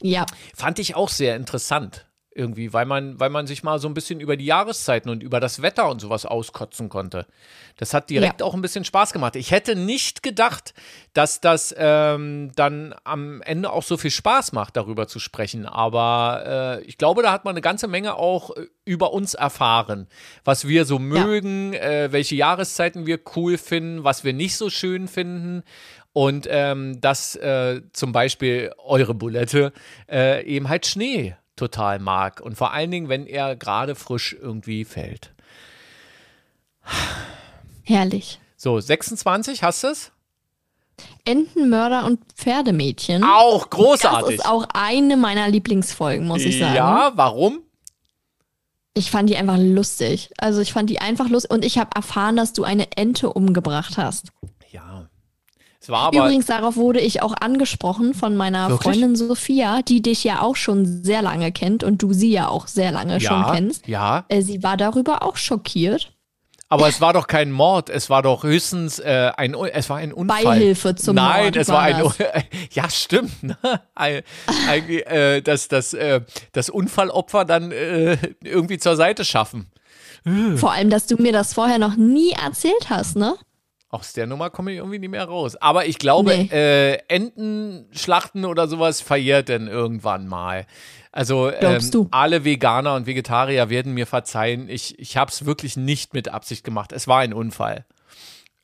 [0.01, 0.27] Ja.
[0.57, 2.07] Fand ich auch sehr interessant.
[2.35, 5.39] Irgendwie, weil man, weil man sich mal so ein bisschen über die Jahreszeiten und über
[5.39, 7.27] das Wetter und sowas auskotzen konnte.
[7.77, 8.47] Das hat direkt Ja.
[8.47, 9.37] auch ein bisschen Spaß gemacht.
[9.37, 10.73] Ich hätte nicht gedacht,
[11.13, 15.67] dass das ähm, dann am Ende auch so viel Spaß macht, darüber zu sprechen.
[15.67, 20.07] Aber äh, ich glaube, da hat man eine ganze Menge auch äh, über uns erfahren,
[20.45, 25.07] was wir so mögen, äh, welche Jahreszeiten wir cool finden, was wir nicht so schön
[25.07, 25.65] finden.
[26.15, 29.73] Und ähm, dass äh, zum Beispiel eure Bulette
[30.11, 32.41] äh, eben halt Schnee total mag.
[32.41, 35.33] Und vor allen Dingen, wenn er gerade frisch irgendwie fällt.
[37.85, 38.41] Herrlich.
[38.57, 40.13] So, 26, hast du es?
[41.25, 43.25] Entenmörder und Pferdemädchen.
[43.25, 44.37] Auch das großartig.
[44.37, 46.75] ist auch eine meiner Lieblingsfolgen, muss ich sagen.
[46.75, 47.61] Ja, warum?
[48.95, 50.31] Ich fand die einfach lustig.
[50.39, 51.51] Also ich fand die einfach lustig.
[51.51, 54.33] Und ich habe erfahren, dass du eine Ente umgebracht hast.
[54.71, 55.09] Ja.
[55.83, 56.19] Es war aber.
[56.19, 59.01] Übrigens, darauf wurde ich auch angesprochen von meiner Wirklich?
[59.01, 62.69] Freundin Sophia, die dich ja auch schon sehr lange kennt und du sie ja auch
[62.69, 63.89] sehr lange ja, schon kennst.
[63.89, 64.25] ja.
[64.29, 66.13] Äh, sie war darüber auch schockiert.
[66.69, 70.13] Aber es war doch kein Mord, es war doch höchstens äh, ein, es war ein
[70.13, 70.43] Unfall.
[70.43, 72.17] Beihilfe zum Nein, Mord es war ein, das.
[72.73, 73.57] ja stimmt, ne?
[73.95, 74.23] ein,
[74.69, 76.23] ein, äh, das, das, äh,
[76.53, 79.71] das Unfallopfer dann äh, irgendwie zur Seite schaffen.
[80.57, 83.35] Vor allem, dass du mir das vorher noch nie erzählt hast, ne?
[83.93, 85.55] Aus der Nummer komme ich irgendwie nicht mehr raus.
[85.57, 86.49] Aber ich glaube, Nee.
[86.51, 90.67] äh, Entenschlachten oder sowas verjährt denn irgendwann mal.
[91.13, 94.69] Also ähm, alle Veganer und Vegetarier werden mir verzeihen.
[94.71, 96.91] Ich, ich habe es wirklich nicht mit Absicht gemacht.
[96.93, 97.85] Es war ein Unfall.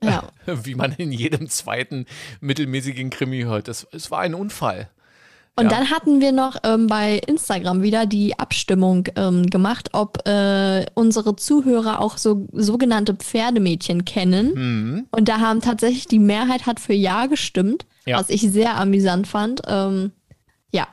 [0.03, 0.22] Ja.
[0.47, 2.07] Wie man in jedem zweiten
[2.41, 3.68] mittelmäßigen Krimi hört.
[3.68, 4.89] Es, es war ein Unfall.
[5.59, 5.71] Und Ja.
[5.71, 11.35] dann hatten wir noch ähm, bei Instagram wieder die Abstimmung ähm, gemacht, ob äh, unsere
[11.35, 14.55] Zuhörer auch so sogenannte Pferdemädchen kennen.
[14.55, 15.07] Mhm.
[15.11, 18.19] Und da haben tatsächlich die Mehrheit hat für Ja gestimmt, Ja.
[18.21, 19.63] was ich sehr amüsant fand.
[19.67, 20.13] Ähm,
[20.71, 20.87] ja,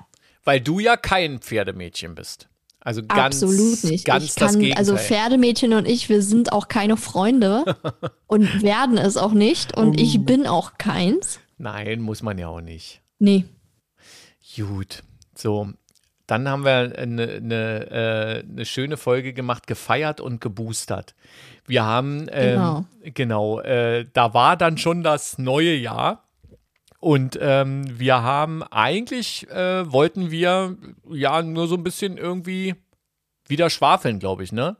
[0.43, 2.47] Weil du ja kein Pferdemädchen bist.
[2.79, 4.05] Also ganz, absolut nicht.
[4.05, 4.77] ganz ich das kann, Gegenteil.
[4.79, 7.63] also Pferdemädchen und ich, wir sind auch keine Freunde
[8.27, 9.75] und werden es auch nicht.
[9.77, 10.01] Und Oh.
[10.01, 11.39] ich bin auch keins.
[11.57, 13.01] Nein, muss man ja auch nicht.
[13.17, 13.45] Nee.
[14.55, 15.03] Gut,
[15.35, 15.69] so.
[16.27, 21.13] Dann haben wir eine, eine, äh, eine schöne Folge gemacht, gefeiert und geboostert.
[21.67, 22.85] Wir haben, ähm, Genau.
[23.03, 26.23] genau, äh, da war dann schon das neue Jahr.
[26.99, 30.75] Und ähm, wir haben eigentlich, äh, wollten wir
[31.11, 32.73] ja nur so ein bisschen irgendwie
[33.47, 34.77] wieder schwafeln, glaube ich, ne?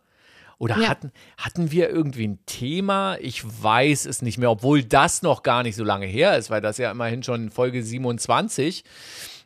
[0.58, 0.88] Oder Ja.
[0.88, 3.18] hatten, hatten wir irgendwie ein Thema?
[3.20, 6.62] Ich weiß es nicht mehr, obwohl das noch gar nicht so lange her ist, weil
[6.62, 8.84] das ja immerhin schon Folge 27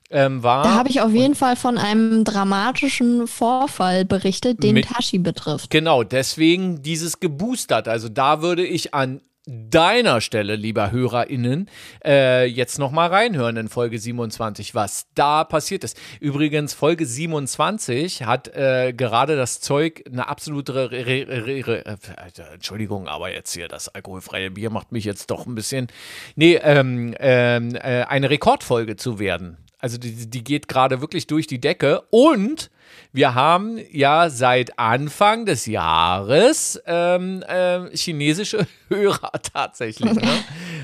[0.09, 0.63] ähm, war.
[0.63, 5.69] Da habe ich auf jeden Fall von einem dramatischen Vorfall berichtet, den Mit- Tashi betrifft.
[5.69, 7.87] Genau, deswegen dieses geboostert.
[7.87, 11.69] Also da würde ich an deiner Stelle, lieber HörerInnen,
[12.05, 15.97] äh, jetzt nochmal reinhören in Folge 27, was da passiert ist.
[16.19, 21.83] Übrigens, Folge 27 hat äh, gerade das Zeug eine absolute, Re Re Re
[22.53, 25.87] Entschuldigung, aber jetzt hier das alkoholfreie Bier macht mich jetzt doch ein bisschen,
[26.35, 29.57] nee, ähm, ähm, äh, eine Rekordfolge zu werden.
[29.79, 32.69] Also die, die geht gerade wirklich durch die Decke und
[33.13, 40.13] wir haben ja seit Anfang des Jahres ähm, äh, chinesische Hörer tatsächlich.
[40.13, 40.29] Ne?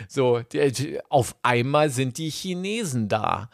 [0.08, 3.50] so, die, die, auf einmal sind die Chinesen da.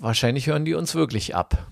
[0.00, 1.66] Wahrscheinlich hören die uns wirklich ab.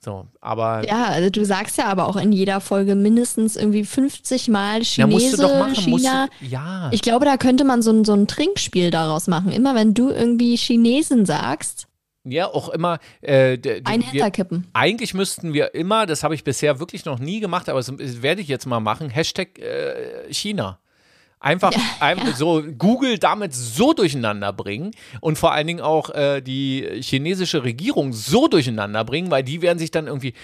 [0.00, 4.48] So, aber Ja, also du sagst ja aber auch in jeder Folge mindestens irgendwie 50
[4.48, 5.90] Mal Chinese, ja, musst du doch machen.
[5.90, 6.28] Musst China.
[6.40, 9.50] du, ja, Ich glaube, da könnte man so ein, so ein Trinkspiel daraus machen.
[9.50, 11.88] Immer wenn du irgendwie Chinesen sagst,
[12.30, 12.98] ja, auch immer.
[13.20, 14.66] Äh, hinterkippen.
[14.72, 18.40] Eigentlich müssten wir immer, das habe ich bisher wirklich noch nie gemacht, aber das werde
[18.40, 20.78] ich jetzt mal machen, Hashtag äh, China.
[21.38, 27.00] Einfach, einfach so Google damit so durcheinander bringen und vor allen Dingen auch äh, die
[27.02, 30.34] chinesische Regierung so durcheinander bringen, weil die werden sich dann irgendwie,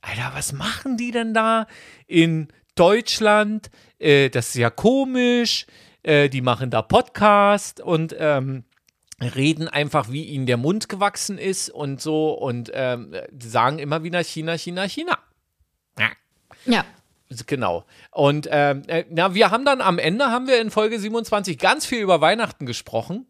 [0.00, 1.66] Alter, was machen die denn da
[2.06, 3.70] in Deutschland?
[3.98, 5.66] Äh, das ist ja komisch.
[6.02, 8.64] Äh, die machen da Podcast und ähm,
[9.22, 14.22] reden einfach, wie ihnen der Mund gewachsen ist und so und ähm, sagen immer wieder
[14.24, 15.18] China, China, China.
[15.98, 16.08] Ja.
[16.66, 16.84] Ja.
[17.46, 17.84] Genau.
[18.10, 21.86] Und ähm, äh, na, wir haben dann am Ende haben wir in Folge 27 ganz
[21.86, 23.26] viel über Weihnachten gesprochen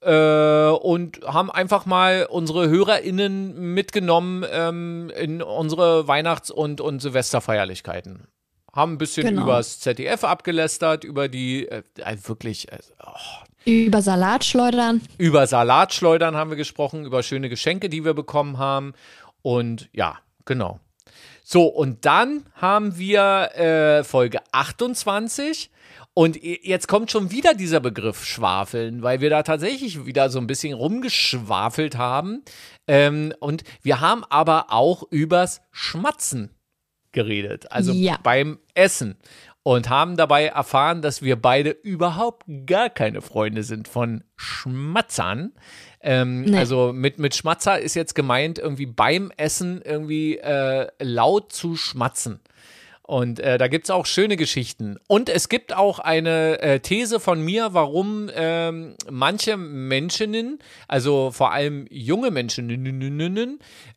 [0.00, 8.26] äh, und haben einfach mal unsere HörerInnen mitgenommen ähm, in unsere Weihnachts- und, und Silvesterfeierlichkeiten.
[8.72, 9.42] Haben ein bisschen Genau.
[9.42, 15.00] übers ZDF abgelästert, über die äh, äh, wirklich äh, oh, Über Salat schleudern.
[15.18, 18.94] über Salatschleudern haben wir gesprochen, über schöne Geschenke, die wir bekommen haben.
[19.42, 20.80] Und ja, genau.
[21.44, 25.70] So, und dann haben wir äh, Folge 28.
[26.14, 30.46] Und jetzt kommt schon wieder dieser Begriff Schwafeln, weil wir da tatsächlich wieder so ein
[30.46, 32.42] bisschen rumgeschwafelt haben.
[32.86, 36.50] Ähm, und wir haben aber auch übers Schmatzen
[37.12, 38.18] geredet, also Ja.
[38.22, 39.16] beim Essen.
[39.62, 45.52] Und haben dabei erfahren, dass wir beide überhaupt gar keine Freunde sind von Schmatzern.
[46.00, 46.56] Ähm, Nee.
[46.56, 52.40] Also mit, mit Schmatzer ist jetzt gemeint, irgendwie beim Essen irgendwie äh, laut zu schmatzen.
[53.10, 54.96] Und äh, da gibt es auch schöne Geschichten.
[55.08, 61.50] Und es gibt auch eine äh, These von mir, warum ähm, manche Menschen, also vor
[61.50, 62.70] allem junge Menschen,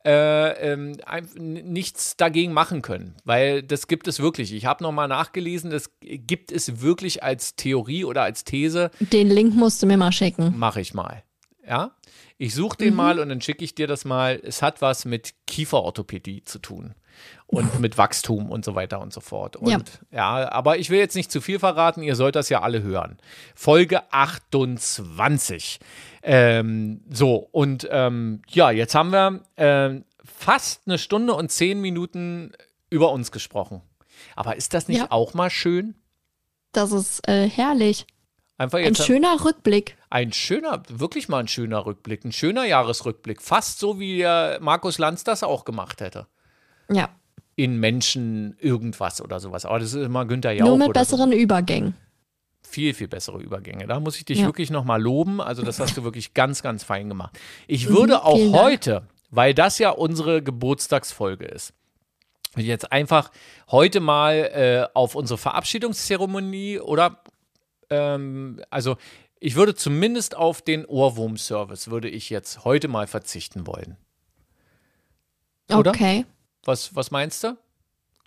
[0.03, 0.97] äh, ähm,
[1.37, 3.13] nichts dagegen machen können.
[3.23, 4.51] Weil das gibt es wirklich.
[4.51, 8.89] Ich habe nochmal nachgelesen, das gibt es wirklich als Theorie oder als These.
[8.99, 10.57] Den Link musst du mir mal schicken.
[10.57, 11.21] Mache ich mal.
[11.63, 11.95] Ja?
[12.39, 14.41] Ich suche den mal und dann schicke ich dir das mal.
[14.43, 16.95] Es hat was mit Kieferorthopädie zu tun
[17.47, 19.55] und mit Wachstum und so weiter und so fort.
[19.55, 19.69] Und
[20.11, 20.41] Ja.
[20.41, 23.17] ja, aber ich will jetzt nicht zu viel verraten, ihr sollt das ja alle hören.
[23.55, 25.79] Folge 28.
[26.23, 32.53] Ähm, so, und ähm, ja, jetzt haben wir ähm, fast eine Stunde und zehn Minuten
[32.89, 33.81] über uns gesprochen.
[34.35, 35.07] Aber ist das nicht Ja.
[35.11, 35.95] auch mal schön?
[36.71, 38.05] Das ist äh, herrlich.
[38.57, 39.97] Einfach Ein jetzt schöner Rückblick.
[40.09, 43.41] ein schöner, wirklich mal ein schöner Rückblick, ein schöner Jahresrückblick.
[43.41, 46.27] Fast so, wie äh, Markus Lanz das auch gemacht hätte.
[46.91, 47.09] Ja.
[47.55, 49.65] In Menschen irgendwas oder sowas.
[49.65, 50.65] Aber das ist immer Günther Jauch.
[50.67, 51.15] Nur mit oder so.
[51.17, 51.95] besseren Übergängen.
[52.65, 53.85] viel, viel bessere Übergänge.
[53.85, 54.45] Da muss ich dich Ja.
[54.47, 55.39] wirklich nochmal loben.
[55.41, 57.37] Also, das hast du wirklich ganz, ganz fein gemacht.
[57.67, 58.63] Ich würde auch Mhm, Dank.
[58.63, 61.73] heute, weil das ja unsere Geburtstagsfolge ist,
[62.57, 63.29] jetzt einfach
[63.69, 67.21] heute mal äh, auf unsere Verabschiedungszeremonie oder,
[67.91, 68.97] ähm, also,
[69.39, 73.97] ich würde zumindest auf den Ohrwurm-Service, würde ich jetzt heute mal verzichten wollen.
[75.71, 75.91] Oder?
[75.91, 76.25] Okay.
[76.65, 77.57] Was, was meinst du?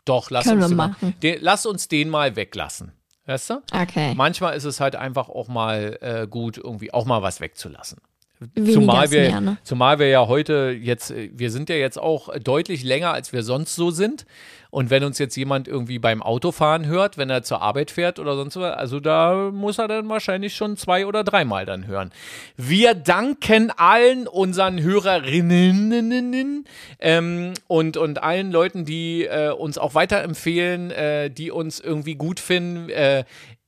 [0.04, 1.14] Doch, lass Können uns, den mal, machen.
[1.22, 2.92] den, lass uns den mal weglassen.
[3.26, 3.62] Weißt du?
[3.72, 4.14] Okay.
[4.14, 7.98] Manchmal ist es halt einfach auch mal äh, gut, irgendwie auch mal was wegzulassen.
[8.38, 9.58] Weniger Zumal wir, mehr, ne?
[9.62, 13.74] zumal wir ja heute jetzt, wir sind ja jetzt auch deutlich länger, als wir sonst
[13.74, 14.26] so sind.
[14.70, 18.36] Und wenn uns jetzt jemand irgendwie beim Autofahren hört, wenn er zur Arbeit fährt oder
[18.36, 22.10] sonst was, also da muss er dann wahrscheinlich schon zwei oder dreimal dann hören.
[22.58, 26.66] Wir danken allen unseren Hörerinnen
[26.98, 32.38] ähm, und, und allen Leuten, die äh, uns auch weiterempfehlen, äh, die uns irgendwie gut
[32.38, 32.90] finden.
[32.90, 33.24] Äh,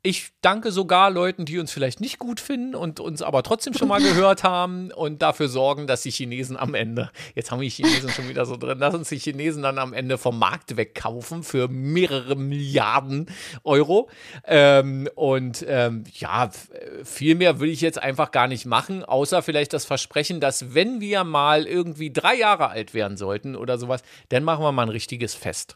[0.09, 3.89] ich danke sogar Leuten, die uns vielleicht nicht gut finden und uns aber trotzdem schon
[3.89, 7.75] mal gehört haben und dafür sorgen, dass die Chinesen am Ende, jetzt haben wir die
[7.75, 11.43] Chinesen schon wieder so drin, dass uns die Chinesen dann am Ende vom Markt wegkaufen
[11.43, 13.27] für mehrere Milliarden
[13.65, 14.09] Euro.
[14.47, 16.51] Ähm, und ähm, ja,
[17.05, 21.01] viel mehr will ich jetzt einfach gar nicht machen, außer vielleicht das Versprechen, dass wenn
[21.03, 24.89] wir mal irgendwie drei Jahre alt werden sollten oder sowas, dann machen wir mal ein
[24.89, 25.75] richtiges Fest.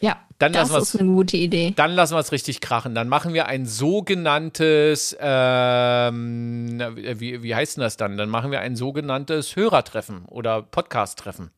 [0.00, 1.72] Ja, Dann das ist eine gute Idee.
[1.74, 2.94] Dann lassen wir es richtig krachen.
[2.94, 8.16] Dann machen wir ein sogenanntes, ähm, wie, wie heißt denn das dann?
[8.16, 11.50] Dann machen wir ein sogenanntes Hörertreffen oder Podcast-Treffen.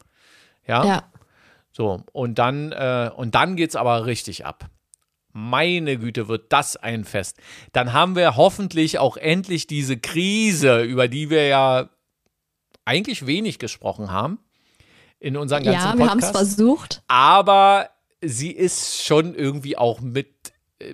[0.66, 0.84] Ja?
[0.84, 1.02] Ja.
[1.72, 4.66] So, und dann, äh, und dann geht's aber richtig ab.
[5.32, 7.38] Meine Güte, wird das ein Fest.
[7.72, 11.88] Dann haben wir hoffentlich auch endlich diese Krise, über die wir ja
[12.84, 14.38] eigentlich wenig gesprochen haben
[15.20, 17.02] in unseren ganzen Ja, wir haben es versucht.
[17.08, 17.90] aber
[18.22, 20.28] sie ist schon irgendwie auch mit,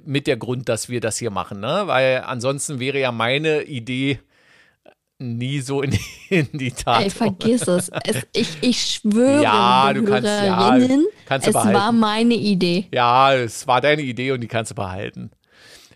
[0.05, 1.83] mit der Grund, dass wir das hier machen, ne?
[1.87, 4.19] Weil ansonsten wäre ja meine Idee
[5.19, 5.97] nie so in,
[6.29, 7.03] in die Tat.
[7.05, 7.91] Ey, vergiss es.
[8.05, 10.79] es ich, ich schwöre, Ja, du kannst- ja,
[11.27, 11.75] kannst du es behalten.
[11.79, 12.87] war meine Idee.
[12.93, 15.31] Ja, es war deine Idee und die kannst du behalten.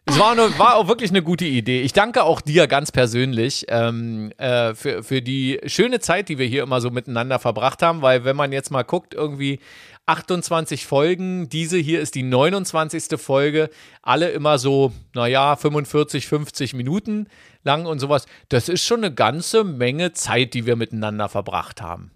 [0.07, 1.83] Es war, eine, war auch wirklich eine gute Idee.
[1.83, 6.47] Ich danke auch dir ganz persönlich ähm, äh, für, für die schöne Zeit, die wir
[6.47, 9.59] hier immer so miteinander verbracht haben, weil wenn man jetzt mal guckt, irgendwie
[10.09, 13.20] 28 Folgen, diese hier ist die 29.
[13.20, 13.68] Folge,
[14.02, 17.28] alle immer so, naja, 45, 50 Minuten
[17.62, 18.26] lang und sowas.
[18.48, 22.10] Das ist schon eine ganze Menge Zeit, die wir miteinander verbracht haben.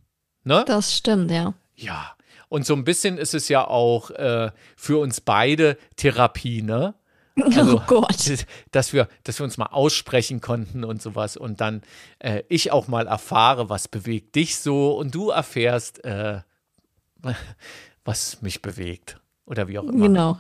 [0.45, 0.65] Ne?
[0.67, 1.55] Das stimmt, ja.
[1.75, 2.17] Ja,
[2.49, 6.95] und so ein bisschen ist es ja auch äh, für uns beide Therapie, ne?
[7.43, 8.45] Also, oh Gott.
[8.73, 11.81] Dass wir, dass wir uns mal aussprechen konnten und sowas und dann
[12.19, 16.41] äh, ich auch mal erfahre, was bewegt dich so und du erfährst, äh,
[18.05, 20.07] was mich bewegt oder wie auch immer.
[20.07, 20.39] Genau.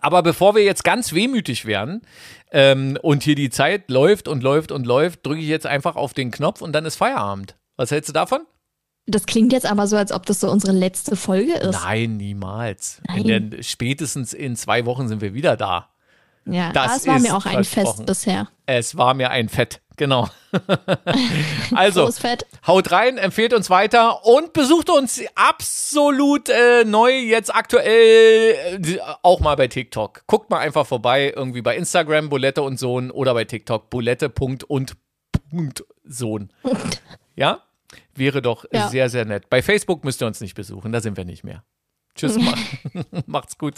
[0.00, 2.02] Aber bevor wir jetzt ganz wehmütig werden
[2.50, 6.14] ähm, und hier die Zeit läuft und läuft und läuft, drücke ich jetzt einfach auf
[6.14, 7.56] den Knopf und dann ist Feierabend.
[7.76, 8.40] Was hältst du davon?
[9.06, 11.82] Das klingt jetzt aber so, als ob das so unsere letzte Folge ist.
[11.82, 13.02] Nein, niemals.
[13.06, 13.28] Nein.
[13.28, 15.88] In der, spätestens in zwei Wochen sind wir wieder da.
[16.44, 17.64] Ja, Das war mir auch ein.
[17.64, 18.48] Fest bisher.
[18.66, 20.28] Es war mir ein Fett, genau.
[21.76, 22.10] also,
[22.66, 29.38] haut rein, empfehlt uns weiter und besucht uns absolut äh, neu jetzt aktuell äh, auch
[29.38, 30.24] mal bei TikTok.
[30.26, 34.96] Guckt mal einfach vorbei, irgendwie bei Instagram Bulette und Sohn oder bei TikTok bulette.und und
[35.50, 36.52] Punkt Sohn.
[37.34, 37.62] Ja?
[38.14, 38.88] Wäre doch Ja.
[38.88, 39.48] sehr, sehr nett.
[39.48, 41.64] Bei Facebook müsst ihr uns nicht besuchen, da sind wir nicht mehr.
[42.14, 42.52] Tschüss, ma
[43.26, 43.76] macht's gut.